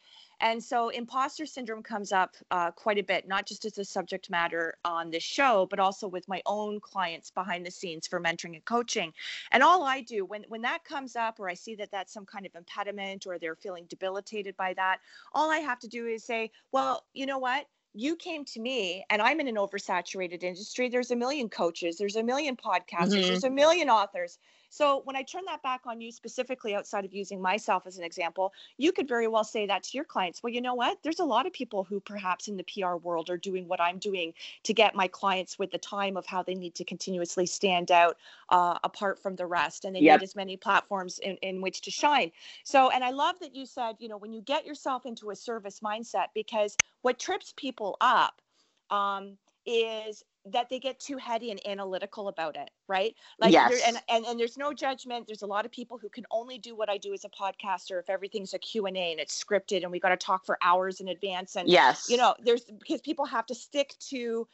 And 0.41 0.63
so 0.63 0.89
imposter 0.89 1.45
syndrome 1.45 1.83
comes 1.83 2.11
up 2.11 2.35
uh, 2.51 2.71
quite 2.71 2.97
a 2.97 3.03
bit, 3.03 3.27
not 3.27 3.45
just 3.45 3.65
as 3.65 3.77
a 3.77 3.85
subject 3.85 4.29
matter 4.29 4.75
on 4.85 5.09
this 5.09 5.23
show, 5.23 5.67
but 5.69 5.79
also 5.79 6.07
with 6.07 6.27
my 6.27 6.41
own 6.45 6.79
clients 6.79 7.31
behind 7.31 7.65
the 7.65 7.71
scenes 7.71 8.07
for 8.07 8.19
mentoring 8.19 8.55
and 8.55 8.65
coaching. 8.65 9.13
And 9.51 9.63
all 9.63 9.83
I 9.83 10.01
do 10.01 10.25
when, 10.25 10.45
when 10.47 10.61
that 10.61 10.83
comes 10.83 11.15
up, 11.15 11.39
or 11.39 11.49
I 11.49 11.53
see 11.53 11.75
that 11.75 11.91
that's 11.91 12.13
some 12.13 12.25
kind 12.25 12.45
of 12.45 12.55
impediment, 12.55 13.25
or 13.27 13.37
they're 13.37 13.55
feeling 13.55 13.85
debilitated 13.89 14.55
by 14.57 14.73
that, 14.75 14.99
all 15.33 15.51
I 15.51 15.57
have 15.57 15.79
to 15.79 15.87
do 15.87 16.07
is 16.07 16.23
say, 16.23 16.51
well, 16.71 17.05
you 17.13 17.25
know 17.25 17.39
what? 17.39 17.65
you 17.93 18.15
came 18.15 18.45
to 18.45 18.59
me 18.59 19.03
and 19.09 19.21
I'm 19.21 19.39
in 19.39 19.47
an 19.47 19.55
oversaturated 19.55 20.43
industry. 20.43 20.89
There's 20.89 21.11
a 21.11 21.15
million 21.15 21.49
coaches, 21.49 21.97
there's 21.97 22.15
a 22.15 22.23
million 22.23 22.55
podcasters, 22.55 23.13
mm-hmm. 23.13 23.27
there's 23.27 23.43
a 23.43 23.49
million 23.49 23.89
authors. 23.89 24.37
So 24.69 25.01
when 25.03 25.15
I 25.15 25.23
turn 25.23 25.45
that 25.45 25.63
back 25.63 25.81
on 25.85 26.01
you 26.01 26.11
specifically 26.11 26.75
outside 26.75 27.05
of 27.05 27.13
using 27.13 27.41
myself 27.41 27.87
as 27.87 27.97
an 27.97 28.03
example, 28.03 28.53
you 28.77 28.91
could 28.91 29.07
very 29.07 29.27
well 29.27 29.43
say 29.43 29.65
that 29.67 29.83
to 29.83 29.97
your 29.97 30.05
clients. 30.05 30.43
Well, 30.43 30.53
you 30.53 30.61
know 30.61 30.75
what? 30.75 31.03
There's 31.03 31.19
a 31.19 31.25
lot 31.25 31.45
of 31.45 31.53
people 31.53 31.83
who 31.83 31.99
perhaps 31.99 32.47
in 32.47 32.57
the 32.57 32.63
PR 32.63 32.95
world 32.95 33.29
are 33.29 33.37
doing 33.37 33.67
what 33.67 33.81
I'm 33.81 33.99
doing 33.99 34.33
to 34.63 34.73
get 34.73 34.95
my 34.95 35.07
clients 35.07 35.59
with 35.59 35.71
the 35.71 35.77
time 35.77 36.17
of 36.17 36.25
how 36.25 36.43
they 36.43 36.55
need 36.55 36.75
to 36.75 36.85
continuously 36.85 37.45
stand 37.45 37.91
out 37.91 38.17
uh, 38.49 38.79
apart 38.83 39.19
from 39.19 39.35
the 39.35 39.45
rest. 39.47 39.85
And 39.85 39.95
they 39.95 40.01
yep. 40.01 40.19
need 40.19 40.23
as 40.23 40.35
many 40.35 40.57
platforms 40.57 41.19
in, 41.19 41.37
in 41.37 41.61
which 41.61 41.81
to 41.81 41.91
shine. 41.91 42.31
So, 42.63 42.89
and 42.89 43.03
I 43.03 43.11
love 43.11 43.39
that 43.39 43.55
you 43.55 43.65
said, 43.65 43.97
you 43.99 44.07
know, 44.07 44.17
when 44.17 44.33
you 44.33 44.41
get 44.41 44.65
yourself 44.65 45.05
into 45.05 45.31
a 45.31 45.35
service 45.35 45.79
mindset, 45.81 46.27
because 46.33 46.77
what 47.01 47.19
trips 47.19 47.53
people 47.55 47.97
up 48.01 48.41
um, 48.89 49.37
is 49.65 50.23
that 50.51 50.69
they 50.69 50.79
get 50.79 50.99
too 50.99 51.17
heady 51.17 51.51
and 51.51 51.59
analytical 51.65 52.27
about 52.27 52.55
it 52.55 52.69
right? 52.89 53.15
Like 53.39 53.53
yes. 53.53 53.81
and, 53.87 53.97
and 54.09 54.25
and 54.25 54.39
there's 54.39 54.57
no 54.57 54.73
judgment. 54.73 55.27
There's 55.27 55.43
a 55.43 55.47
lot 55.47 55.65
of 55.65 55.71
people 55.71 55.97
who 55.97 56.09
can 56.09 56.25
only 56.31 56.57
do 56.57 56.75
what 56.75 56.89
i 56.89 56.97
do 56.97 57.13
as 57.13 57.23
a 57.23 57.29
podcaster 57.29 57.99
if 57.99 58.09
everything's 58.09 58.53
a 58.53 58.59
q&a 58.59 58.89
and 58.89 59.19
it's 59.19 59.41
scripted 59.41 59.83
and 59.83 59.91
we 59.91 59.99
got 59.99 60.09
to 60.09 60.17
talk 60.17 60.45
for 60.45 60.57
hours 60.61 60.99
in 60.99 61.07
advance 61.09 61.55
and 61.55 61.69
yes. 61.69 62.07
you 62.09 62.17
know 62.17 62.33
there's 62.43 62.63
because 62.63 63.01
people 63.01 63.25
have 63.25 63.45
to 63.45 63.55
stick 63.55 63.93
to 63.99 64.47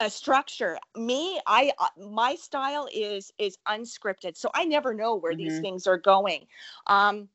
a 0.00 0.08
structure. 0.08 0.78
Me 0.96 1.40
i 1.46 1.72
uh, 1.78 1.88
my 2.08 2.34
style 2.34 2.88
is 2.94 3.32
is 3.38 3.58
unscripted. 3.68 4.36
So 4.36 4.50
i 4.54 4.64
never 4.64 4.94
know 4.94 5.16
where 5.16 5.32
mm-hmm. 5.32 5.48
these 5.48 5.60
things 5.60 5.86
are 5.86 5.98
going. 5.98 6.46
Um 6.86 7.28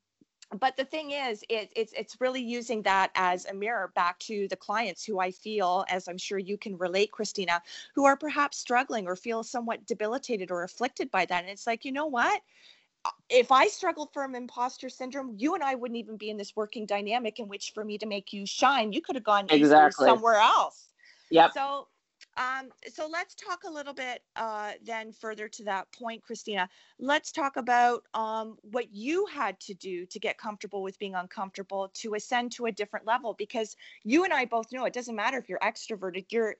but 0.58 0.76
the 0.76 0.84
thing 0.84 1.12
is 1.12 1.44
it, 1.48 1.72
it's 1.74 1.92
it's 1.94 2.20
really 2.20 2.42
using 2.42 2.82
that 2.82 3.10
as 3.14 3.46
a 3.46 3.54
mirror 3.54 3.92
back 3.94 4.18
to 4.18 4.46
the 4.48 4.56
clients 4.56 5.04
who 5.04 5.18
i 5.18 5.30
feel 5.30 5.84
as 5.88 6.08
i'm 6.08 6.18
sure 6.18 6.38
you 6.38 6.56
can 6.56 6.76
relate 6.78 7.10
christina 7.10 7.60
who 7.94 8.04
are 8.04 8.16
perhaps 8.16 8.58
struggling 8.58 9.06
or 9.06 9.16
feel 9.16 9.42
somewhat 9.42 9.86
debilitated 9.86 10.50
or 10.50 10.62
afflicted 10.62 11.10
by 11.10 11.24
that 11.24 11.42
and 11.42 11.50
it's 11.50 11.66
like 11.66 11.84
you 11.84 11.92
know 11.92 12.06
what 12.06 12.42
if 13.28 13.50
I 13.50 13.66
struggled 13.66 14.12
from 14.12 14.34
imposter 14.34 14.88
syndrome, 14.88 15.34
you 15.36 15.54
and 15.54 15.62
I 15.64 15.74
wouldn't 15.74 15.98
even 15.98 16.16
be 16.16 16.30
in 16.30 16.36
this 16.36 16.54
working 16.54 16.86
dynamic 16.86 17.38
in 17.40 17.48
which 17.48 17.72
for 17.74 17.84
me 17.84 17.98
to 17.98 18.06
make 18.06 18.32
you 18.32 18.46
shine, 18.46 18.92
you 18.92 19.00
could 19.00 19.16
have 19.16 19.24
gone 19.24 19.46
exactly. 19.50 20.06
somewhere 20.06 20.36
else. 20.36 20.88
Yep. 21.30 21.52
So 21.54 21.88
um, 22.36 22.70
so 22.90 23.06
let's 23.06 23.34
talk 23.34 23.64
a 23.64 23.70
little 23.70 23.92
bit 23.92 24.22
uh, 24.36 24.72
then 24.84 25.12
further 25.12 25.48
to 25.48 25.64
that 25.64 25.90
point, 25.92 26.22
Christina. 26.22 26.68
Let's 26.98 27.30
talk 27.30 27.56
about 27.56 28.04
um, 28.14 28.56
what 28.62 28.92
you 28.92 29.26
had 29.26 29.60
to 29.60 29.74
do 29.74 30.06
to 30.06 30.18
get 30.18 30.38
comfortable 30.38 30.82
with 30.82 30.98
being 30.98 31.14
uncomfortable 31.14 31.90
to 31.94 32.14
ascend 32.14 32.52
to 32.52 32.66
a 32.66 32.72
different 32.72 33.06
level. 33.06 33.34
Because 33.34 33.76
you 34.02 34.24
and 34.24 34.32
I 34.32 34.46
both 34.46 34.72
know 34.72 34.84
it 34.86 34.94
doesn't 34.94 35.14
matter 35.14 35.36
if 35.36 35.48
you're 35.48 35.58
extroverted, 35.58 36.26
you're 36.30 36.56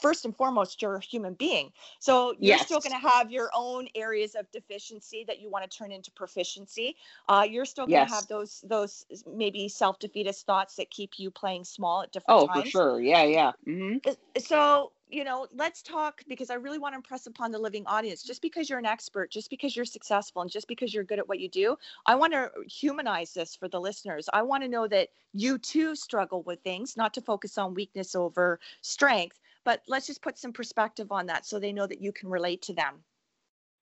first 0.00 0.24
and 0.24 0.36
foremost, 0.36 0.80
you're 0.80 0.96
a 0.96 1.00
human 1.00 1.34
being. 1.34 1.72
So 1.98 2.34
you're 2.38 2.56
yes. 2.56 2.66
still 2.66 2.80
going 2.80 3.00
to 3.00 3.08
have 3.08 3.32
your 3.32 3.50
own 3.54 3.88
areas 3.96 4.36
of 4.36 4.50
deficiency 4.52 5.24
that 5.26 5.40
you 5.40 5.50
want 5.50 5.68
to 5.68 5.78
turn 5.78 5.90
into 5.90 6.12
proficiency. 6.12 6.96
Uh, 7.28 7.46
you're 7.48 7.64
still 7.64 7.86
going 7.86 8.06
to 8.06 8.10
yes. 8.10 8.20
have 8.20 8.28
those, 8.28 8.64
those 8.68 9.04
maybe 9.26 9.68
self 9.68 9.98
defeatist 9.98 10.46
thoughts 10.46 10.76
that 10.76 10.90
keep 10.90 11.18
you 11.18 11.30
playing 11.30 11.64
small 11.64 12.02
at 12.02 12.12
different 12.12 12.42
oh, 12.42 12.46
times. 12.46 12.58
Oh, 12.58 12.62
for 12.62 12.68
sure. 12.68 13.00
Yeah, 13.00 13.24
yeah. 13.24 13.52
Mm-hmm. 13.66 14.10
So 14.38 14.92
you 15.10 15.24
know, 15.24 15.46
let's 15.54 15.82
talk 15.82 16.22
because 16.28 16.50
I 16.50 16.54
really 16.54 16.78
want 16.78 16.92
to 16.92 16.96
impress 16.96 17.26
upon 17.26 17.50
the 17.50 17.58
living 17.58 17.86
audience. 17.86 18.22
Just 18.22 18.42
because 18.42 18.68
you're 18.68 18.78
an 18.78 18.86
expert, 18.86 19.30
just 19.30 19.50
because 19.50 19.74
you're 19.74 19.84
successful, 19.84 20.42
and 20.42 20.50
just 20.50 20.68
because 20.68 20.92
you're 20.92 21.04
good 21.04 21.18
at 21.18 21.28
what 21.28 21.40
you 21.40 21.48
do, 21.48 21.76
I 22.06 22.14
want 22.14 22.32
to 22.32 22.50
humanize 22.66 23.32
this 23.34 23.56
for 23.56 23.68
the 23.68 23.80
listeners. 23.80 24.28
I 24.32 24.42
want 24.42 24.62
to 24.62 24.68
know 24.68 24.86
that 24.88 25.08
you 25.32 25.58
too 25.58 25.94
struggle 25.96 26.42
with 26.42 26.60
things, 26.60 26.96
not 26.96 27.14
to 27.14 27.20
focus 27.20 27.58
on 27.58 27.74
weakness 27.74 28.14
over 28.14 28.60
strength, 28.82 29.38
but 29.64 29.82
let's 29.88 30.06
just 30.06 30.22
put 30.22 30.38
some 30.38 30.52
perspective 30.52 31.12
on 31.12 31.26
that 31.26 31.46
so 31.46 31.58
they 31.58 31.72
know 31.72 31.86
that 31.86 32.00
you 32.00 32.12
can 32.12 32.28
relate 32.28 32.62
to 32.62 32.72
them. 32.74 33.04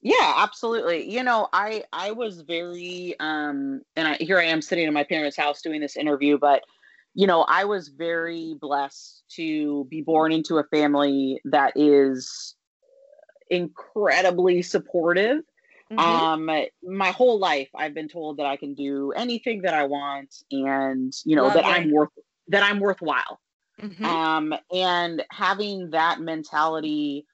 Yeah, 0.02 0.34
absolutely. 0.36 1.10
You 1.10 1.22
know, 1.22 1.48
I 1.52 1.82
I 1.92 2.12
was 2.12 2.42
very 2.42 3.16
um 3.18 3.82
and 3.96 4.08
I 4.08 4.14
here 4.16 4.38
I 4.38 4.44
am 4.44 4.62
sitting 4.62 4.86
in 4.86 4.94
my 4.94 5.04
parents' 5.04 5.36
house 5.36 5.62
doing 5.62 5.80
this 5.80 5.96
interview, 5.96 6.38
but 6.38 6.62
you 7.16 7.26
know, 7.26 7.46
I 7.48 7.64
was 7.64 7.88
very 7.88 8.55
blessed 8.61 9.24
to 9.37 9.87
be 9.87 10.02
born 10.02 10.33
into 10.33 10.59
a 10.59 10.64
family 10.64 11.40
that 11.46 11.72
is 11.74 12.55
incredibly 13.48 14.61
supportive. 14.61 15.38
Mm-hmm. 15.90 15.98
Um, 15.98 16.50
my 16.85 17.12
whole 17.12 17.38
life, 17.38 17.70
I've 17.74 17.94
been 17.94 18.09
told 18.09 18.37
that 18.37 18.44
I 18.44 18.57
can 18.57 18.74
do 18.74 19.12
anything 19.12 19.62
that 19.62 19.72
I 19.72 19.85
want, 19.85 20.35
and 20.50 21.12
you 21.24 21.37
know 21.37 21.44
Love 21.44 21.55
that 21.55 21.64
it. 21.64 21.68
I'm 21.68 21.90
worth 21.90 22.11
that 22.48 22.62
I'm 22.62 22.81
worthwhile. 22.81 23.40
Mm-hmm. 23.81 24.05
Um, 24.05 24.55
and 24.70 25.22
having 25.31 25.90
that 25.90 26.20
mentality, 26.20 27.24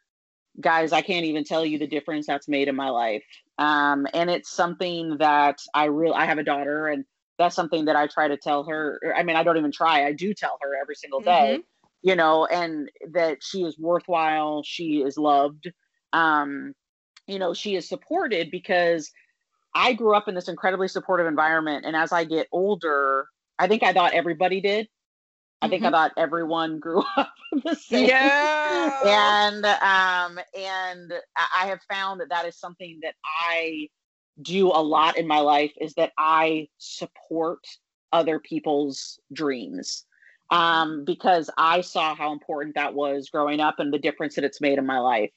guys, 0.61 0.92
I 0.92 1.03
can't 1.03 1.25
even 1.25 1.42
tell 1.42 1.66
you 1.66 1.79
the 1.79 1.88
difference 1.88 2.27
that's 2.27 2.47
made 2.47 2.68
in 2.68 2.77
my 2.77 2.90
life. 2.90 3.25
Um, 3.59 4.07
and 4.14 4.31
it's 4.31 4.51
something 4.51 5.16
that 5.18 5.59
I 5.75 5.87
really 5.87 6.14
I 6.14 6.27
have 6.27 6.38
a 6.38 6.45
daughter, 6.45 6.87
and 6.87 7.05
that's 7.42 7.57
something 7.57 7.87
that 7.87 7.96
I 7.96 8.07
try 8.07 8.28
to 8.28 8.37
tell 8.37 8.64
her. 8.64 9.00
I 9.16 9.22
mean, 9.22 9.37
I 9.37 9.42
don't 9.42 9.57
even 9.57 9.72
try, 9.72 10.07
I 10.07 10.12
do 10.12 10.33
tell 10.33 10.59
her 10.61 10.81
every 10.81 10.94
single 10.94 11.20
day, 11.20 11.59
mm-hmm. 11.59 12.09
you 12.09 12.14
know, 12.14 12.46
and 12.46 12.90
that 13.11 13.38
she 13.42 13.62
is 13.62 13.78
worthwhile, 13.78 14.62
she 14.64 15.02
is 15.02 15.18
loved. 15.18 15.70
Um, 16.12 16.74
you 17.26 17.38
know, 17.38 17.52
she 17.52 17.74
is 17.74 17.88
supported 17.88 18.50
because 18.50 19.11
I 19.74 19.92
grew 19.94 20.14
up 20.16 20.28
in 20.28 20.35
this 20.35 20.48
incredibly 20.48 20.88
supportive 20.88 21.26
environment. 21.26 21.85
And 21.85 21.96
as 21.96 22.12
I 22.12 22.24
get 22.24 22.46
older, 22.52 23.26
I 23.59 23.66
think 23.66 23.83
I 23.83 23.92
thought 23.92 24.14
everybody 24.14 24.61
did. 24.61 24.88
I 25.61 25.68
think 25.68 25.83
mm-hmm. 25.83 25.94
I 25.94 25.98
thought 26.09 26.12
everyone 26.16 26.81
grew 26.81 27.02
up 27.16 27.33
the 27.64 27.74
same. 27.74 28.09
Yeah. 28.09 29.00
and 29.05 29.64
um, 29.64 30.44
and 30.57 31.12
I 31.37 31.66
have 31.66 31.81
found 31.90 32.20
that 32.20 32.28
that 32.31 32.46
is 32.46 32.59
something 32.59 32.98
that 33.02 33.14
I 33.24 33.88
do 34.40 34.68
a 34.68 34.83
lot 34.83 35.18
in 35.18 35.27
my 35.27 35.40
life 35.40 35.73
is 35.81 35.95
that 35.95 36.12
I 36.16 36.68
support 36.79 37.61
other 38.12 38.38
people's 38.38 39.18
dreams 39.33 40.05
um, 40.51 41.05
because 41.05 41.51
I 41.57 41.81
saw 41.81 42.14
how 42.14 42.33
important 42.33 42.75
that 42.75 42.95
was 42.95 43.31
growing 43.31 43.61
up 43.61 43.79
and 43.79 43.92
the 43.92 43.99
difference 43.99 44.35
that 44.35 44.45
it's 44.45 44.61
made 44.61 44.79
in 44.79 44.87
my 44.87 44.99
life. 44.99 45.31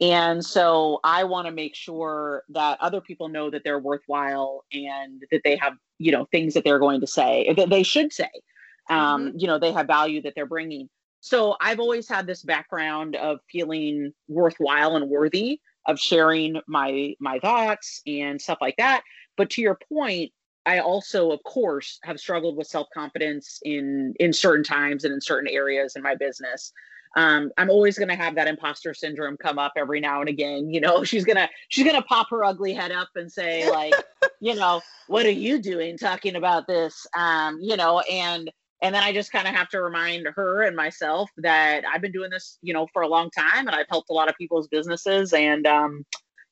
And 0.00 0.44
so 0.44 1.00
I 1.04 1.24
want 1.24 1.46
to 1.46 1.52
make 1.52 1.74
sure 1.74 2.44
that 2.50 2.80
other 2.80 3.00
people 3.00 3.28
know 3.28 3.50
that 3.50 3.62
they're 3.64 3.78
worthwhile 3.78 4.64
and 4.72 5.22
that 5.30 5.42
they 5.44 5.56
have, 5.56 5.74
you 5.98 6.10
know, 6.10 6.26
things 6.30 6.54
that 6.54 6.64
they're 6.64 6.78
going 6.78 7.00
to 7.02 7.06
say, 7.06 7.52
that 7.56 7.68
they 7.68 7.82
should 7.82 8.12
say. 8.12 8.30
Um, 8.88 9.28
mm-hmm. 9.28 9.38
You 9.38 9.46
know, 9.46 9.58
they 9.58 9.72
have 9.72 9.86
value 9.86 10.22
that 10.22 10.34
they're 10.34 10.46
bringing. 10.46 10.88
So 11.20 11.56
I've 11.60 11.80
always 11.80 12.08
had 12.08 12.26
this 12.26 12.42
background 12.42 13.14
of 13.16 13.40
feeling 13.50 14.12
worthwhile 14.28 14.96
and 14.96 15.10
worthy 15.10 15.60
of 15.86 15.98
sharing 15.98 16.60
my 16.66 17.14
my 17.20 17.38
thoughts 17.38 18.02
and 18.06 18.40
stuff 18.40 18.58
like 18.60 18.76
that. 18.76 19.02
But 19.36 19.50
to 19.50 19.62
your 19.62 19.78
point 19.88 20.32
i 20.66 20.78
also 20.78 21.30
of 21.30 21.42
course 21.44 21.98
have 22.02 22.20
struggled 22.20 22.56
with 22.56 22.66
self-confidence 22.66 23.60
in 23.64 24.14
in 24.20 24.32
certain 24.32 24.64
times 24.64 25.04
and 25.04 25.14
in 25.14 25.20
certain 25.20 25.48
areas 25.48 25.96
in 25.96 26.02
my 26.02 26.14
business. 26.14 26.72
Um, 27.16 27.50
i'm 27.58 27.70
always 27.70 27.98
going 27.98 28.08
to 28.08 28.14
have 28.14 28.36
that 28.36 28.46
imposter 28.46 28.94
syndrome 28.94 29.36
come 29.36 29.58
up 29.58 29.72
every 29.76 29.98
now 30.00 30.20
and 30.20 30.28
again 30.28 30.70
you 30.70 30.80
know? 30.80 31.02
She's 31.10 31.24
gonna 31.24 31.48
she's 31.70 31.84
gonna 31.84 32.02
pop 32.02 32.28
her 32.30 32.44
ugly 32.44 32.72
head 32.72 32.92
up 32.92 33.08
and 33.16 33.30
say 33.30 33.68
like 33.70 33.94
you 34.40 34.54
know 34.54 34.80
what 35.08 35.26
are 35.26 35.30
you 35.30 35.60
doing 35.60 35.98
talking 35.98 36.36
about 36.36 36.68
this? 36.68 37.06
Um, 37.16 37.58
you 37.60 37.76
know 37.76 38.00
and 38.00 38.50
and 38.82 38.94
then 38.94 39.02
i 39.02 39.12
just 39.12 39.32
kind 39.32 39.46
of 39.46 39.54
have 39.54 39.68
to 39.68 39.80
remind 39.80 40.26
her 40.34 40.62
and 40.62 40.76
myself 40.76 41.30
that 41.36 41.82
i've 41.92 42.00
been 42.00 42.12
doing 42.12 42.30
this 42.30 42.58
you 42.62 42.72
know 42.72 42.86
for 42.92 43.02
a 43.02 43.08
long 43.08 43.30
time 43.30 43.66
and 43.66 43.70
i've 43.70 43.88
helped 43.88 44.10
a 44.10 44.12
lot 44.12 44.28
of 44.28 44.34
people's 44.36 44.68
businesses 44.68 45.32
and 45.32 45.66
um, 45.66 46.04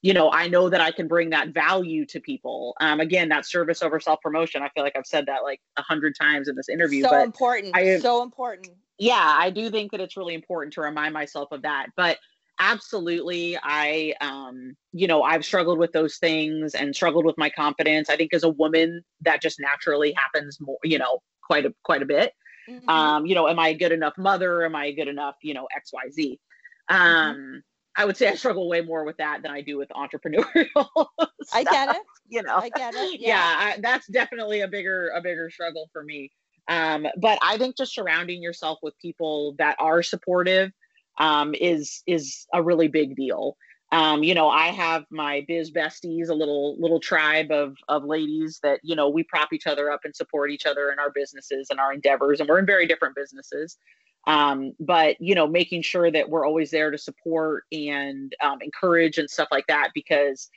you 0.03 0.12
know 0.12 0.30
i 0.32 0.46
know 0.48 0.68
that 0.68 0.80
i 0.80 0.90
can 0.90 1.09
bring 1.09 1.30
that 1.30 1.48
value 1.48 2.05
to 2.07 2.20
people. 2.20 2.74
Um, 2.80 3.00
again 3.00 3.28
that 3.30 3.46
service 3.46 3.82
over 3.82 4.00
self 4.00 4.20
promotion 4.20 4.62
i 4.62 4.68
feel 4.70 4.84
like 4.84 4.96
i've 4.96 5.07
said 5.07 5.26
that 5.26 5.42
like 5.42 5.61
a 5.76 5.82
hundred 5.82 6.14
times 6.20 6.48
in 6.48 6.57
this 6.57 6.68
interview 6.68 7.03
so 7.03 7.22
important 7.22 7.76
I, 7.76 7.98
so 7.98 8.22
important. 8.22 8.68
Yeah 8.98 9.36
i 9.38 9.50
do 9.50 9.70
think 9.70 9.92
that 9.92 10.00
it's 10.00 10.16
really 10.16 10.34
important 10.34 10.74
to 10.74 10.80
remind 10.80 11.14
myself 11.14 11.48
of 11.53 11.62
that 11.62 11.86
but 11.96 12.18
absolutely 12.61 13.57
i 13.62 14.12
um 14.20 14.74
you 14.92 15.07
know 15.07 15.22
i've 15.22 15.44
struggled 15.44 15.78
with 15.78 15.92
those 15.92 16.16
things 16.16 16.74
and 16.74 16.94
struggled 16.94 17.24
with 17.24 17.38
my 17.38 17.48
confidence. 17.50 18.11
I 18.11 18.16
think 18.16 18.34
as 18.34 18.42
a 18.42 18.48
woman 18.48 19.03
that 19.20 19.40
just 19.40 19.61
naturally 19.61 20.12
happens 20.12 20.59
more 20.61 20.78
you 20.82 20.98
know 20.98 21.20
quite 21.49 21.66
a 21.66 21.74
quite 21.82 22.03
a 22.03 22.07
bit 22.07 22.32
mm-hmm. 22.68 22.88
um 22.88 23.26
you 23.26 23.34
know 23.34 23.49
am 23.49 23.59
i 23.59 23.68
a 23.68 23.74
good 23.74 23.92
enough 23.92 24.14
mother 24.16 24.64
am 24.64 24.76
i 24.76 24.86
a 24.86 24.92
good 24.92 25.09
enough 25.09 25.34
you 25.42 25.55
know 25.55 25.66
xyz 25.76 26.14
mm-hmm. 26.16 26.94
um 26.94 27.36
mm-hmm. 27.36 27.59
i 27.96 28.05
would 28.05 28.16
say 28.16 28.28
i 28.28 28.34
struggle 28.34 28.68
way 28.68 28.80
more 28.80 29.05
with 29.05 29.16
that 29.16 29.42
than 29.42 29.51
i 29.51 29.61
do 29.61 29.76
with 29.76 29.88
entrepreneurial 29.90 31.07
i 31.53 31.64
get 31.64 31.96
it 31.96 32.03
you 32.28 32.42
know 32.42 32.57
i 32.57 32.68
get 32.68 32.94
it 32.94 33.20
yeah, 33.20 33.28
yeah 33.28 33.57
I, 33.59 33.80
that's 33.80 34.07
definitely 34.07 34.61
a 34.61 34.68
bigger 34.68 35.11
a 35.16 35.20
bigger 35.20 35.51
struggle 35.51 35.88
for 35.92 36.05
me 36.05 36.30
um 36.68 37.07
but 37.20 37.38
i 37.42 37.59
think 37.59 37.76
just 37.76 37.94
surrounding 37.94 38.42
yourself 38.42 38.78
with 38.82 38.94
people 39.01 39.57
that 39.59 39.76
are 39.80 40.03
supportive 40.03 40.70
um, 41.18 41.55
is 41.55 42.03
is 42.07 42.46
a 42.55 42.62
really 42.62 42.88
big 42.88 43.16
deal. 43.16 43.57
Um, 43.91 44.22
you 44.22 44.34
know, 44.34 44.51
I 44.51 44.66
have 44.68 45.07
my 45.11 45.45
biz 45.49 45.70
besties, 45.70 46.28
a 46.28 46.34
little 46.34 46.76
little 46.78 47.01
tribe 47.01 47.51
of 47.51 47.76
of 47.89 48.05
ladies 48.05 48.61
that 48.62 48.80
you 48.82 48.95
know 48.95 49.09
we 49.09 49.22
prop 49.22 49.53
each 49.53 49.66
other 49.66 49.91
up 49.91 50.01
and 50.05 50.14
support 50.14 50.51
each 50.51 50.66
other 50.66 50.93
in 50.93 50.99
our 50.99 51.11
businesses 51.11 51.68
and 51.70 51.80
our 51.80 51.93
endeavors, 51.93 52.41
and 52.41 52.49
we're 52.49 52.59
in 52.59 52.66
very 52.66 52.86
different 52.86 53.16
businesses. 53.16 53.78
Um, 54.26 54.72
but 54.78 55.16
you 55.20 55.34
know, 55.34 55.47
making 55.47 55.82
sure 55.82 56.11
that 56.11 56.28
we're 56.28 56.47
always 56.47 56.70
there 56.70 56.91
to 56.91 56.99
support 56.99 57.64
and 57.72 58.34
um, 58.43 58.59
encourage 58.61 59.16
and 59.16 59.28
stuff 59.30 59.49
like 59.51 59.66
that, 59.68 59.91
because 59.95 60.51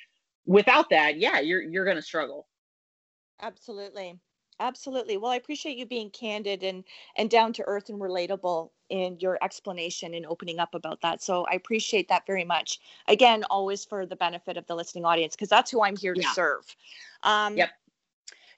without 0.45 0.89
that, 0.89 1.17
yeah, 1.17 1.39
you're 1.39 1.61
you're 1.61 1.85
going 1.85 1.95
to 1.95 2.01
struggle. 2.01 2.47
Absolutely. 3.41 4.19
Absolutely. 4.61 5.17
Well, 5.17 5.31
I 5.31 5.37
appreciate 5.37 5.75
you 5.75 5.87
being 5.87 6.11
candid 6.11 6.61
and 6.63 6.83
and 7.17 7.29
down 7.29 7.51
to 7.53 7.63
earth 7.65 7.89
and 7.89 7.99
relatable 7.99 8.69
in 8.89 9.17
your 9.19 9.39
explanation 9.41 10.13
and 10.13 10.25
opening 10.25 10.59
up 10.59 10.75
about 10.75 11.01
that. 11.01 11.23
So 11.23 11.45
I 11.49 11.55
appreciate 11.55 12.07
that 12.09 12.27
very 12.27 12.43
much. 12.43 12.79
Again, 13.07 13.43
always 13.49 13.83
for 13.83 14.05
the 14.05 14.15
benefit 14.15 14.57
of 14.57 14.67
the 14.67 14.75
listening 14.75 15.03
audience 15.03 15.35
because 15.35 15.49
that's 15.49 15.71
who 15.71 15.83
I'm 15.83 15.97
here 15.97 16.13
to 16.13 16.21
yeah. 16.21 16.33
serve. 16.33 16.75
Um, 17.23 17.57
yep. 17.57 17.71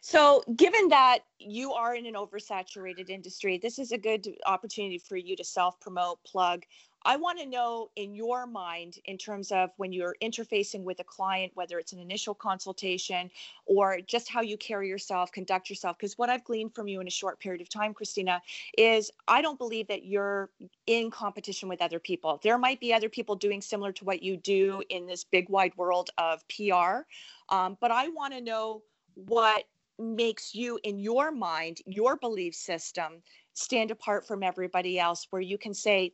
So, 0.02 0.44
given 0.58 0.90
that 0.90 1.20
you 1.40 1.72
are 1.72 1.96
in 1.96 2.06
an 2.06 2.16
oversaturated 2.16 3.10
industry, 3.10 3.58
this 3.58 3.80
is 3.80 3.94
a 3.94 3.98
good 3.98 4.28
opportunity 4.46 4.98
for 4.98 5.16
you 5.16 5.38
to 5.38 5.46
self 5.46 5.80
promote, 5.80 6.22
plug. 6.26 6.64
I 7.06 7.18
want 7.18 7.40
to 7.40 7.46
know 7.46 7.90
in 7.96 8.16
your 8.16 8.48
mind, 8.48 8.98
in 9.06 9.18
terms 9.18 9.52
of 9.52 9.72
when 9.78 9.92
you're 9.92 10.16
interfacing 10.22 10.84
with 10.84 11.00
a 11.00 11.04
client, 11.04 11.52
whether 11.56 11.78
it's 11.78 11.92
an 11.92 12.00
initial 12.00 12.34
consultation 12.34 13.30
or 13.66 14.00
just 14.02 14.30
how 14.30 14.42
you 14.42 14.58
carry 14.58 14.88
yourself, 14.88 15.32
conduct 15.32 15.70
yourself. 15.70 15.98
Because 15.98 16.18
what 16.18 16.30
I've 16.30 16.44
gleaned 16.44 16.74
from 16.74 16.88
you 16.88 17.02
in 17.02 17.08
a 17.08 17.12
short 17.12 17.40
period 17.40 17.62
of 17.62 17.70
time, 17.70 17.94
Christina, 17.94 18.42
is 18.78 19.12
I 19.28 19.42
don't 19.42 19.58
believe 19.58 19.88
that 19.88 20.06
you're 20.06 20.50
in 20.88 21.12
competition 21.12 21.68
with 21.68 21.82
other 21.82 22.00
people. 22.00 22.40
There 22.42 22.58
might 22.58 22.80
be 22.80 22.94
other 22.94 23.10
people 23.10 23.36
doing 23.36 23.62
similar 23.62 23.92
to 23.94 24.06
what 24.06 24.24
you 24.24 24.38
do 24.38 24.82
in 24.90 25.06
this 25.06 25.26
big 25.26 25.50
wide 25.50 25.76
world 25.76 26.10
of 26.18 26.42
PR. 26.48 27.02
Um, 27.50 27.78
but 27.82 27.92
I 27.92 28.08
want 28.10 28.34
to 28.34 28.42
know 28.42 28.82
what 29.16 29.66
makes 30.00 30.56
you, 30.56 30.80
in 30.84 31.00
your 31.00 31.32
mind, 31.32 31.80
your 31.86 32.16
belief 32.16 32.56
system, 32.56 33.22
stand 33.54 33.92
apart 33.92 34.26
from 34.26 34.42
everybody 34.42 35.00
else, 35.00 35.28
where 35.30 35.42
you 35.42 35.58
can 35.58 35.74
say, 35.74 36.14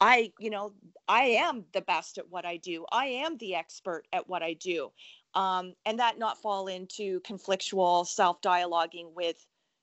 I, 0.00 0.32
you 0.38 0.50
know, 0.50 0.72
I 1.08 1.22
am 1.22 1.64
the 1.72 1.80
best 1.82 2.18
at 2.18 2.30
what 2.30 2.44
I 2.44 2.56
do. 2.56 2.86
I 2.90 3.06
am 3.06 3.36
the 3.38 3.54
expert 3.54 4.04
at 4.12 4.28
what 4.28 4.42
I 4.42 4.54
do. 4.54 4.92
Um, 5.34 5.74
and 5.86 5.98
that 5.98 6.18
not 6.18 6.40
fall 6.40 6.66
into 6.66 7.20
conflictual 7.20 8.06
self 8.06 8.40
dialoguing 8.40 9.12
with 9.14 9.36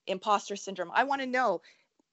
imposter 0.07 0.55
syndrome. 0.55 0.91
I 0.93 1.03
want 1.03 1.21
to 1.21 1.27
know 1.27 1.61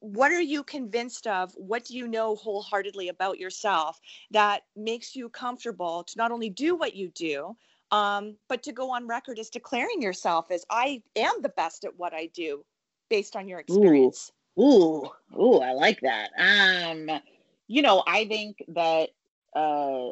what 0.00 0.32
are 0.32 0.40
you 0.40 0.62
convinced 0.62 1.26
of? 1.26 1.52
What 1.56 1.86
do 1.86 1.96
you 1.96 2.06
know 2.06 2.36
wholeheartedly 2.36 3.08
about 3.08 3.38
yourself 3.38 3.98
that 4.32 4.62
makes 4.76 5.16
you 5.16 5.30
comfortable 5.30 6.04
to 6.04 6.18
not 6.18 6.30
only 6.30 6.50
do 6.50 6.76
what 6.76 6.94
you 6.94 7.08
do, 7.08 7.56
um, 7.90 8.36
but 8.48 8.62
to 8.64 8.72
go 8.72 8.90
on 8.90 9.06
record 9.06 9.38
as 9.38 9.48
declaring 9.48 10.02
yourself 10.02 10.50
as 10.50 10.64
I 10.68 11.02
am 11.16 11.40
the 11.40 11.48
best 11.50 11.84
at 11.84 11.96
what 11.96 12.12
I 12.12 12.26
do 12.34 12.64
based 13.08 13.34
on 13.34 13.48
your 13.48 13.60
experience? 13.60 14.30
Ooh, 14.58 14.62
ooh, 14.62 15.10
ooh 15.40 15.58
I 15.60 15.72
like 15.72 16.00
that. 16.00 16.30
Um, 16.36 17.20
you 17.66 17.82
know, 17.82 18.02
I 18.06 18.26
think 18.26 18.56
that 18.68 19.10
uh, 19.56 20.10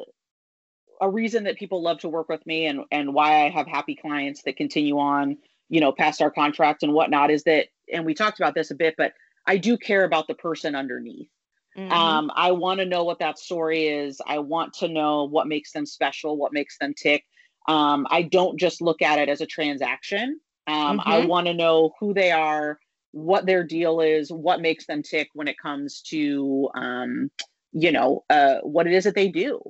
a 1.01 1.09
reason 1.09 1.43
that 1.45 1.57
people 1.57 1.81
love 1.81 1.99
to 1.99 2.09
work 2.09 2.29
with 2.29 2.45
me 2.45 2.65
and 2.65 2.81
and 2.91 3.13
why 3.13 3.45
I 3.45 3.49
have 3.49 3.67
happy 3.67 3.95
clients 3.95 4.43
that 4.43 4.57
continue 4.57 4.97
on, 4.97 5.37
you 5.69 5.79
know, 5.79 5.91
past 5.91 6.21
our 6.21 6.31
contract 6.31 6.83
and 6.83 6.93
whatnot 6.93 7.31
is 7.31 7.43
that, 7.43 7.67
and 7.91 8.05
we 8.05 8.13
talked 8.13 8.39
about 8.39 8.55
this 8.55 8.71
a 8.71 8.75
bit, 8.75 8.95
but 8.97 9.13
I 9.45 9.57
do 9.57 9.77
care 9.77 10.03
about 10.03 10.27
the 10.27 10.35
person 10.35 10.75
underneath. 10.75 11.29
Mm-hmm. 11.77 11.91
Um, 11.91 12.31
I 12.35 12.51
want 12.51 12.79
to 12.79 12.85
know 12.85 13.03
what 13.03 13.19
that 13.19 13.39
story 13.39 13.87
is. 13.87 14.21
I 14.25 14.39
want 14.39 14.73
to 14.75 14.87
know 14.87 15.23
what 15.23 15.47
makes 15.47 15.71
them 15.71 15.85
special, 15.85 16.37
what 16.37 16.53
makes 16.53 16.77
them 16.77 16.93
tick. 16.93 17.23
Um, 17.67 18.05
I 18.09 18.23
don't 18.23 18.59
just 18.59 18.81
look 18.81 19.01
at 19.01 19.19
it 19.19 19.29
as 19.29 19.41
a 19.41 19.45
transaction. 19.45 20.39
Um, 20.67 20.99
mm-hmm. 20.99 21.09
I 21.09 21.25
want 21.25 21.47
to 21.47 21.53
know 21.53 21.93
who 21.99 22.13
they 22.13 22.31
are, 22.31 22.79
what 23.13 23.45
their 23.45 23.63
deal 23.63 24.01
is, 24.01 24.31
what 24.31 24.59
makes 24.59 24.85
them 24.87 25.03
tick 25.03 25.29
when 25.33 25.47
it 25.47 25.57
comes 25.57 26.01
to, 26.01 26.67
um, 26.75 27.31
you 27.71 27.91
know, 27.91 28.23
uh, 28.29 28.55
what 28.63 28.87
it 28.87 28.93
is 28.93 29.03
that 29.05 29.15
they 29.15 29.29
do. 29.29 29.61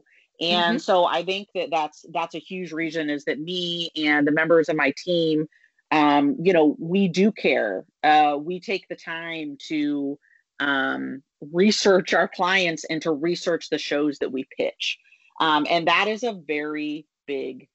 And 0.41 0.77
mm-hmm. 0.77 0.77
so 0.77 1.05
I 1.05 1.23
think 1.23 1.49
that 1.53 1.69
that's 1.69 2.05
that's 2.11 2.35
a 2.35 2.39
huge 2.39 2.71
reason 2.71 3.09
is 3.09 3.25
that 3.25 3.39
me 3.39 3.91
and 3.95 4.25
the 4.25 4.31
members 4.31 4.69
of 4.69 4.75
my 4.75 4.93
team, 4.97 5.47
um, 5.91 6.37
you 6.41 6.53
know, 6.53 6.75
we 6.79 7.07
do 7.07 7.31
care. 7.31 7.85
Uh, 8.01 8.37
we 8.39 8.59
take 8.59 8.87
the 8.87 8.95
time 8.95 9.57
to 9.67 10.17
um, 10.59 11.21
research 11.51 12.13
our 12.13 12.27
clients 12.27 12.85
and 12.85 13.01
to 13.01 13.11
research 13.11 13.69
the 13.69 13.77
shows 13.77 14.17
that 14.19 14.31
we 14.31 14.47
pitch, 14.57 14.97
um, 15.39 15.67
and 15.69 15.87
that 15.87 16.07
is 16.07 16.23
a 16.23 16.33
very 16.33 17.05
big 17.27 17.67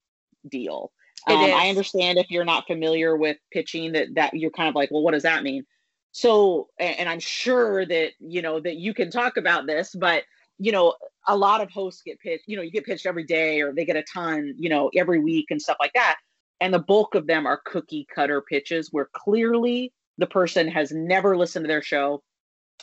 deal. 0.49 0.91
Um, 1.27 1.37
I 1.37 1.69
understand 1.69 2.19
if 2.19 2.31
you're 2.31 2.45
not 2.45 2.67
familiar 2.67 3.17
with 3.17 3.37
pitching 3.53 3.93
that 3.93 4.15
that 4.15 4.35
you're 4.35 4.51
kind 4.51 4.69
of 4.69 4.75
like, 4.75 4.91
well, 4.91 5.03
what 5.03 5.13
does 5.13 5.25
that 5.25 5.43
mean? 5.43 5.65
So, 6.13 6.69
and 6.79 7.09
I'm 7.09 7.21
sure 7.21 7.85
that 7.87 8.13
you 8.19 8.43
know 8.43 8.61
that 8.61 8.77
you 8.77 8.95
can 8.95 9.11
talk 9.11 9.37
about 9.37 9.67
this, 9.67 9.95
but 9.95 10.25
you 10.59 10.73
know, 10.73 10.95
a 11.27 11.37
lot 11.37 11.61
of 11.61 11.71
hosts 11.71 12.03
get 12.03 12.19
pitched. 12.21 12.45
You 12.47 12.57
know, 12.57 12.63
you 12.63 12.71
get 12.71 12.85
pitched 12.85 13.07
every 13.07 13.25
day, 13.25 13.61
or 13.61 13.73
they 13.73 13.85
get 13.85 13.97
a 13.97 14.05
ton, 14.13 14.55
you 14.59 14.69
know, 14.69 14.91
every 14.97 15.21
week 15.21 15.47
and 15.51 15.61
stuff 15.61 15.77
like 15.81 15.93
that. 15.95 16.17
And 16.61 16.75
the 16.75 16.81
bulk 16.81 17.15
of 17.15 17.27
them 17.27 17.47
are 17.47 17.61
cookie 17.65 18.07
cutter 18.13 18.43
pitches 18.43 18.89
where 18.91 19.09
clearly 19.13 19.93
the 20.19 20.27
person 20.27 20.67
has 20.67 20.91
never 20.91 21.37
listened 21.37 21.65
to 21.65 21.69
their 21.69 21.83
show, 21.83 22.23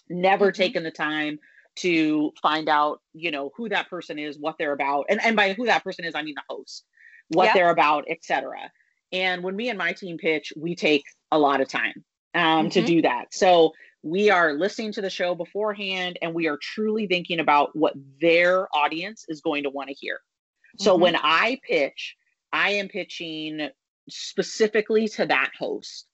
never 0.09 0.51
mm-hmm. 0.51 0.61
taken 0.61 0.83
the 0.83 0.91
time 0.91 1.39
to 1.77 2.31
find 2.41 2.69
out, 2.69 3.01
you 3.13 3.31
know, 3.31 3.51
who 3.57 3.67
that 3.67 3.89
person 3.89 4.17
is, 4.17 4.39
what 4.39 4.55
they're 4.57 4.71
about, 4.71 5.05
and 5.09 5.19
and 5.23 5.35
by 5.35 5.53
who 5.53 5.65
that 5.65 5.83
person 5.83 6.05
is, 6.05 6.15
I 6.15 6.21
mean 6.21 6.35
the 6.35 6.55
host 6.55 6.85
what 7.29 7.53
they're 7.53 7.69
about, 7.69 8.05
etc. 8.09 8.71
And 9.11 9.43
when 9.43 9.55
me 9.55 9.69
and 9.69 9.77
my 9.77 9.93
team 9.93 10.17
pitch, 10.17 10.53
we 10.55 10.75
take 10.75 11.03
a 11.31 11.39
lot 11.39 11.61
of 11.61 11.67
time 11.67 12.03
um, 12.33 12.41
mm-hmm. 12.43 12.67
to 12.69 12.85
do 12.85 13.01
that. 13.03 13.33
So 13.33 13.73
we 14.03 14.29
are 14.29 14.53
listening 14.53 14.91
to 14.93 15.01
the 15.01 15.09
show 15.09 15.33
beforehand 15.33 16.19
and 16.21 16.33
we 16.33 16.47
are 16.47 16.57
truly 16.61 17.07
thinking 17.07 17.39
about 17.39 17.75
what 17.75 17.93
their 18.21 18.67
audience 18.75 19.25
is 19.27 19.41
going 19.41 19.63
to 19.63 19.69
want 19.69 19.89
to 19.89 19.95
hear. 19.95 20.19
So 20.77 20.93
mm-hmm. 20.93 21.01
when 21.03 21.15
I 21.15 21.59
pitch, 21.67 22.15
I 22.53 22.71
am 22.71 22.87
pitching 22.87 23.69
specifically 24.09 25.07
to 25.09 25.25
that 25.25 25.51
host. 25.57 26.07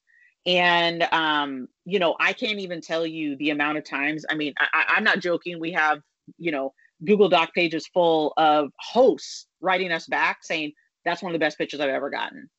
And 0.45 1.03
um, 1.11 1.67
you 1.85 1.99
know, 1.99 2.15
I 2.19 2.33
can't 2.33 2.59
even 2.59 2.81
tell 2.81 3.05
you 3.05 3.35
the 3.35 3.51
amount 3.51 3.77
of 3.77 3.83
times. 3.83 4.25
I 4.29 4.35
mean, 4.35 4.53
I, 4.59 4.85
I'm 4.89 5.03
not 5.03 5.19
joking. 5.19 5.59
We 5.59 5.73
have, 5.73 5.99
you 6.37 6.51
know, 6.51 6.73
Google 7.05 7.29
Doc 7.29 7.53
pages 7.53 7.87
full 7.87 8.33
of 8.37 8.71
hosts 8.79 9.47
writing 9.59 9.91
us 9.91 10.07
back 10.07 10.43
saying, 10.43 10.73
that's 11.05 11.21
one 11.21 11.31
of 11.31 11.39
the 11.39 11.43
best 11.43 11.57
pitches 11.57 11.79
I've 11.79 11.89
ever 11.89 12.09
gotten. 12.09 12.49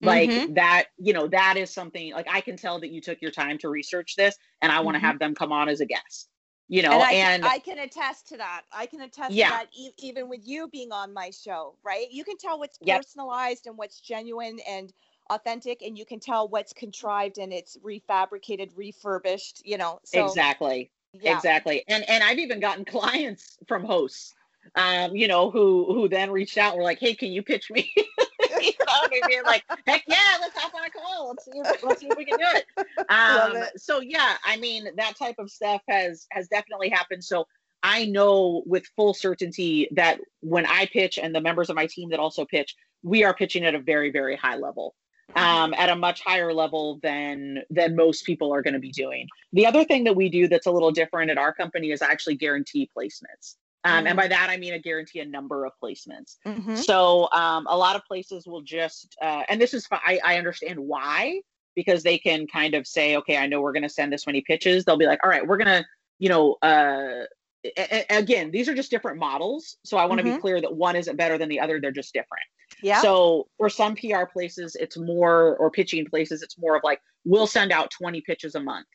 Like 0.00 0.30
mm-hmm. 0.30 0.54
that, 0.54 0.84
you 0.96 1.12
know, 1.12 1.26
that 1.28 1.56
is 1.56 1.72
something 1.72 2.12
like 2.12 2.28
I 2.30 2.40
can 2.40 2.56
tell 2.56 2.78
that 2.80 2.90
you 2.90 3.00
took 3.00 3.20
your 3.20 3.32
time 3.32 3.58
to 3.58 3.68
research 3.68 4.14
this 4.16 4.36
and 4.62 4.70
I 4.70 4.80
want 4.80 4.94
to 4.94 4.98
mm-hmm. 4.98 5.06
have 5.06 5.18
them 5.18 5.34
come 5.34 5.50
on 5.50 5.68
as 5.68 5.80
a 5.80 5.86
guest. 5.86 6.28
You 6.70 6.82
know, 6.82 6.92
and 6.92 7.02
I, 7.02 7.12
and 7.12 7.44
I 7.46 7.58
can 7.58 7.78
attest 7.78 8.28
to 8.28 8.36
that. 8.36 8.62
I 8.70 8.84
can 8.84 9.00
attest 9.00 9.32
yeah. 9.32 9.46
to 9.46 9.52
that 9.54 9.66
e- 9.74 9.90
even 9.98 10.28
with 10.28 10.40
you 10.44 10.68
being 10.68 10.92
on 10.92 11.14
my 11.14 11.30
show, 11.30 11.76
right? 11.82 12.06
You 12.10 12.24
can 12.24 12.36
tell 12.36 12.58
what's 12.58 12.78
yep. 12.82 12.98
personalized 12.98 13.66
and 13.66 13.78
what's 13.78 14.00
genuine 14.00 14.58
and 14.68 14.92
authentic 15.30 15.82
and 15.82 15.96
you 15.96 16.04
can 16.04 16.20
tell 16.20 16.46
what's 16.46 16.74
contrived 16.74 17.38
and 17.38 17.54
it's 17.54 17.78
refabricated, 17.78 18.70
refurbished, 18.76 19.62
you 19.64 19.78
know. 19.78 19.98
So, 20.04 20.26
exactly. 20.26 20.90
Yeah. 21.14 21.36
Exactly. 21.36 21.84
And 21.88 22.08
and 22.08 22.22
I've 22.22 22.38
even 22.38 22.60
gotten 22.60 22.84
clients 22.84 23.56
from 23.66 23.82
hosts 23.82 24.34
um, 24.74 25.14
you 25.14 25.28
know, 25.28 25.50
who 25.50 25.86
who 25.92 26.08
then 26.08 26.30
reached 26.30 26.58
out 26.58 26.72
and 26.72 26.78
were 26.78 26.84
like, 26.84 26.98
"Hey, 26.98 27.14
can 27.14 27.32
you 27.32 27.42
pitch 27.42 27.70
me?" 27.70 27.92
you 27.96 28.72
know, 28.86 29.26
being 29.26 29.44
like, 29.44 29.64
"Heck 29.86 30.04
yeah, 30.06 30.36
let's 30.40 30.58
hop 30.58 30.74
on 30.74 30.84
a 30.84 30.90
call. 30.90 31.28
Let's 31.28 31.44
see, 31.44 31.52
if, 31.54 31.82
let's 31.82 32.00
see 32.00 32.08
if 32.08 32.16
we 32.16 32.24
can 32.24 32.38
do 32.38 32.46
it." 32.46 32.66
Um, 33.08 33.56
it. 33.56 33.80
So 33.80 34.00
yeah, 34.00 34.36
I 34.44 34.56
mean, 34.56 34.88
that 34.96 35.16
type 35.16 35.36
of 35.38 35.50
stuff 35.50 35.82
has 35.88 36.26
has 36.30 36.48
definitely 36.48 36.88
happened. 36.88 37.24
So 37.24 37.46
I 37.82 38.06
know 38.06 38.62
with 38.66 38.86
full 38.96 39.14
certainty 39.14 39.88
that 39.92 40.20
when 40.40 40.66
I 40.66 40.86
pitch 40.86 41.18
and 41.18 41.34
the 41.34 41.40
members 41.40 41.70
of 41.70 41.76
my 41.76 41.86
team 41.86 42.10
that 42.10 42.20
also 42.20 42.44
pitch, 42.44 42.74
we 43.02 43.24
are 43.24 43.34
pitching 43.34 43.64
at 43.64 43.74
a 43.74 43.80
very 43.80 44.10
very 44.10 44.36
high 44.36 44.56
level. 44.56 44.94
Um, 45.36 45.74
at 45.74 45.90
a 45.90 45.94
much 45.94 46.22
higher 46.22 46.54
level 46.54 47.00
than 47.02 47.58
than 47.68 47.94
most 47.94 48.24
people 48.24 48.50
are 48.54 48.62
going 48.62 48.72
to 48.72 48.80
be 48.80 48.90
doing. 48.90 49.28
The 49.52 49.66
other 49.66 49.84
thing 49.84 50.04
that 50.04 50.16
we 50.16 50.30
do 50.30 50.48
that's 50.48 50.66
a 50.66 50.70
little 50.70 50.90
different 50.90 51.30
at 51.30 51.36
our 51.36 51.52
company 51.52 51.90
is 51.90 52.00
actually 52.00 52.36
guarantee 52.36 52.88
placements. 52.96 53.56
Um, 53.88 54.06
And 54.06 54.16
by 54.16 54.28
that, 54.28 54.50
I 54.50 54.56
mean 54.56 54.74
a 54.74 54.78
guarantee 54.78 55.20
a 55.20 55.24
number 55.24 55.64
of 55.64 55.72
placements. 55.82 56.36
Mhm. 56.46 56.76
So 56.76 57.28
um, 57.32 57.66
a 57.68 57.76
lot 57.76 57.96
of 57.96 58.04
places 58.04 58.46
will 58.46 58.62
just, 58.62 59.16
uh, 59.22 59.42
and 59.48 59.60
this 59.60 59.72
is. 59.74 59.86
I, 59.90 60.20
I 60.24 60.36
understand 60.38 60.78
why, 60.78 61.40
because 61.74 62.02
they 62.02 62.18
can 62.18 62.46
kind 62.46 62.74
of 62.74 62.86
say, 62.86 63.16
okay, 63.16 63.36
I 63.36 63.46
know 63.46 63.60
we're 63.60 63.72
going 63.72 63.82
to 63.84 63.88
send 63.88 64.12
this 64.12 64.26
many 64.26 64.40
pitches. 64.42 64.84
They'll 64.84 64.96
be 64.96 65.06
like, 65.06 65.20
all 65.22 65.30
right, 65.30 65.46
we're 65.46 65.56
going 65.58 65.68
to, 65.82 65.84
you 66.18 66.28
know, 66.28 66.56
uh, 66.62 67.24
a- 67.64 68.04
a- 68.12 68.18
again, 68.18 68.50
these 68.50 68.68
are 68.68 68.74
just 68.74 68.90
different 68.90 69.18
models. 69.18 69.76
So 69.84 69.96
I 69.96 70.04
want 70.04 70.18
to 70.18 70.24
be 70.24 70.30
Mhm. 70.30 70.40
clear 70.40 70.60
that 70.60 70.74
one 70.74 70.96
isn't 70.96 71.16
better 71.16 71.38
than 71.38 71.48
the 71.48 71.60
other. 71.60 71.80
They're 71.80 71.90
just 71.92 72.12
different. 72.12 72.44
Yeah. 72.82 73.00
So 73.02 73.48
for 73.56 73.68
some 73.68 73.94
PR 73.96 74.24
places, 74.26 74.76
it's 74.76 74.96
more, 74.96 75.56
or 75.56 75.70
pitching 75.70 76.06
places, 76.06 76.42
it's 76.42 76.58
more 76.58 76.76
of 76.76 76.82
like, 76.84 77.00
we'll 77.24 77.46
send 77.46 77.72
out 77.72 77.90
20 77.90 78.20
pitches 78.22 78.54
a 78.54 78.60
month. 78.60 78.86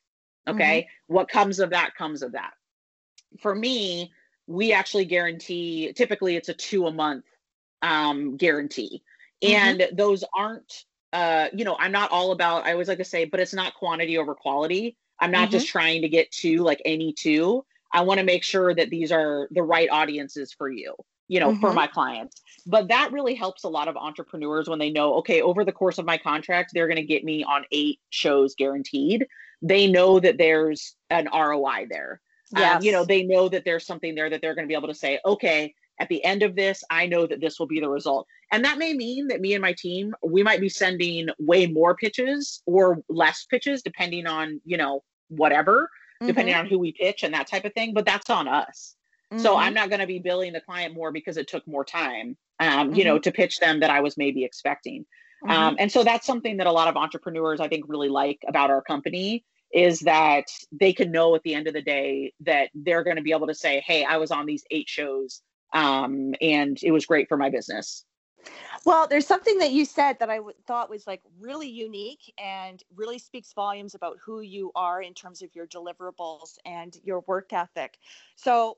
Okay. 0.48 0.88
What 1.08 1.28
comes 1.30 1.60
of 1.60 1.70
that 1.72 1.96
comes 1.96 2.22
of 2.22 2.34
that. 2.34 2.52
For 3.40 3.56
me, 3.56 4.12
we 4.48 4.74
actually 4.74 5.06
guarantee, 5.06 5.94
typically 5.94 6.36
it's 6.36 6.50
a 6.50 6.54
two 6.54 6.88
a 6.88 6.92
month 6.92 7.26
um, 7.82 8.38
guarantee. 8.38 9.04
Mhm. 9.44 9.50
And 9.50 9.88
those 9.98 10.24
aren't, 10.36 10.86
uh, 11.12 11.48
you 11.54 11.66
know, 11.66 11.76
I'm 11.80 11.92
not 11.92 12.12
all 12.12 12.32
about, 12.32 12.66
I 12.66 12.72
always 12.72 12.88
like 12.88 12.98
to 12.98 13.04
say, 13.06 13.26
but 13.26 13.40
it's 13.40 13.54
not 13.54 13.74
quantity 13.76 14.18
over 14.18 14.34
quality. 14.36 14.98
I'm 15.20 15.32
not 15.32 15.52
just 15.52 15.68
trying 15.68 16.02
to 16.02 16.10
get 16.10 16.32
two, 16.32 16.58
like 16.58 16.82
any 16.86 17.14
two. 17.14 17.66
I 17.94 18.02
want 18.02 18.20
to 18.20 18.26
make 18.26 18.44
sure 18.44 18.74
that 18.74 18.90
these 18.90 19.12
are 19.12 19.48
the 19.52 19.64
right 19.64 19.90
audiences 19.90 20.52
for 20.52 20.70
you, 20.70 20.96
you 21.28 21.40
know, 21.40 21.54
for 21.56 21.72
Mhm. 21.72 21.76
my 21.76 21.88
clients. 21.88 22.42
But 22.66 22.88
that 22.88 23.12
really 23.12 23.36
helps 23.36 23.64
a 23.64 23.70
lot 23.70 23.88
of 23.88 23.96
entrepreneurs 23.96 24.68
when 24.68 24.80
they 24.80 24.90
know, 24.90 25.14
okay, 25.16 25.42
over 25.42 25.64
the 25.64 25.72
course 25.72 25.98
of 25.98 26.06
my 26.06 26.18
contract, 26.18 26.72
they're 26.74 26.88
going 26.88 26.98
to 26.98 27.04
get 27.04 27.24
me 27.24 27.44
on 27.44 27.66
eight 27.72 28.00
shows 28.10 28.56
guaranteed. 28.56 29.28
They 29.62 29.88
know 29.88 30.20
that 30.20 30.38
there's 30.38 30.96
an 31.10 31.30
ROI 31.32 31.88
there. 31.90 32.20
Um, 32.56 32.84
you 32.84 32.92
know, 32.92 33.06
they 33.06 33.24
know 33.24 33.50
that 33.50 33.66
there's 33.66 33.86
something 33.86 34.16
there 34.16 34.30
that 34.30 34.42
they're 34.42 34.56
going 34.56 34.68
to 34.68 34.72
be 34.72 34.76
able 34.76 34.88
to 34.88 34.94
say, 34.94 35.20
okay, 35.26 35.74
at 36.00 36.10
the 36.10 36.24
end 36.24 36.44
of 36.44 36.56
this, 36.56 36.84
I 36.90 37.06
know 37.06 37.28
that 37.28 37.40
this 37.40 37.60
will 37.60 37.68
be 37.68 37.80
the 37.80 37.90
result. 37.90 38.28
And 38.52 38.66
that 38.66 38.78
may 38.78 38.94
mean 38.94 39.28
that 39.28 39.42
me 39.42 39.54
and 39.54 39.62
my 39.62 39.74
team, 39.74 40.14
we 40.24 40.44
might 40.44 40.60
be 40.62 40.70
sending 40.70 41.30
way 41.40 41.68
more 41.68 41.96
pitches 41.96 42.62
or 42.66 43.04
less 43.10 43.46
pitches, 43.46 43.82
depending 43.82 44.26
on, 44.28 44.60
you 44.66 44.78
know, 44.78 45.04
whatever, 45.30 45.90
depending 46.28 46.56
on 46.56 46.68
who 46.68 46.80
we 46.80 46.92
pitch 46.94 47.24
and 47.24 47.34
that 47.34 47.48
type 47.48 47.66
of 47.66 47.74
thing. 47.74 47.94
But 47.94 48.06
that's 48.06 48.30
on 48.30 48.48
us. 48.48 48.96
So 49.38 49.56
Mhm. 49.56 49.60
I'm 49.60 49.74
not 49.74 49.90
going 49.90 50.02
to 50.02 50.08
be 50.08 50.20
billing 50.20 50.54
the 50.54 50.62
client 50.62 50.94
more 50.94 51.12
because 51.12 51.38
it 51.38 51.48
took 51.48 51.68
more 51.68 51.84
time, 51.84 52.38
um, 52.60 52.94
you 52.94 53.04
know, 53.04 53.18
to 53.20 53.32
pitch 53.32 53.60
them 53.60 53.80
that 53.80 53.90
I 53.90 54.00
was 54.02 54.16
maybe 54.16 54.44
expecting. 54.44 55.06
Um, 55.50 55.76
and 55.80 55.92
so 55.92 56.04
that's 56.04 56.26
something 56.26 56.58
that 56.58 56.68
a 56.68 56.72
lot 56.72 56.88
of 56.88 56.96
entrepreneurs, 56.96 57.60
I 57.60 57.68
think, 57.68 57.86
really 57.88 58.10
like 58.10 58.40
about 58.48 58.70
our 58.70 58.82
company 58.82 59.44
is 59.74 60.02
that 60.02 60.46
they 60.72 60.94
can 60.94 61.12
know 61.12 61.36
at 61.36 61.44
the 61.44 61.56
end 61.56 61.68
of 61.68 61.74
the 61.74 61.82
day 61.82 62.34
that 62.42 62.70
they're 62.76 63.04
going 63.04 63.16
to 63.18 63.24
be 63.24 63.32
able 63.32 63.48
to 63.48 63.56
say, 63.56 63.84
"Hey, 63.86 64.04
I 64.04 64.18
was 64.18 64.32
on 64.32 64.46
these 64.46 64.64
eight 64.72 64.90
shows, 64.90 65.42
um, 65.74 66.34
and 66.42 66.78
it 66.84 66.92
was 66.92 67.06
great 67.06 67.28
for 67.28 67.38
my 67.38 67.50
business." 67.50 68.06
Well, 68.86 69.08
there's 69.08 69.28
something 69.28 69.60
that 69.60 69.72
you 69.72 69.86
said 69.86 70.20
that 70.20 70.30
I 70.30 70.38
w- 70.38 70.56
thought 70.68 70.90
was 70.90 71.08
like 71.08 71.22
really 71.40 71.70
unique 71.70 72.34
and 72.38 72.82
really 72.96 73.20
speaks 73.20 73.54
volumes 73.54 73.96
about 73.96 74.18
who 74.24 74.42
you 74.42 74.72
are 74.76 75.02
in 75.02 75.14
terms 75.14 75.42
of 75.42 75.56
your 75.56 75.68
deliverables 75.68 76.58
and 76.66 76.98
your 77.04 77.22
work 77.28 77.54
ethic. 77.54 78.00
So, 78.36 78.78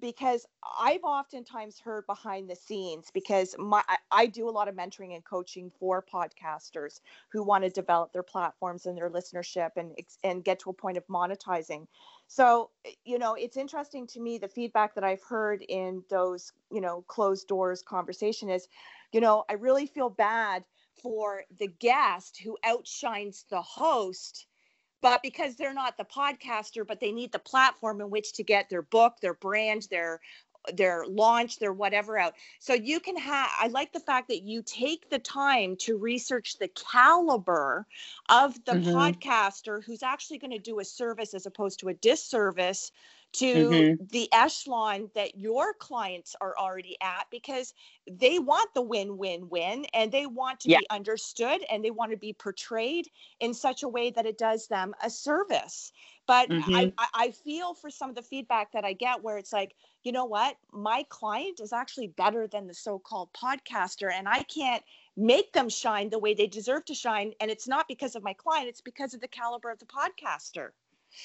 because 0.00 0.46
I've 0.78 1.04
oftentimes 1.04 1.80
heard 1.80 2.06
behind 2.06 2.50
the 2.50 2.56
scenes, 2.56 3.10
because 3.12 3.56
my 3.58 3.82
I, 3.88 3.96
I 4.12 4.26
do 4.26 4.48
a 4.48 4.52
lot 4.52 4.68
of 4.68 4.74
mentoring 4.76 5.14
and 5.14 5.24
coaching 5.24 5.70
for 5.80 6.02
podcasters 6.02 7.00
who 7.32 7.42
want 7.42 7.64
to 7.64 7.70
develop 7.70 8.12
their 8.12 8.22
platforms 8.22 8.86
and 8.86 8.96
their 8.96 9.10
listenership 9.10 9.70
and 9.76 9.92
and 10.24 10.44
get 10.44 10.60
to 10.60 10.70
a 10.70 10.74
point 10.74 10.98
of 10.98 11.06
monetizing. 11.08 11.86
So, 12.32 12.70
eh, 12.84 12.92
you 13.04 13.18
know, 13.18 13.34
it's 13.34 13.56
interesting 13.56 14.06
to 14.08 14.20
me 14.20 14.38
the 14.38 14.46
feedback 14.46 14.94
that 14.94 15.02
I've 15.02 15.22
heard 15.24 15.62
in 15.68 16.04
those, 16.10 16.52
you 16.70 16.80
know, 16.80 17.02
closed 17.02 17.48
doors 17.48 17.82
conversation 17.82 18.48
is 18.48 18.68
you 19.12 19.20
know, 19.20 19.44
I 19.48 19.54
really 19.54 19.86
feel 19.86 20.08
bad 20.10 20.64
for 21.02 21.42
the 21.50 21.66
guest 21.66 22.38
who 22.38 22.56
outshines 22.62 23.44
the 23.50 23.60
host, 23.60 24.46
but 25.00 25.22
because 25.22 25.56
they're 25.56 25.74
not 25.74 25.96
the 25.96 26.04
podcaster, 26.04 26.86
but 26.86 27.00
they 27.00 27.12
need 27.12 27.32
the 27.32 27.38
platform 27.40 28.00
in 28.02 28.10
which 28.10 28.34
to 28.34 28.44
get 28.44 28.68
their 28.68 28.82
book, 28.82 29.20
their 29.22 29.34
brand, 29.34 29.84
their 29.90 30.20
their 30.74 31.06
launch, 31.06 31.58
their 31.58 31.72
whatever 31.72 32.18
out. 32.18 32.34
So 32.58 32.74
you 32.74 33.00
can 33.00 33.16
have 33.16 33.50
I 33.58 33.68
like 33.68 33.92
the 33.92 34.00
fact 34.00 34.28
that 34.28 34.42
you 34.42 34.62
take 34.62 35.08
the 35.10 35.18
time 35.18 35.76
to 35.78 35.96
research 35.96 36.58
the 36.58 36.68
caliber 36.68 37.86
of 38.28 38.62
the 38.64 38.76
Mhm. 38.76 39.14
podcaster 39.16 39.82
who's 39.84 40.02
actually 40.02 40.38
going 40.38 40.50
to 40.52 40.58
do 40.58 40.78
a 40.80 40.84
service 40.84 41.34
as 41.34 41.46
opposed 41.46 41.80
to 41.80 41.88
a 41.88 41.94
disservice 41.94 42.92
to 43.32 43.86
Mhm. 43.92 44.00
the 44.00 44.28
echelon 44.32 45.10
that 45.14 45.36
your 45.36 45.72
clients 45.74 46.34
are 46.40 46.56
already 46.58 46.96
at 47.00 47.26
because 47.30 47.72
they 48.10 48.38
want 48.40 48.74
the 48.74 48.82
win 48.82 49.18
win 49.18 49.48
win 49.48 49.84
and 49.94 50.10
they 50.10 50.26
want 50.26 50.58
to 50.60 50.68
Yeah. 50.68 50.80
be 50.80 50.86
understood 50.90 51.64
and 51.70 51.84
they 51.84 51.90
want 51.92 52.10
to 52.10 52.16
be 52.16 52.32
portrayed 52.32 53.06
in 53.38 53.54
such 53.54 53.82
a 53.82 53.88
way 53.88 54.10
that 54.10 54.26
it 54.26 54.36
does 54.38 54.66
them 54.66 54.94
a 55.02 55.10
service 55.10 55.92
but 56.26 56.48
Mhm. 56.48 56.70
I, 56.74 56.92
I 56.98 57.06
i 57.14 57.30
feel 57.30 57.74
for 57.74 57.90
some 57.90 58.10
of 58.10 58.16
the 58.16 58.22
feedback 58.22 58.72
that 58.72 58.84
i 58.84 58.92
get 58.92 59.22
where 59.22 59.38
it's 59.38 59.52
like 59.52 59.76
you 60.04 60.12
know 60.12 60.24
what? 60.24 60.56
My 60.72 61.04
client 61.08 61.60
is 61.60 61.72
actually 61.72 62.08
better 62.08 62.46
than 62.46 62.66
the 62.66 62.74
so-called 62.74 63.30
podcaster 63.32 64.10
and 64.12 64.28
i 64.28 64.42
can't 64.44 64.82
make 65.16 65.52
them 65.52 65.68
shine 65.68 66.08
the 66.08 66.18
way 66.18 66.34
they 66.34 66.46
deserve 66.46 66.84
to 66.86 66.94
shine. 66.94 67.32
And 67.40 67.50
it's 67.50 67.68
not 67.68 67.88
because 67.88 68.16
of 68.16 68.22
my 68.22 68.32
client 68.32 68.68
it's 68.68 68.80
because 68.80 69.14
of 69.14 69.20
the 69.20 69.28
caliber 69.28 69.70
of 69.70 69.78
the 69.78 69.86
podcaster 69.86 70.70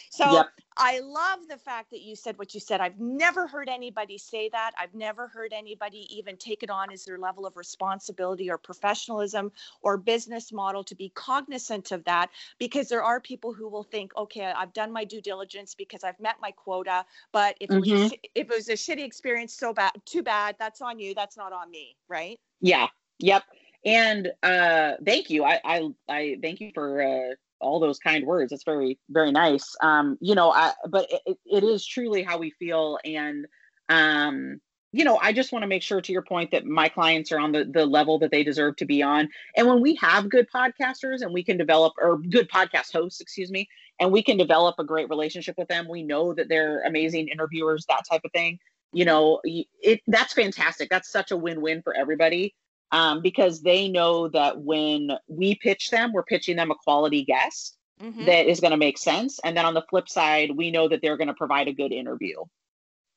so 0.09 0.25
Yep. 0.25 0.47
I 0.77 0.99
love 0.99 1.39
the 1.49 1.57
fact 1.57 1.91
that 1.91 2.01
you 2.01 2.15
said 2.15 2.37
what 2.37 2.53
you 2.53 2.59
said. 2.59 2.81
I've 2.81 2.99
never 2.99 3.47
heard 3.47 3.69
anybody 3.69 4.17
say 4.17 4.49
that. 4.49 4.71
I've 4.79 4.93
never 4.95 5.27
heard 5.27 5.53
anybody 5.53 6.07
even 6.15 6.37
take 6.37 6.63
it 6.63 6.69
on 6.69 6.91
as 6.91 7.05
their 7.05 7.17
level 7.19 7.45
of 7.45 7.57
responsibility 7.57 8.49
or 8.49 8.57
professionalism 8.57 9.51
or 9.81 9.97
business 9.97 10.51
model 10.53 10.83
to 10.85 10.95
be 10.95 11.09
cognizant 11.15 11.91
of 11.91 12.03
that 12.05 12.31
because 12.59 12.89
there 12.89 13.03
are 13.03 13.21
people 13.21 13.53
who 13.53 13.69
will 13.69 13.83
think, 13.83 14.15
okay, 14.17 14.45
I've 14.45 14.73
done 14.73 14.91
my 14.91 15.05
due 15.05 15.21
diligence 15.21 15.75
because 15.75 16.03
I've 16.03 16.19
met 16.19 16.37
my 16.41 16.51
quota, 16.51 17.05
but 17.31 17.57
if 17.61 17.73
it 17.73 17.79
was 17.79 17.93
a, 17.93 17.95
Mhm. 17.95 18.11
if 18.35 18.49
it 18.49 18.55
was 18.55 18.69
a 18.69 18.73
shitty 18.73 19.03
experience, 19.05 19.53
so 19.53 19.73
bad, 19.73 19.93
too 20.05 20.23
bad. 20.23 20.57
That's 20.59 20.81
on 20.81 20.99
you. 20.99 21.13
That's 21.15 21.37
not 21.37 21.53
on 21.53 21.71
me, 21.71 21.97
right? 22.09 22.39
Yeah. 22.61 22.87
Yep. 23.19 23.43
And 23.85 24.31
uh 24.43 24.93
thank 25.05 25.29
you. 25.29 25.43
I 25.43 25.59
I 25.63 25.89
I 26.09 26.37
thank 26.41 26.61
you 26.61 26.71
for 26.73 27.01
uh 27.01 27.35
all 27.65 27.79
those 27.79 27.99
kind 27.99 28.25
words. 28.25 28.51
It's 28.53 28.63
very 28.63 28.99
very 29.09 29.31
nice. 29.31 29.75
Um 29.81 30.17
you 30.21 30.35
know, 30.35 30.51
I 30.51 30.73
but 30.89 31.07
it, 31.11 31.37
it- 31.45 31.63
is 31.63 31.85
truly 31.85 32.23
how 32.23 32.37
we 32.37 32.51
feel 32.51 32.99
and 33.03 33.45
um 33.89 34.61
you 34.93 35.03
know, 35.03 35.19
I 35.21 35.33
just 35.33 35.51
want 35.51 35.63
to 35.63 35.67
make 35.67 35.83
sure 35.83 35.99
to 35.99 36.13
your 36.13 36.21
point 36.21 36.51
that 36.51 36.65
my 36.65 36.87
clients 36.87 37.31
are 37.33 37.39
on 37.39 37.51
the 37.51 37.65
the 37.65 37.85
level 37.85 38.17
that 38.19 38.31
they 38.31 38.43
deserve 38.45 38.77
to 38.77 38.85
be 38.85 39.03
on. 39.03 39.27
And 39.57 39.67
when 39.67 39.81
we 39.81 39.95
have 39.95 40.29
good 40.29 40.47
podcasters 40.55 41.21
and 41.21 41.33
we 41.33 41.43
can 41.43 41.57
develop 41.57 41.93
or 42.01 42.17
good 42.17 42.49
podcast 42.49 42.93
hosts, 42.93 43.19
excuse 43.19 43.51
me, 43.51 43.67
and 43.99 44.11
we 44.11 44.23
can 44.23 44.37
develop 44.37 44.75
a 44.79 44.85
great 44.85 45.09
relationship 45.09 45.55
with 45.57 45.67
them, 45.67 45.87
we 45.89 46.03
know 46.03 46.33
that 46.33 46.47
they're 46.47 46.81
amazing 46.83 47.27
interviewers, 47.27 47.85
that 47.89 48.03
type 48.09 48.21
of 48.23 48.31
thing. 48.31 48.57
You 48.93 49.03
know, 49.03 49.41
it 49.43 49.99
that's 50.07 50.33
fantastic. 50.33 50.89
That's 50.89 51.11
such 51.11 51.31
a 51.31 51.37
win-win 51.37 51.81
for 51.81 51.93
everybody 51.93 52.55
um, 52.91 53.21
because 53.21 53.61
they 53.61 53.87
know 53.87 54.27
that 54.29 54.59
when 54.59 55.11
we 55.27 55.55
pitch 55.55 55.89
them, 55.89 56.13
we're 56.13 56.23
pitching 56.23 56.55
them 56.55 56.71
a 56.71 56.75
quality 56.75 57.23
guest 57.23 57.77
Mhm. 58.01 58.25
that 58.25 58.47
is 58.47 58.59
going 58.59 58.71
to 58.71 58.77
make 58.77 58.97
sense. 58.97 59.39
And 59.43 59.55
then 59.55 59.65
on 59.65 59.73
the 59.73 59.85
flip 59.89 60.09
side, 60.09 60.51
we 60.55 60.71
know 60.71 60.87
that 60.87 61.01
they're 61.01 61.17
going 61.17 61.27
to 61.27 61.33
provide 61.33 61.67
a 61.67 61.73
good 61.73 61.91
interview. 61.91 62.43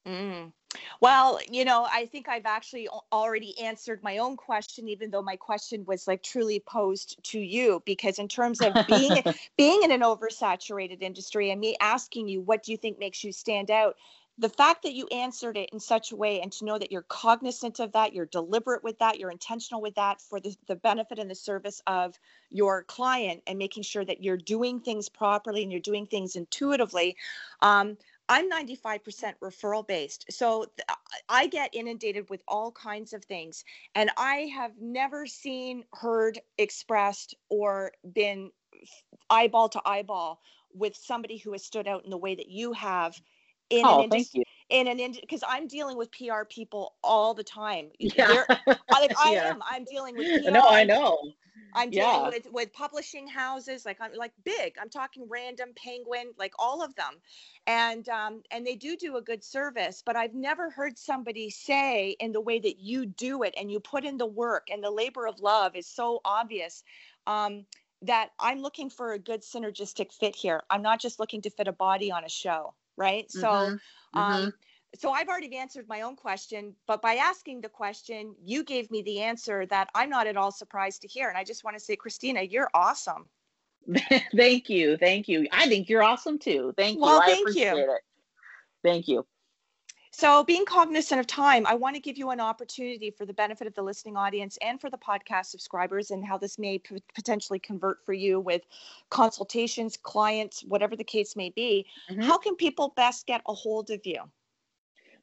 Mm. 0.06 0.52
Well, 1.00 1.38
you 1.50 1.64
know, 1.64 1.86
I 1.90 2.06
think 2.06 2.28
I've 2.28 2.46
actually 2.46 2.88
already 3.12 3.58
answered 3.60 4.02
my 4.02 4.18
own 4.18 4.36
question, 4.36 4.88
even 4.88 5.10
though 5.10 5.22
my 5.22 5.36
question 5.36 5.84
was 5.86 6.06
like 6.06 6.22
truly 6.22 6.60
posed 6.60 7.22
to 7.24 7.40
you. 7.40 7.82
Because 7.84 8.18
in 8.18 8.28
terms 8.28 8.60
of 8.60 8.74
being 8.86 9.22
being 9.56 9.82
in 9.82 9.90
an 9.90 10.00
oversaturated 10.00 11.02
industry 11.02 11.50
and 11.50 11.60
me 11.60 11.76
asking 11.80 12.28
you, 12.28 12.40
what 12.40 12.62
do 12.62 12.72
you 12.72 12.78
think 12.78 12.98
makes 12.98 13.24
you 13.24 13.32
stand 13.32 13.70
out? 13.70 13.96
The 14.40 14.48
fact 14.48 14.84
that 14.84 14.94
you 14.94 15.08
answered 15.08 15.56
it 15.56 15.70
in 15.72 15.80
such 15.80 16.12
a 16.12 16.16
way 16.16 16.40
and 16.40 16.52
to 16.52 16.64
know 16.64 16.78
that 16.78 16.92
you're 16.92 17.02
cognizant 17.02 17.80
of 17.80 17.92
that, 17.92 18.12
you're 18.12 18.26
deliberate 18.26 18.84
with 18.84 18.98
that, 19.00 19.18
you're 19.18 19.32
intentional 19.32 19.82
with 19.82 19.96
that 19.96 20.20
for 20.20 20.38
the, 20.38 20.56
the 20.68 20.76
benefit 20.76 21.18
and 21.18 21.28
the 21.28 21.34
service 21.34 21.82
of 21.88 22.16
your 22.48 22.84
client 22.84 23.42
and 23.48 23.58
making 23.58 23.82
sure 23.82 24.04
that 24.04 24.22
you're 24.22 24.36
doing 24.36 24.78
things 24.80 25.08
properly 25.08 25.64
and 25.64 25.72
you're 25.72 25.80
doing 25.80 26.06
things 26.06 26.36
intuitively. 26.36 27.16
Um, 27.62 27.96
I'm 28.28 28.48
95% 28.48 29.00
referral 29.42 29.86
based. 29.86 30.26
So 30.30 30.66
th- 30.76 30.98
I 31.28 31.48
get 31.48 31.74
inundated 31.74 32.30
with 32.30 32.42
all 32.46 32.70
kinds 32.70 33.12
of 33.12 33.24
things. 33.24 33.64
And 33.94 34.10
I 34.16 34.50
have 34.54 34.72
never 34.80 35.26
seen, 35.26 35.84
heard, 35.94 36.38
expressed, 36.58 37.34
or 37.48 37.92
been 38.12 38.52
eyeball 39.30 39.68
to 39.70 39.82
eyeball 39.84 40.40
with 40.74 40.94
somebody 40.94 41.38
who 41.38 41.52
has 41.52 41.64
stood 41.64 41.88
out 41.88 42.04
in 42.04 42.10
the 42.10 42.18
way 42.18 42.34
that 42.34 42.48
you 42.48 42.72
have 42.74 43.20
in 43.70 43.86
Oh, 43.86 43.94
an 43.94 44.00
thank 44.10 44.12
industry. 44.14 44.40
you. 44.40 44.44
In 44.70 44.86
an 44.86 45.00
industry, 45.00 45.24
because 45.26 45.44
I'm 45.48 45.66
dealing 45.66 45.96
with 45.96 46.10
PR 46.12 46.44
people 46.48 46.94
all 47.02 47.32
the 47.34 47.44
time. 47.44 47.90
Yeah. 47.98 48.44
I- 48.68 49.00
like 49.00 49.12
I 49.18 49.32
Yeah. 49.32 49.50
am. 49.50 49.62
I'm 49.66 49.84
dealing 49.84 50.16
with 50.16 50.26
PR. 50.42 50.50
No, 50.50 50.60
I 50.68 50.84
know. 50.84 51.18
I'm 51.74 51.90
dealing 51.90 52.22
yeah. 52.22 52.28
with 52.28 52.46
with 52.50 52.72
publishing 52.72 53.26
houses, 53.28 53.86
like 53.86 53.98
I'm 54.00 54.12
like 54.14 54.32
big. 54.44 54.76
I'm 54.80 54.88
talking 54.88 55.26
random 55.28 55.70
penguin, 55.76 56.32
like 56.38 56.52
all 56.58 56.82
of 56.82 56.94
them, 56.96 57.14
and 57.66 58.08
um, 58.08 58.42
and 58.50 58.66
they 58.66 58.74
do 58.74 58.96
do 58.96 59.16
a 59.16 59.22
good 59.22 59.44
service. 59.44 60.02
But 60.04 60.16
I've 60.16 60.34
never 60.34 60.70
heard 60.70 60.98
somebody 60.98 61.50
say 61.50 62.16
in 62.20 62.32
the 62.32 62.40
way 62.40 62.58
that 62.58 62.78
you 62.78 63.06
do 63.06 63.42
it, 63.42 63.54
and 63.58 63.70
you 63.70 63.80
put 63.80 64.04
in 64.04 64.16
the 64.18 64.26
work, 64.26 64.68
and 64.70 64.82
the 64.82 64.90
labor 64.90 65.26
of 65.26 65.40
love 65.40 65.76
is 65.76 65.86
so 65.86 66.20
obvious. 66.24 66.82
Um, 67.26 67.66
that 68.02 68.30
I'm 68.38 68.60
looking 68.60 68.90
for 68.90 69.12
a 69.12 69.18
good 69.18 69.42
synergistic 69.42 70.12
fit 70.12 70.36
here. 70.36 70.62
I'm 70.70 70.82
not 70.82 71.00
just 71.00 71.18
looking 71.18 71.42
to 71.42 71.50
fit 71.50 71.66
a 71.68 71.72
body 71.72 72.12
on 72.12 72.24
a 72.24 72.28
show, 72.28 72.74
right? 72.98 73.30
So, 73.30 73.48
mm-hmm. 73.48 74.18
Um, 74.18 74.32
mm-hmm 74.32 74.48
so 74.96 75.10
I've 75.10 75.28
already 75.28 75.54
answered 75.56 75.86
my 75.88 76.02
own 76.02 76.16
question, 76.16 76.74
but 76.86 77.02
by 77.02 77.16
asking 77.16 77.60
the 77.60 77.68
question, 77.68 78.34
you 78.42 78.64
gave 78.64 78.90
me 78.90 79.02
the 79.02 79.20
answer 79.20 79.66
that 79.66 79.90
I'm 79.94 80.08
not 80.08 80.26
at 80.26 80.36
all 80.36 80.50
surprised 80.50 81.02
to 81.02 81.08
hear. 81.08 81.28
And 81.28 81.36
I 81.36 81.44
just 81.44 81.64
want 81.64 81.76
to 81.76 81.82
say, 81.82 81.96
Christina, 81.96 82.42
you're 82.42 82.70
awesome. 82.72 83.26
thank 84.36 84.68
you. 84.68 84.96
Thank 84.96 85.28
you. 85.28 85.46
I 85.52 85.68
think 85.68 85.88
you're 85.88 86.02
awesome 86.02 86.38
too. 86.38 86.72
Thank 86.76 86.96
you. 86.96 87.02
Well, 87.02 87.20
thank 87.20 87.38
I 87.38 87.40
appreciate 87.40 87.76
you. 87.76 87.92
it. 87.92 88.00
Thank 88.82 89.08
you. 89.08 89.26
So, 90.18 90.42
being 90.42 90.64
cognizant 90.64 91.20
of 91.20 91.28
time, 91.28 91.64
I 91.64 91.76
want 91.76 91.94
to 91.94 92.02
give 92.02 92.18
you 92.18 92.30
an 92.30 92.40
opportunity 92.40 93.08
for 93.08 93.24
the 93.24 93.32
benefit 93.32 93.68
of 93.68 93.74
the 93.74 93.82
listening 93.82 94.16
audience 94.16 94.58
and 94.60 94.80
for 94.80 94.90
the 94.90 94.98
podcast 94.98 95.46
subscribers, 95.46 96.10
and 96.10 96.26
how 96.26 96.36
this 96.36 96.58
may 96.58 96.80
p- 96.80 97.00
potentially 97.14 97.60
convert 97.60 98.04
for 98.04 98.12
you 98.12 98.40
with 98.40 98.62
consultations, 99.10 99.96
clients, 99.96 100.64
whatever 100.64 100.96
the 100.96 101.04
case 101.04 101.36
may 101.36 101.50
be. 101.50 101.86
Mm-hmm. 102.10 102.22
How 102.22 102.36
can 102.36 102.56
people 102.56 102.94
best 102.96 103.28
get 103.28 103.42
a 103.46 103.54
hold 103.54 103.90
of 103.90 104.04
you? 104.04 104.22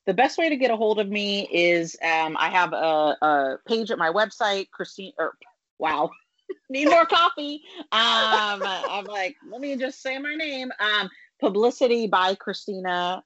the 0.06 0.14
best 0.14 0.38
way 0.38 0.48
to 0.48 0.56
get 0.56 0.72
a 0.72 0.78
hold 0.78 1.00
of 1.00 1.10
me 1.10 1.50
is 1.52 1.98
um, 2.02 2.38
I 2.40 2.50
have 2.50 2.72
a, 2.72 3.18
a, 3.22 3.58
page 3.68 3.92
at 3.92 3.98
my 3.98 4.12
website, 4.12 4.70
Christine. 4.72 5.12
Or 5.18 5.34
wow, 5.78 6.10
need 6.70 6.88
more 6.88 7.06
coffee. 7.06 7.64
Um, 7.92 8.62
I'm 8.64 9.06
like, 9.06 9.36
let 9.52 9.60
me 9.60 9.76
just 9.76 10.02
say 10.02 10.18
my 10.20 10.36
name. 10.36 10.72
Um, 10.80 11.10
publicity 11.42 12.08
by 12.08 12.36
Christina 12.36 13.24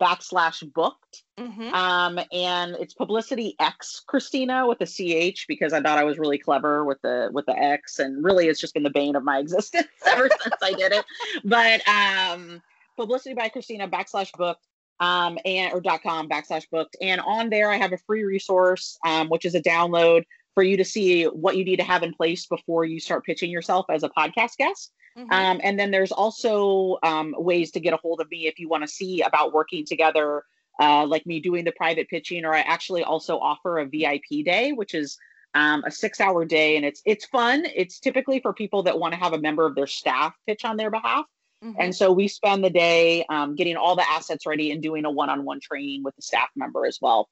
backslash 0.00 0.70
booked. 0.72 1.22
Mm-hmm. 1.38 1.74
Um, 1.74 2.20
and 2.32 2.76
it's 2.78 2.94
publicity 2.94 3.54
X 3.58 4.02
Christina 4.06 4.66
with 4.66 4.80
a 4.80 4.86
CH 4.86 5.46
because 5.48 5.72
I 5.72 5.80
thought 5.80 5.98
I 5.98 6.04
was 6.04 6.18
really 6.18 6.38
clever 6.38 6.84
with 6.84 7.00
the 7.02 7.30
with 7.32 7.46
the 7.46 7.58
X, 7.58 7.98
and 7.98 8.24
really 8.24 8.48
it's 8.48 8.60
just 8.60 8.74
been 8.74 8.82
the 8.82 8.90
bane 8.90 9.16
of 9.16 9.24
my 9.24 9.38
existence 9.40 9.88
ever 10.06 10.28
since 10.42 10.56
I 10.62 10.72
did 10.72 10.92
it. 10.92 11.04
But 11.44 11.86
um, 11.88 12.62
publicity 12.96 13.34
by 13.34 13.48
Christina 13.48 13.88
backslash 13.88 14.30
booked 14.36 14.66
um, 15.00 15.38
and 15.44 15.72
or 15.72 15.80
dot 15.80 16.02
com 16.02 16.28
backslash 16.28 16.64
booked. 16.70 16.96
And 17.00 17.20
on 17.20 17.50
there, 17.50 17.70
I 17.70 17.76
have 17.76 17.92
a 17.92 17.98
free 17.98 18.24
resource, 18.24 18.98
um, 19.06 19.28
which 19.28 19.44
is 19.44 19.54
a 19.54 19.62
download 19.62 20.24
for 20.54 20.62
you 20.62 20.76
to 20.76 20.84
see 20.84 21.24
what 21.24 21.56
you 21.56 21.64
need 21.64 21.76
to 21.76 21.84
have 21.84 22.02
in 22.02 22.12
place 22.12 22.46
before 22.46 22.84
you 22.84 23.00
start 23.00 23.24
pitching 23.24 23.50
yourself 23.50 23.86
as 23.90 24.02
a 24.02 24.08
podcast 24.10 24.56
guest. 24.56 24.92
Mm-hmm. 25.16 25.32
Um, 25.32 25.60
and 25.62 25.78
then 25.78 25.90
there's 25.90 26.12
also 26.12 26.98
um, 27.02 27.34
ways 27.36 27.70
to 27.72 27.80
get 27.80 27.92
a 27.92 27.98
hold 27.98 28.20
of 28.20 28.30
me 28.30 28.46
if 28.46 28.58
you 28.58 28.68
want 28.68 28.82
to 28.82 28.88
see 28.88 29.22
about 29.22 29.52
working 29.52 29.84
together, 29.84 30.44
uh, 30.80 31.06
like 31.06 31.26
me 31.26 31.40
doing 31.40 31.64
the 31.64 31.72
private 31.72 32.08
pitching, 32.08 32.44
or 32.44 32.54
I 32.54 32.60
actually 32.60 33.04
also 33.04 33.38
offer 33.38 33.78
a 33.78 33.86
VIP 33.86 34.44
day, 34.44 34.72
which 34.72 34.94
is 34.94 35.18
um, 35.54 35.84
a 35.86 35.90
six 35.90 36.18
hour 36.18 36.46
day 36.46 36.76
and 36.78 36.86
it's 36.86 37.02
it's 37.04 37.26
fun 37.26 37.66
it's 37.76 38.00
typically 38.00 38.40
for 38.40 38.54
people 38.54 38.84
that 38.84 38.98
want 38.98 39.12
to 39.12 39.20
have 39.20 39.34
a 39.34 39.38
member 39.38 39.66
of 39.66 39.74
their 39.74 39.86
staff 39.86 40.32
pitch 40.46 40.64
on 40.64 40.78
their 40.78 40.90
behalf 40.90 41.26
Mm-hmm. 41.64 41.80
And 41.80 41.94
so 41.94 42.10
we 42.10 42.28
spend 42.28 42.64
the 42.64 42.70
day 42.70 43.24
um, 43.28 43.54
getting 43.54 43.76
all 43.76 43.94
the 43.94 44.08
assets 44.08 44.46
ready 44.46 44.72
and 44.72 44.82
doing 44.82 45.04
a 45.04 45.10
one 45.10 45.30
on 45.30 45.44
one 45.44 45.60
training 45.60 46.02
with 46.02 46.16
the 46.16 46.22
staff 46.22 46.48
member 46.56 46.86
as 46.86 46.98
well. 47.00 47.28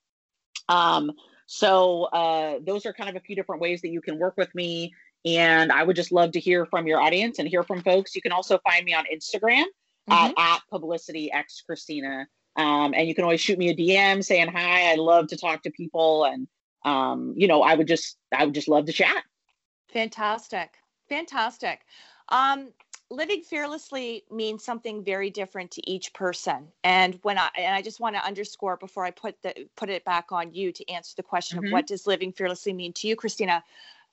Um, 0.69 1.11
so 1.45 2.03
uh, 2.05 2.59
those 2.65 2.85
are 2.85 2.93
kind 2.93 3.09
of 3.09 3.15
a 3.15 3.19
few 3.19 3.35
different 3.35 3.61
ways 3.61 3.81
that 3.81 3.89
you 3.89 4.01
can 4.01 4.17
work 4.17 4.35
with 4.37 4.53
me. 4.55 4.93
And 5.25 5.71
I 5.71 5.83
would 5.83 5.95
just 5.95 6.11
love 6.11 6.31
to 6.31 6.39
hear 6.39 6.65
from 6.65 6.87
your 6.87 6.99
audience 6.99 7.37
and 7.39 7.47
hear 7.47 7.63
from 7.63 7.83
folks. 7.83 8.15
You 8.15 8.21
can 8.21 8.31
also 8.31 8.59
find 8.59 8.83
me 8.85 8.93
on 8.93 9.05
Instagram 9.13 9.65
mm-hmm. 10.09 10.13
at, 10.13 10.33
at 10.37 10.61
publicity 10.69 11.31
x 11.31 11.61
Christina. 11.65 12.27
Um, 12.55 12.93
and 12.95 13.07
you 13.07 13.15
can 13.15 13.23
always 13.23 13.39
shoot 13.39 13.57
me 13.57 13.69
a 13.69 13.75
DM 13.75 14.23
saying 14.23 14.49
hi. 14.49 14.91
I 14.91 14.95
love 14.95 15.27
to 15.27 15.37
talk 15.37 15.63
to 15.63 15.71
people, 15.71 16.25
and 16.25 16.47
um, 16.83 17.33
you 17.37 17.47
know, 17.47 17.61
I 17.61 17.75
would 17.75 17.87
just 17.87 18.17
I 18.35 18.43
would 18.43 18.53
just 18.53 18.67
love 18.67 18.85
to 18.87 18.91
chat. 18.91 19.23
Fantastic, 19.93 20.73
fantastic. 21.07 21.79
Um, 22.27 22.73
living 23.11 23.41
fearlessly 23.41 24.23
means 24.31 24.63
something 24.63 25.03
very 25.03 25.29
different 25.29 25.69
to 25.71 25.89
each 25.89 26.13
person. 26.13 26.67
And 26.83 27.19
when 27.23 27.37
i 27.37 27.49
and 27.57 27.75
i 27.75 27.81
just 27.81 27.99
want 27.99 28.15
to 28.15 28.25
underscore 28.25 28.77
before 28.77 29.05
i 29.05 29.11
put 29.11 29.41
the 29.43 29.53
put 29.75 29.89
it 29.89 30.05
back 30.05 30.31
on 30.31 30.53
you 30.53 30.71
to 30.71 30.89
answer 30.89 31.13
the 31.15 31.23
question 31.23 31.57
mm-hmm. 31.57 31.67
of 31.67 31.71
what 31.73 31.87
does 31.87 32.07
living 32.07 32.31
fearlessly 32.31 32.73
mean 32.73 32.93
to 32.93 33.07
you 33.07 33.15
christina? 33.15 33.63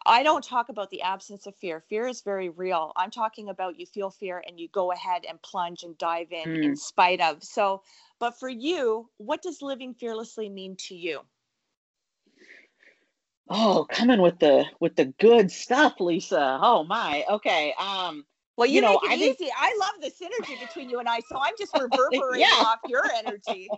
I 0.07 0.23
don't 0.23 0.45
talk 0.45 0.69
about 0.69 0.91
the 0.91 1.03
absence 1.03 1.47
of 1.47 1.57
fear. 1.57 1.81
Fear 1.81 2.07
is 2.07 2.21
very 2.21 2.51
real. 2.51 2.93
I'm 2.97 3.11
talking 3.11 3.49
about 3.49 3.81
you 3.81 3.85
feel 3.87 4.11
fear 4.11 4.43
and 4.47 4.59
you 4.59 4.69
go 4.69 4.93
ahead 4.93 5.25
and 5.29 5.43
plunge 5.43 5.83
and 5.83 5.99
dive 5.99 6.31
in 6.31 6.49
mm. 6.49 6.65
in 6.65 6.77
spite 6.77 7.21
of. 7.21 7.43
So 7.43 7.83
but 8.19 8.39
for 8.39 8.49
you 8.49 9.09
what 9.19 9.43
does 9.43 9.63
living 9.63 9.95
fearlessly 9.95 10.49
mean 10.49 10.77
to 10.89 10.97
you? 10.97 11.21
Oh 13.49 13.87
coming 13.89 14.21
with 14.21 14.41
the 14.41 14.65
with 14.81 14.97
the 14.97 15.07
good 15.07 15.53
stuff 15.53 16.01
lisa. 16.01 16.59
Oh 16.61 16.83
my. 16.85 17.25
Okay. 17.31 17.75
Um 17.79 18.25
well, 18.59 18.67
you, 18.67 18.75
you 18.75 18.81
know, 18.81 18.99
make 19.05 19.05
it 19.05 19.11
I 19.11 19.15
easy. 19.15 19.33
Think... 19.35 19.53
I 19.57 19.79
love 19.79 20.03
the 20.03 20.11
synergy 20.11 20.59
between 20.61 20.91
you 20.91 20.99
and 20.99 21.09
I, 21.09 21.21
so 21.29 21.39
I'm 21.41 21.55
just 21.57 21.73
reverberating 21.81 22.41
yeah. 22.41 22.65
off 22.65 22.81
your 22.89 23.05
energy. 23.25 23.69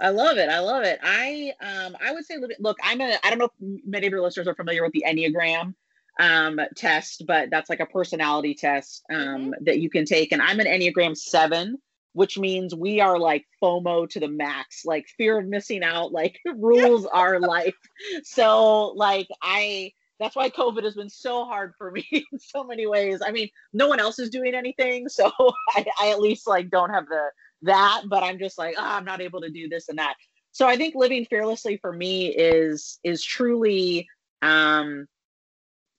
I 0.00 0.08
love 0.10 0.38
it. 0.38 0.48
I 0.48 0.58
love 0.58 0.82
it. 0.82 0.98
I 1.04 1.52
um 1.60 1.96
I 2.04 2.12
would 2.12 2.26
say 2.26 2.34
look, 2.58 2.78
I'm 2.82 3.00
a 3.00 3.16
I 3.22 3.30
don't 3.30 3.38
know 3.38 3.44
if 3.44 3.80
many 3.86 4.08
of 4.08 4.10
your 4.10 4.20
listeners 4.20 4.48
are 4.48 4.56
familiar 4.56 4.82
with 4.82 4.92
the 4.92 5.04
Enneagram 5.06 5.74
um 6.18 6.60
test, 6.76 7.22
but 7.28 7.48
that's 7.50 7.70
like 7.70 7.78
a 7.78 7.86
personality 7.86 8.54
test 8.54 9.04
um 9.08 9.18
mm-hmm. 9.18 9.50
that 9.66 9.78
you 9.78 9.88
can 9.88 10.04
take. 10.04 10.32
And 10.32 10.42
I'm 10.42 10.58
an 10.58 10.66
Enneagram 10.66 11.16
seven, 11.16 11.78
which 12.12 12.36
means 12.36 12.74
we 12.74 13.00
are 13.00 13.20
like 13.20 13.46
FOMO 13.62 14.10
to 14.10 14.18
the 14.18 14.28
max, 14.28 14.84
like 14.84 15.06
fear 15.16 15.38
of 15.38 15.46
missing 15.46 15.84
out, 15.84 16.10
like 16.10 16.40
rules 16.56 17.06
our 17.06 17.38
life. 17.38 17.76
So 18.24 18.88
like 18.96 19.28
I 19.40 19.92
that's 20.22 20.36
why 20.36 20.48
COVID 20.48 20.84
has 20.84 20.94
been 20.94 21.10
so 21.10 21.44
hard 21.44 21.74
for 21.76 21.90
me 21.90 22.06
in 22.12 22.38
so 22.38 22.62
many 22.62 22.86
ways. 22.86 23.20
I 23.24 23.32
mean, 23.32 23.48
no 23.72 23.88
one 23.88 23.98
else 23.98 24.18
is 24.18 24.30
doing 24.30 24.54
anything, 24.54 25.08
so 25.08 25.32
I, 25.74 25.84
I 26.00 26.10
at 26.10 26.20
least 26.20 26.46
like 26.46 26.70
don't 26.70 26.90
have 26.90 27.06
the 27.06 27.30
that, 27.62 28.02
but 28.08 28.22
I'm 28.22 28.38
just 28.38 28.58
like, 28.58 28.76
oh, 28.78 28.84
I'm 28.84 29.04
not 29.04 29.20
able 29.20 29.40
to 29.40 29.50
do 29.50 29.68
this 29.68 29.88
and 29.88 29.98
that. 29.98 30.14
So 30.52 30.66
I 30.66 30.76
think 30.76 30.94
living 30.94 31.24
fearlessly 31.24 31.76
for 31.78 31.92
me 31.92 32.28
is 32.28 32.98
is 33.02 33.24
truly 33.24 34.08
um, 34.42 35.06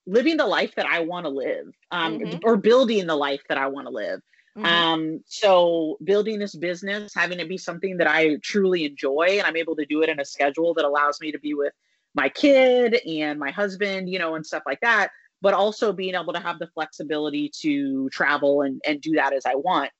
living 0.05 0.38
the 0.38 0.47
life 0.47 0.76
that 0.76 0.86
I 0.86 1.01
want 1.01 1.26
to 1.26 1.30
live, 1.30 1.67
um, 1.91 2.19
mm-hmm. 2.19 2.38
or 2.43 2.55
building 2.55 3.07
the 3.07 3.15
life 3.15 3.41
that 3.49 3.57
I 3.57 3.67
want 3.67 3.88
to 3.88 3.93
live. 3.93 4.21
Mm-hmm. 4.57 4.65
Um, 4.65 5.24
so 5.26 5.97
building 6.03 6.38
this 6.38 6.55
business, 6.55 7.13
having 7.15 7.39
it 7.39 7.49
be 7.49 7.57
something 7.57 7.97
that 7.97 8.07
I 8.07 8.38
truly 8.43 8.86
enjoy, 8.86 9.28
and 9.32 9.41
I'm 9.41 9.57
able 9.57 9.76
to 9.76 9.86
do 9.86 10.01
it 10.03 10.09
in 10.09 10.19
a 10.19 10.26
schedule 10.26 10.74
that 10.76 10.86
allows 10.86 11.19
me 11.19 11.32
to 11.32 11.39
be 11.39 11.55
with 11.55 11.74
my 12.16 12.30
kid 12.30 12.99
and 13.07 13.39
my 13.39 13.51
husband, 13.51 14.09
you 14.09 14.20
know, 14.20 14.36
and 14.36 14.45
stuff 14.45 14.64
like 14.66 14.80
that, 14.82 15.09
but 15.41 15.53
also 15.53 15.91
being 15.91 16.16
able 16.16 16.34
to 16.34 16.39
have 16.39 16.59
the 16.59 16.68
flexibility 16.68 17.51
to 17.61 18.09
travel 18.09 18.61
and, 18.61 18.82
and 18.88 19.01
do 19.01 19.14
that 19.14 19.34
as 19.34 19.45
I 19.45 19.55
want. 19.55 19.91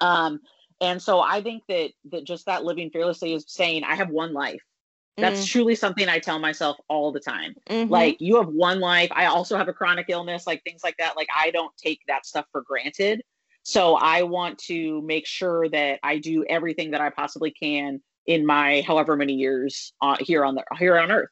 Um, 0.00 0.40
and 0.80 1.00
so 1.00 1.20
I 1.20 1.42
think 1.42 1.62
that 1.68 1.90
that 2.10 2.24
just 2.24 2.46
that 2.46 2.64
living 2.64 2.90
fearlessly 2.90 3.34
is 3.34 3.44
saying 3.46 3.84
I 3.84 3.94
have 3.94 4.10
one 4.10 4.32
life. 4.32 4.60
That's 5.16 5.42
mm. 5.42 5.50
truly 5.50 5.74
something 5.74 6.08
I 6.08 6.18
tell 6.18 6.38
myself 6.38 6.78
all 6.88 7.12
the 7.12 7.20
time. 7.20 7.54
Mm-hmm. 7.68 7.92
Like 7.92 8.16
you 8.20 8.36
have 8.36 8.48
one 8.48 8.80
life. 8.80 9.10
I 9.12 9.26
also 9.26 9.56
have 9.58 9.68
a 9.68 9.72
chronic 9.72 10.06
illness, 10.08 10.46
like 10.46 10.64
things 10.64 10.80
like 10.82 10.96
that. 10.98 11.16
Like 11.16 11.28
I 11.36 11.50
don't 11.50 11.72
take 11.76 12.00
that 12.08 12.26
stuff 12.26 12.46
for 12.50 12.62
granted. 12.62 13.22
So 13.62 13.94
I 13.94 14.22
want 14.22 14.58
to 14.60 15.02
make 15.02 15.26
sure 15.26 15.68
that 15.68 16.00
I 16.02 16.18
do 16.18 16.44
everything 16.48 16.90
that 16.92 17.00
I 17.00 17.10
possibly 17.10 17.52
can 17.52 18.00
in 18.26 18.44
my 18.46 18.82
however 18.86 19.16
many 19.16 19.34
years 19.34 19.92
uh, 20.00 20.16
here 20.18 20.44
on 20.44 20.54
the 20.54 20.64
here 20.78 20.98
on 20.98 21.12
earth. 21.12 21.28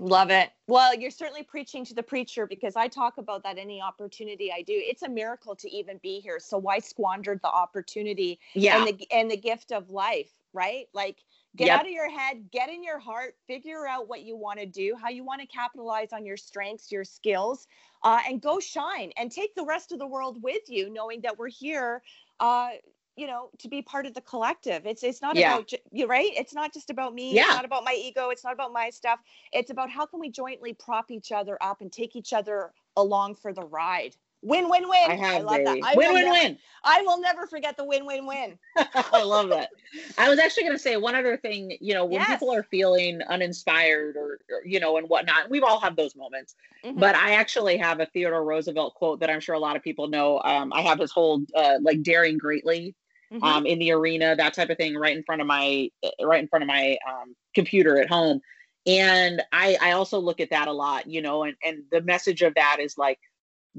Love 0.00 0.30
it. 0.30 0.50
Well, 0.66 0.92
you're 0.92 1.10
certainly 1.10 1.44
preaching 1.44 1.84
to 1.84 1.94
the 1.94 2.02
preacher 2.02 2.46
because 2.46 2.74
I 2.74 2.88
talk 2.88 3.18
about 3.18 3.44
that 3.44 3.58
any 3.58 3.80
opportunity 3.80 4.50
I 4.52 4.62
do. 4.62 4.72
It's 4.74 5.02
a 5.02 5.08
miracle 5.08 5.54
to 5.54 5.70
even 5.70 5.98
be 6.02 6.18
here. 6.18 6.40
So 6.40 6.58
why 6.58 6.80
squander 6.80 7.38
the 7.40 7.48
opportunity 7.48 8.40
yeah. 8.54 8.78
and 8.78 8.88
the 8.88 9.12
and 9.12 9.30
the 9.30 9.36
gift 9.36 9.70
of 9.70 9.90
life, 9.90 10.32
right? 10.52 10.86
Like 10.94 11.18
get 11.54 11.68
yep. 11.68 11.80
out 11.80 11.86
of 11.86 11.92
your 11.92 12.10
head, 12.10 12.50
get 12.50 12.70
in 12.70 12.82
your 12.82 12.98
heart, 12.98 13.36
figure 13.46 13.86
out 13.86 14.08
what 14.08 14.22
you 14.22 14.36
want 14.36 14.58
to 14.58 14.66
do, 14.66 14.96
how 15.00 15.10
you 15.10 15.24
want 15.24 15.40
to 15.42 15.46
capitalize 15.46 16.12
on 16.12 16.26
your 16.26 16.36
strengths, 16.36 16.90
your 16.90 17.04
skills, 17.04 17.68
uh, 18.02 18.18
and 18.28 18.42
go 18.42 18.58
shine 18.58 19.12
and 19.16 19.30
take 19.30 19.54
the 19.54 19.64
rest 19.64 19.92
of 19.92 20.00
the 20.00 20.06
world 20.06 20.42
with 20.42 20.68
you, 20.68 20.90
knowing 20.92 21.20
that 21.20 21.38
we're 21.38 21.48
here 21.48 22.02
uh, 22.40 22.70
you 23.16 23.26
know 23.26 23.50
to 23.58 23.68
be 23.68 23.82
part 23.82 24.06
of 24.06 24.14
the 24.14 24.20
collective 24.20 24.86
it's 24.86 25.02
it's 25.02 25.22
not 25.22 25.36
yeah. 25.36 25.54
about 25.54 25.70
you 25.92 26.06
right 26.06 26.30
it's 26.34 26.54
not 26.54 26.72
just 26.72 26.90
about 26.90 27.14
me 27.14 27.34
yeah. 27.34 27.42
it's 27.42 27.54
not 27.54 27.64
about 27.64 27.84
my 27.84 27.96
ego 27.98 28.30
it's 28.30 28.44
not 28.44 28.52
about 28.52 28.72
my 28.72 28.90
stuff 28.90 29.20
it's 29.52 29.70
about 29.70 29.90
how 29.90 30.04
can 30.06 30.20
we 30.20 30.30
jointly 30.30 30.72
prop 30.72 31.10
each 31.10 31.32
other 31.32 31.56
up 31.60 31.80
and 31.80 31.92
take 31.92 32.16
each 32.16 32.32
other 32.32 32.72
along 32.96 33.34
for 33.34 33.52
the 33.52 33.62
ride 33.62 34.16
Win, 34.44 34.68
win, 34.68 34.86
win. 34.86 35.10
I 35.10 35.14
have 35.14 35.36
I 35.36 35.38
love 35.38 35.64
that. 35.64 35.78
I 35.82 35.94
win, 35.96 36.12
win, 36.12 36.24
never- 36.26 36.30
win. 36.32 36.58
I 36.84 37.00
will 37.00 37.18
never 37.18 37.46
forget 37.46 37.78
the 37.78 37.84
win, 37.84 38.04
win, 38.04 38.26
win. 38.26 38.58
I 38.76 39.22
love 39.22 39.48
that. 39.48 39.70
I 40.18 40.28
was 40.28 40.38
actually 40.38 40.64
going 40.64 40.76
to 40.76 40.82
say 40.82 40.98
one 40.98 41.14
other 41.14 41.38
thing. 41.38 41.78
You 41.80 41.94
know, 41.94 42.04
when 42.04 42.20
Yes. 42.20 42.28
people 42.28 42.52
are 42.52 42.62
feeling 42.62 43.22
uninspired 43.22 44.16
or, 44.16 44.38
or 44.50 44.62
you 44.66 44.80
know 44.80 44.98
and 44.98 45.08
whatnot, 45.08 45.48
we've 45.48 45.62
all 45.62 45.80
had 45.80 45.96
those 45.96 46.14
moments. 46.14 46.56
Mhm. 46.84 47.00
But 47.00 47.14
I 47.14 47.32
actually 47.36 47.78
have 47.78 48.00
a 48.00 48.06
Theodore 48.06 48.44
Roosevelt 48.44 48.94
quote 48.96 49.20
that 49.20 49.30
I'm 49.30 49.40
sure 49.40 49.54
a 49.54 49.58
lot 49.58 49.76
of 49.76 49.82
people 49.82 50.08
know. 50.08 50.42
Um, 50.44 50.74
I 50.74 50.82
have 50.82 50.98
his 50.98 51.10
whole 51.10 51.40
uh, 51.54 51.78
like 51.80 52.02
daring 52.02 52.36
greatly 52.36 52.94
Mhm. 53.32 53.42
um, 53.42 53.66
in 53.66 53.78
the 53.78 53.92
arena, 53.92 54.34
that 54.36 54.54
type 54.54 54.70
of 54.70 54.76
thing, 54.76 54.94
right 54.96 55.16
in 55.16 55.22
front 55.24 55.40
of 55.40 55.46
my 55.46 55.90
right 56.22 56.40
in 56.42 56.48
front 56.48 56.62
of 56.62 56.68
my 56.68 56.96
um, 57.08 57.34
computer 57.54 58.00
at 58.00 58.08
home. 58.08 58.40
And 58.86 59.42
I 59.52 59.76
I 59.80 59.92
also 59.92 60.18
look 60.18 60.40
at 60.40 60.50
that 60.50 60.68
a 60.68 60.72
lot, 60.72 61.06
you 61.06 61.22
know, 61.22 61.44
and 61.44 61.56
and 61.64 61.84
the 61.90 62.02
message 62.02 62.42
of 62.42 62.54
that 62.54 62.78
is 62.80 62.96
like, 62.98 63.18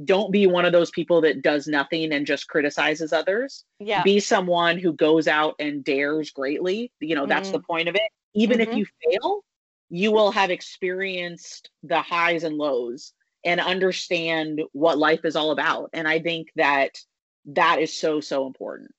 don't 0.04 0.32
be 0.32 0.46
one 0.48 0.66
of 0.66 0.72
those 0.74 0.92
people 0.92 1.22
that 1.22 1.42
does 1.42 1.68
nothing 1.68 2.12
and 2.14 2.26
just 2.26 2.48
criticizes 2.48 3.14
others 3.14 3.64
yeah. 3.80 4.04
be 4.04 4.20
someone 4.20 4.78
who 4.78 4.94
goes 4.94 5.28
out 5.28 5.56
and 5.60 5.84
dares 5.84 6.32
greatly 6.32 6.92
you 7.00 7.16
know 7.16 7.26
that's 7.26 7.52
the 7.52 7.60
point 7.60 7.88
of 7.88 7.96
it 7.96 8.12
even 8.34 8.60
if 8.60 8.70
Mhm. 8.70 8.78
you 8.78 8.86
fail 9.04 9.44
you 9.90 10.12
will 10.12 10.32
have 10.32 10.52
experienced 10.52 11.70
the 11.84 12.02
highs 12.02 12.44
and 12.44 12.58
lows 12.58 13.14
and 13.46 13.62
understand 13.62 14.62
what 14.74 14.98
life 14.98 15.24
is 15.24 15.36
all 15.36 15.52
about 15.52 15.90
and 15.94 16.08
i 16.08 16.20
think 16.20 16.50
that 16.56 17.00
that 17.46 17.80
is 17.80 17.96
so 17.96 18.20
so 18.20 18.48
important 18.48 18.92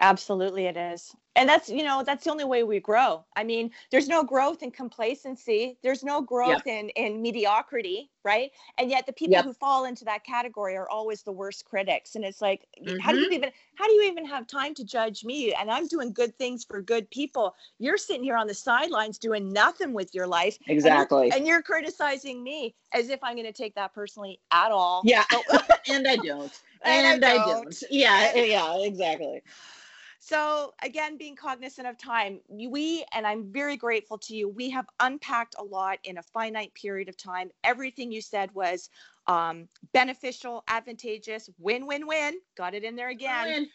Absolutely, 0.00 0.66
it 0.66 0.76
is. 0.76 1.14
And 1.36 1.48
that's, 1.48 1.68
you 1.68 1.84
know, 1.84 2.02
that's 2.04 2.24
the 2.24 2.30
only 2.30 2.44
way 2.44 2.62
we 2.64 2.80
grow. 2.80 3.24
I 3.36 3.44
mean, 3.44 3.70
there's 3.90 4.08
no 4.08 4.24
growth 4.24 4.62
in 4.62 4.70
complacency. 4.72 5.78
There's 5.82 6.02
no 6.02 6.20
growth 6.20 6.66
in, 6.66 6.88
in 6.90 7.22
mediocrity, 7.22 8.10
right? 8.24 8.50
And 8.78 8.90
yet 8.90 9.06
the 9.06 9.12
people 9.12 9.42
who 9.42 9.52
fall 9.52 9.84
into 9.84 10.04
that 10.04 10.24
category 10.24 10.76
are 10.76 10.88
always 10.90 11.22
the 11.22 11.32
worst 11.32 11.64
critics. 11.64 12.16
And 12.16 12.24
it's 12.24 12.40
like, 12.42 12.66
how 12.98 13.12
Mm-hmm. 13.12 13.12
do 13.12 13.18
you 13.18 13.30
even, 13.30 13.50
how 13.76 13.86
do 13.86 13.92
you 13.92 14.02
even 14.10 14.24
have 14.26 14.46
time 14.46 14.74
to 14.74 14.84
judge 14.84 15.24
me? 15.24 15.52
And 15.54 15.70
I'm 15.70 15.86
doing 15.86 16.12
good 16.12 16.36
things 16.38 16.64
for 16.64 16.80
good 16.82 17.08
people. 17.10 17.54
You're 17.78 17.96
sitting 17.98 18.24
here 18.24 18.36
on 18.36 18.46
the 18.46 18.54
sidelines 18.54 19.18
doing 19.18 19.52
nothing 19.52 19.92
with 19.92 20.14
your 20.14 20.26
life. 20.26 20.58
and 20.84 20.96
you're- 20.96 21.06
exactly 21.06 21.32
And 21.32 21.46
you're 21.46 21.62
criticizing 21.62 22.42
me 22.42 22.74
as 22.92 23.10
if 23.10 23.22
I'm 23.22 23.34
going 23.36 23.46
to 23.46 23.52
take 23.52 23.74
that 23.76 23.94
personally 23.94 24.40
at 24.50 24.70
all. 24.72 25.04
yeah 25.04 25.24
and 25.88 26.06
i 26.06 26.16
don't 26.16 26.62
And 26.84 27.06
I 27.06 27.16
and 27.16 27.24
i 27.24 27.38
don't. 27.38 27.46
don't 27.46 27.82
yeah 27.90 28.34
yeah 28.36 28.76
exactly 28.80 29.42
So 30.20 30.74
again, 30.82 31.16
being 31.16 31.36
cognizant 31.36 31.86
of 31.86 31.96
time, 31.96 32.40
we 32.48 33.04
and 33.12 33.26
I'm 33.26 33.52
very 33.52 33.76
grateful 33.76 34.18
to 34.18 34.34
you. 34.34 34.48
We 34.48 34.68
have 34.70 34.86
unpacked 35.00 35.54
a 35.58 35.64
lot 35.64 35.98
in 36.04 36.18
a 36.18 36.22
finite 36.22 36.74
period 36.74 37.08
of 37.08 37.16
time. 37.16 37.50
Everything 37.62 38.10
you 38.10 38.20
said 38.20 38.52
was 38.54 38.90
um, 39.28 39.68
beneficial, 39.92 40.64
advantageous, 40.68 41.48
win-win-win. 41.58 42.40
Got 42.56 42.74
it 42.74 42.82
in 42.82 42.96
there 42.96 43.10
again. 43.10 43.46
Win. 43.46 43.68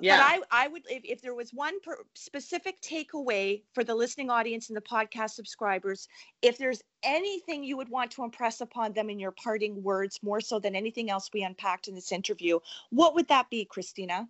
yeah 0.00 0.16
But 0.16 0.46
I, 0.50 0.64
I 0.64 0.68
would, 0.68 0.82
if, 0.88 1.02
if 1.04 1.20
there 1.20 1.34
was 1.34 1.52
one 1.52 1.80
per 1.80 1.98
specific 2.14 2.80
takeaway 2.80 3.62
for 3.74 3.84
the 3.84 3.94
listening 3.94 4.30
audience 4.30 4.68
and 4.68 4.76
the 4.76 4.80
podcast 4.80 5.30
subscribers, 5.30 6.08
if 6.40 6.56
there's 6.56 6.82
anything 7.02 7.62
you 7.62 7.76
would 7.76 7.88
want 7.88 8.10
to 8.12 8.24
impress 8.24 8.60
upon 8.60 8.94
them 8.94 9.10
in 9.10 9.18
your 9.18 9.32
parting 9.32 9.82
words, 9.82 10.18
more 10.22 10.40
so 10.40 10.58
than 10.58 10.74
anything 10.74 11.10
else 11.10 11.28
we 11.34 11.42
unpacked 11.42 11.88
in 11.88 11.94
this 11.94 12.12
interview, 12.12 12.58
what 12.90 13.14
would 13.14 13.28
that 13.28 13.50
be, 13.50 13.64
Christina? 13.64 14.28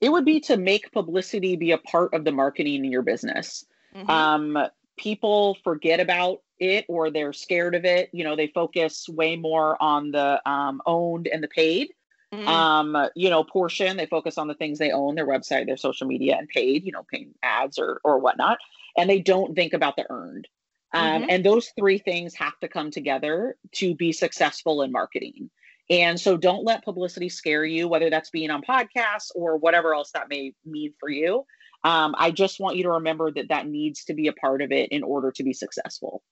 It 0.00 0.10
would 0.10 0.24
be 0.24 0.40
to 0.40 0.56
make 0.56 0.92
publicity 0.92 1.56
be 1.56 1.70
a 1.72 1.78
part 1.78 2.12
of 2.14 2.24
the 2.24 2.32
marketing 2.32 2.84
in 2.84 2.90
your 2.90 3.02
business 3.02 3.64
Mhm. 3.94 4.08
um 4.10 4.58
people 4.96 5.56
forget 5.64 6.00
about 6.00 6.40
it 6.58 6.84
or 6.88 7.10
they're 7.10 7.32
scared 7.32 7.74
of 7.74 7.84
it 7.84 8.10
you 8.12 8.24
know 8.24 8.36
they 8.36 8.46
focus 8.48 9.08
way 9.08 9.36
more 9.36 9.80
on 9.82 10.10
the 10.12 10.40
um, 10.48 10.80
owned 10.86 11.26
and 11.26 11.42
the 11.42 11.48
paid 11.48 11.88
Mhm. 12.32 12.46
um 12.48 13.08
you 13.14 13.30
know 13.30 13.42
portion 13.44 13.96
they 13.96 14.06
focus 14.06 14.38
on 14.38 14.48
the 14.48 14.54
things 14.54 14.78
they 14.78 14.92
own 14.92 15.14
their 15.14 15.26
website 15.26 15.66
their 15.66 15.76
social 15.76 16.06
media 16.06 16.36
and 16.38 16.48
paid 16.48 16.84
you 16.84 16.92
know 16.92 17.04
paying 17.10 17.34
ads 17.42 17.78
or 17.78 18.00
or 18.04 18.18
whatnot 18.18 18.58
and 18.96 19.08
they 19.08 19.20
don't 19.20 19.54
think 19.54 19.72
about 19.72 19.96
the 19.96 20.04
earned 20.10 20.48
um, 20.92 21.22
Mhm. 21.22 21.26
and 21.28 21.44
those 21.44 21.70
three 21.76 21.98
things 21.98 22.34
have 22.34 22.58
to 22.60 22.68
come 22.68 22.90
together 22.90 23.56
to 23.72 23.94
be 23.94 24.12
successful 24.12 24.82
in 24.82 24.92
marketing 24.92 25.50
and 25.90 26.18
so 26.18 26.36
don't 26.36 26.64
let 26.64 26.84
publicity 26.84 27.28
scare 27.28 27.64
you 27.64 27.88
whether 27.88 28.10
that's 28.10 28.30
being 28.30 28.50
on 28.50 28.62
podcasts 28.62 29.30
or 29.34 29.56
whatever 29.56 29.94
else 29.94 30.10
that 30.12 30.28
may 30.28 30.52
mean 30.64 30.92
for 30.98 31.08
you 31.08 31.44
um, 31.84 32.14
i 32.18 32.30
just 32.30 32.60
want 32.60 32.76
you 32.76 32.82
to 32.82 32.90
remember 32.90 33.30
that 33.30 33.48
that 33.48 33.66
needs 33.66 34.04
to 34.04 34.14
be 34.14 34.28
a 34.28 34.32
part 34.32 34.62
of 34.62 34.72
it 34.72 34.90
in 34.90 35.02
order 35.02 35.30
to 35.30 35.42
be 35.42 35.52
successful 35.52 36.22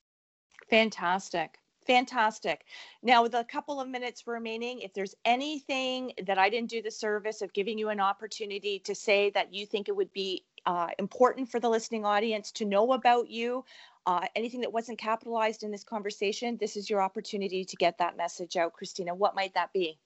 Fantastic. 0.72 1.58
Fantastic. 1.86 2.64
Now, 3.02 3.22
with 3.22 3.34
a 3.34 3.44
couple 3.44 3.78
of 3.78 3.88
minutes 3.88 4.26
remaining, 4.26 4.80
if 4.80 4.94
there's 4.94 5.14
anything 5.26 6.12
that 6.26 6.38
I 6.38 6.48
didn't 6.48 6.70
do 6.70 6.80
the 6.80 6.90
service 6.90 7.42
of 7.42 7.52
giving 7.52 7.76
you 7.76 7.90
an 7.90 8.00
opportunity 8.00 8.78
to 8.80 8.94
say 8.94 9.30
that 9.30 9.52
you 9.52 9.66
think 9.66 9.88
it 9.88 9.96
would 9.96 10.12
be 10.14 10.44
uh, 10.64 10.88
important 10.98 11.50
for 11.50 11.60
the 11.60 11.68
listening 11.68 12.06
audience 12.06 12.52
to 12.52 12.64
know 12.64 12.92
about 12.92 13.28
you, 13.28 13.64
uh, 14.06 14.26
anything 14.34 14.62
that 14.62 14.72
wasn't 14.72 14.98
capitalized 14.98 15.62
in 15.62 15.70
this 15.70 15.84
conversation, 15.84 16.56
this 16.60 16.76
is 16.76 16.90
your 16.90 17.00
opportunity 17.00 17.64
to 17.64 17.76
get 17.76 17.98
that 17.98 18.16
message 18.16 18.56
out. 18.56 18.72
Christina, 18.72 19.14
what 19.14 19.34
might 19.34 19.54
that 19.54 19.72
be? 19.72 19.98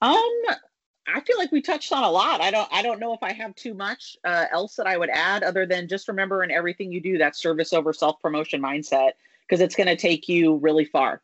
Um, 0.00 0.16
I 1.06 1.20
feel 1.26 1.38
like 1.38 1.52
we 1.52 1.62
touched 1.62 1.92
on 1.92 2.04
a 2.04 2.10
lot. 2.10 2.40
I 2.40 2.50
don't 2.50 2.68
I 2.72 2.82
don't 2.82 3.00
know 3.00 3.12
if 3.14 3.22
I 3.22 3.32
have 3.32 3.54
too 3.54 3.74
much 3.74 4.16
uh, 4.24 4.46
else 4.52 4.76
that 4.76 4.86
I 4.86 4.96
would 4.96 5.10
add 5.10 5.42
other 5.42 5.66
than 5.66 5.88
just 5.88 6.08
remember 6.08 6.42
in 6.44 6.50
everything 6.50 6.92
you 6.92 7.00
do 7.00 7.18
that 7.18 7.36
service 7.36 7.72
over 7.72 7.92
self-promotion 7.92 8.60
mindset 8.60 9.12
because 9.46 9.60
it's 9.60 9.74
going 9.74 9.88
to 9.88 9.96
take 9.96 10.28
you 10.28 10.56
really 10.56 10.84
far. 10.84 11.22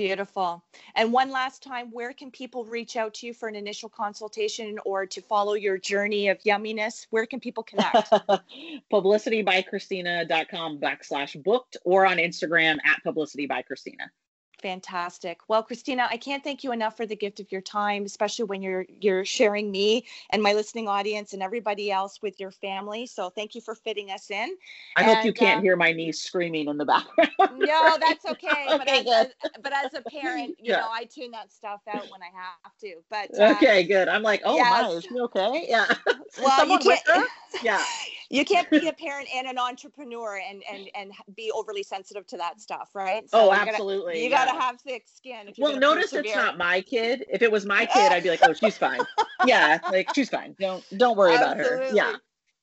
Beautiful. 0.00 0.64
And 0.94 1.12
one 1.12 1.30
last 1.30 1.62
time, 1.62 1.90
where 1.90 2.14
can 2.14 2.30
people 2.30 2.64
reach 2.64 2.96
out 2.96 3.12
to 3.14 3.26
you 3.26 3.34
for 3.34 3.50
an 3.50 3.54
initial 3.54 3.90
consultation 3.90 4.78
or 4.86 5.04
to 5.04 5.20
follow 5.20 5.52
your 5.52 5.76
journey 5.76 6.28
of 6.28 6.38
yumminess? 6.38 7.06
Where 7.10 7.26
can 7.26 7.38
people 7.38 7.62
connect? 7.62 8.10
Publicitybychristina.com 8.90 10.78
backslash 10.78 11.42
booked 11.44 11.76
or 11.84 12.06
on 12.06 12.16
Instagram 12.16 12.78
at 12.82 13.02
publicity 13.04 13.44
by 13.44 13.60
Christina. 13.60 14.10
Fantastic. 14.62 15.40
Well, 15.48 15.62
Christina, 15.62 16.06
I 16.10 16.16
can't 16.16 16.44
thank 16.44 16.62
you 16.64 16.72
enough 16.72 16.96
for 16.96 17.06
the 17.06 17.16
gift 17.16 17.40
of 17.40 17.50
your 17.50 17.60
time, 17.62 18.04
especially 18.04 18.44
when 18.44 18.60
you're 18.62 18.84
you're 19.00 19.24
sharing 19.24 19.70
me 19.70 20.04
and 20.30 20.42
my 20.42 20.52
listening 20.52 20.86
audience 20.88 21.32
and 21.32 21.42
everybody 21.42 21.90
else 21.90 22.20
with 22.20 22.38
your 22.38 22.50
family. 22.50 23.06
So 23.06 23.30
thank 23.30 23.54
you 23.54 23.60
for 23.60 23.74
fitting 23.74 24.10
us 24.10 24.30
in. 24.30 24.56
I 24.96 25.02
hope 25.02 25.24
you 25.24 25.32
can't 25.32 25.58
uh, 25.58 25.62
hear 25.62 25.76
my 25.76 25.92
niece 25.92 26.20
screaming 26.20 26.68
in 26.68 26.76
the 26.76 26.84
background. 26.84 27.30
No, 27.58 27.96
that's 28.00 28.24
okay. 28.26 28.66
but, 28.68 28.82
Okay, 28.82 28.98
as, 29.00 29.04
good. 29.04 29.32
as- 29.44 29.50
but 29.62 29.72
as 29.72 29.94
a 29.94 30.02
parent, 30.02 30.56
you 30.58 30.72
Yeah. 30.72 30.80
know, 30.80 30.88
I 30.92 31.04
tune 31.04 31.30
that 31.32 31.52
stuff 31.52 31.80
out 31.88 32.10
when 32.10 32.22
I 32.22 32.30
have 32.34 32.72
to. 32.82 32.94
But 33.10 33.38
uh, 33.38 33.54
okay, 33.56 33.82
good. 33.84 34.08
I'm 34.08 34.22
like, 34.22 34.42
oh 34.44 34.58
my, 34.62 34.88
is 34.88 35.04
she 35.04 35.18
okay? 35.18 35.66
Yeah. 35.68 35.86
well, 36.42 36.58
Someone 36.58 36.80
you 36.82 36.96
can't. 37.06 37.26
Yeah. 37.62 37.82
You 38.30 38.44
can't 38.44 38.70
be 38.70 38.86
a 38.86 38.92
parent 39.06 39.28
and 39.34 39.46
an 39.48 39.58
entrepreneur 39.58 40.40
and 40.48 40.62
and 40.70 40.88
and 40.94 41.12
be 41.36 41.50
overly 41.52 41.82
sensitive 41.82 42.26
to 42.28 42.36
that 42.36 42.60
stuff, 42.60 42.90
right? 42.94 43.24
oh, 43.32 43.44
you 43.44 43.50
gotta- 43.50 43.70
absolutely. 43.72 44.22
you 44.22 44.30
yeah. 44.30 44.44
got 44.46 44.52
to 44.52 44.60
have 44.60 44.80
thick 44.80 45.06
skin. 45.12 45.48
If 45.48 45.56
Well, 45.58 45.76
notice 45.76 46.12
it's 46.12 46.34
not 46.34 46.56
my 46.56 46.80
kid. 46.80 47.26
If 47.28 47.42
it 47.42 47.50
was 47.50 47.66
my 47.66 47.86
kid, 47.86 48.12
I'd 48.12 48.22
be 48.22 48.30
like, 48.30 48.40
"Oh, 48.42 48.52
she's 48.52 48.78
fine." 48.78 49.00
yeah, 49.46 49.80
like 49.90 50.14
she's 50.14 50.30
fine. 50.30 50.54
Don't 50.60 50.84
don't 50.96 51.16
worry 51.16 51.34
about 51.34 51.56
her. 51.56 51.90
Yeah. 51.92 52.14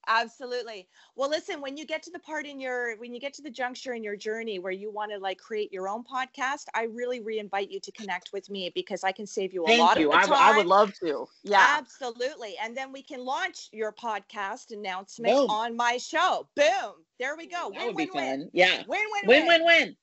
Absolutely. 0.07 0.87
Well, 1.15 1.29
listen, 1.29 1.61
when 1.61 1.75
you 1.75 1.85
get 1.85 2.01
to 2.03 2.11
the 2.11 2.19
part 2.19 2.45
in 2.45 2.59
your 2.59 2.95
when 2.97 3.13
you 3.13 3.19
get 3.19 3.33
to 3.35 3.41
the 3.41 3.49
juncture 3.49 3.93
in 3.93 4.03
your 4.03 4.15
journey 4.15 4.57
where 4.59 4.71
you 4.71 4.89
want 4.91 5.11
to 5.11 5.17
like 5.19 5.37
create 5.37 5.71
your 5.71 5.89
own 5.89 6.03
podcast, 6.03 6.65
I 6.73 6.83
really 6.83 7.19
re-invite 7.19 7.69
you 7.69 7.79
to 7.81 7.91
connect 7.91 8.31
with 8.31 8.49
me 8.49 8.71
because 8.73 9.03
I 9.03 9.11
can 9.11 9.27
save 9.27 9.53
you 9.53 9.63
a 9.63 9.67
Thank 9.67 9.81
lot 9.81 9.99
you. 9.99 10.09
of 10.11 10.15
I, 10.15 10.25
time. 10.25 10.33
I 10.33 10.57
would 10.57 10.65
love 10.65 10.93
to. 11.01 11.27
Yeah. 11.43 11.75
Absolutely. 11.77 12.55
And 12.63 12.75
then 12.75 12.91
we 12.91 13.03
can 13.03 13.25
launch 13.25 13.69
your 13.71 13.91
podcast 13.91 14.71
announcement 14.71 15.33
Boom. 15.33 15.49
on 15.49 15.75
my 15.75 15.97
show. 15.97 16.47
Boom. 16.55 16.93
There 17.19 17.35
we 17.35 17.47
go. 17.47 17.71
That 17.73 17.79
Win, 17.79 17.87
would 17.87 17.95
win, 17.95 18.05
be 18.05 18.11
win. 18.13 18.39
fun. 18.41 18.49
Yeah. 18.53 18.83
Win, 18.87 18.99
Win, 19.11 19.27
win, 19.27 19.45
Win 19.45 19.47
win 19.47 19.65
win. 19.65 19.95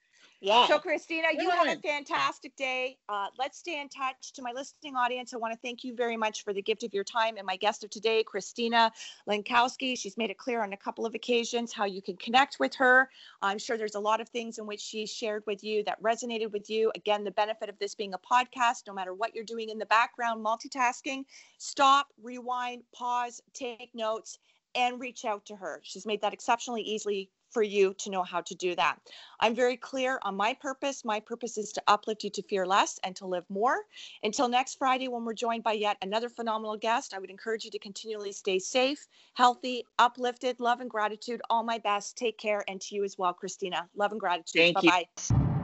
Yeah. 0.45 0.67
So, 0.67 0.79
Christina, 0.79 1.29
you 1.33 1.49
have 1.49 1.67
a 1.67 1.81
fantastic 1.81 2.55
day. 2.55 2.99
Uh, 3.09 3.29
let's 3.39 3.57
stay 3.59 3.81
in 3.81 3.89
touch. 3.89 4.35
To 4.35 4.43
my 4.43 4.53
listening 4.53 4.95
audience, 4.95 5.33
I 5.33 5.39
want 5.39 5.55
to 5.55 5.59
thank 5.61 5.83
you 5.85 5.95
very 5.95 6.19
much 6.19 6.45
for 6.45 6.53
the 6.53 6.61
gift 6.61 6.83
of 6.83 6.93
your 6.93 7.03
time. 7.03 7.39
And 7.39 7.47
my 7.47 7.57
guest 7.57 7.83
of 7.83 7.89
today, 7.89 8.23
Christina 8.23 8.93
Lankowski, 9.27 9.99
she's 9.99 10.19
made 10.19 10.29
it 10.29 10.37
clear 10.37 10.63
on 10.63 10.75
a 10.75 10.77
couple 10.77 11.07
of 11.07 11.15
occasions 11.15 11.73
how 11.73 11.87
you 11.87 12.03
can 12.03 12.19
connect 12.19 12.59
with 12.61 12.75
her. 12.75 13.09
I'm 13.41 13.57
sure 13.57 13.79
there's 13.79 13.95
a 13.95 14.01
lot 14.01 14.21
of 14.21 14.29
things 14.29 14.59
in 14.59 14.67
which 14.67 14.83
she 14.83 15.07
shared 15.07 15.45
with 15.47 15.65
you 15.65 15.83
that 15.85 16.03
resonated 16.03 16.53
with 16.53 16.69
you. 16.69 16.93
Again, 16.95 17.25
the 17.25 17.31
benefit 17.31 17.71
of 17.71 17.79
this 17.79 17.95
being 17.95 18.13
a 18.13 18.19
podcast, 18.19 18.83
no 18.87 18.93
matter 18.93 19.15
what 19.15 19.35
you're 19.35 19.45
doing 19.45 19.71
in 19.71 19.79
the 19.79 19.87
background, 19.87 20.45
multitasking, 20.45 21.25
stop, 21.57 22.09
rewind, 22.23 22.83
pause, 22.93 23.41
take 23.55 23.89
notes, 23.95 24.39
and 24.75 25.01
reach 25.01 25.25
out 25.25 25.47
to 25.47 25.57
her. 25.57 25.81
She's 25.83 26.07
made 26.07 26.23
that 26.23 26.33
exceptionally 26.33 26.83
easily 26.83 27.31
for 27.51 27.63
you 27.63 27.95
to 27.95 28.11
know 28.11 28.23
how 28.25 28.41
to 28.41 28.55
do 28.55 28.75
that. 28.75 28.99
I'm 29.41 29.55
very 29.55 29.77
clear 29.77 30.19
on 30.23 30.35
my 30.35 30.55
purpose. 30.55 31.05
My 31.05 31.21
purpose 31.21 31.57
is 31.57 31.73
to 31.73 31.83
uplift 31.87 32.25
you 32.25 32.31
to 32.31 32.43
fear 32.43 32.67
less 32.67 32.99
and 33.05 33.15
to 33.17 33.27
live 33.27 33.45
more. 33.49 33.77
Until 34.25 34.49
next 34.49 34.77
Friday, 34.77 35.07
when 35.09 35.25
we're 35.25 35.35
joined 35.35 35.63
by 35.63 35.73
yet 35.73 35.97
another 36.03 36.29
phenomenal 36.29 36.77
guest, 36.77 37.15
I 37.15 37.21
would 37.21 37.31
encourage 37.31 37.65
you 37.65 37.71
to 37.71 37.79
continually 37.79 38.33
stay 38.33 38.59
safe, 38.59 39.07
healthy, 39.35 39.85
uplifted, 39.99 40.59
love 40.59 40.81
and 40.81 40.91
gratitude. 40.91 41.41
All 41.49 41.63
my 41.63 41.79
best. 41.79 42.17
Take 42.17 42.39
care. 42.39 42.65
And 42.67 42.81
to 42.81 42.97
you 42.97 43.05
as 43.05 43.17
well, 43.17 43.33
Christina. 43.33 43.89
Love 43.95 44.11
and 44.11 44.21
gratitude. 44.21 44.75
Thank 44.75 44.83
you. 44.83 44.91
Bye 44.91 45.07
bye. 45.31 45.64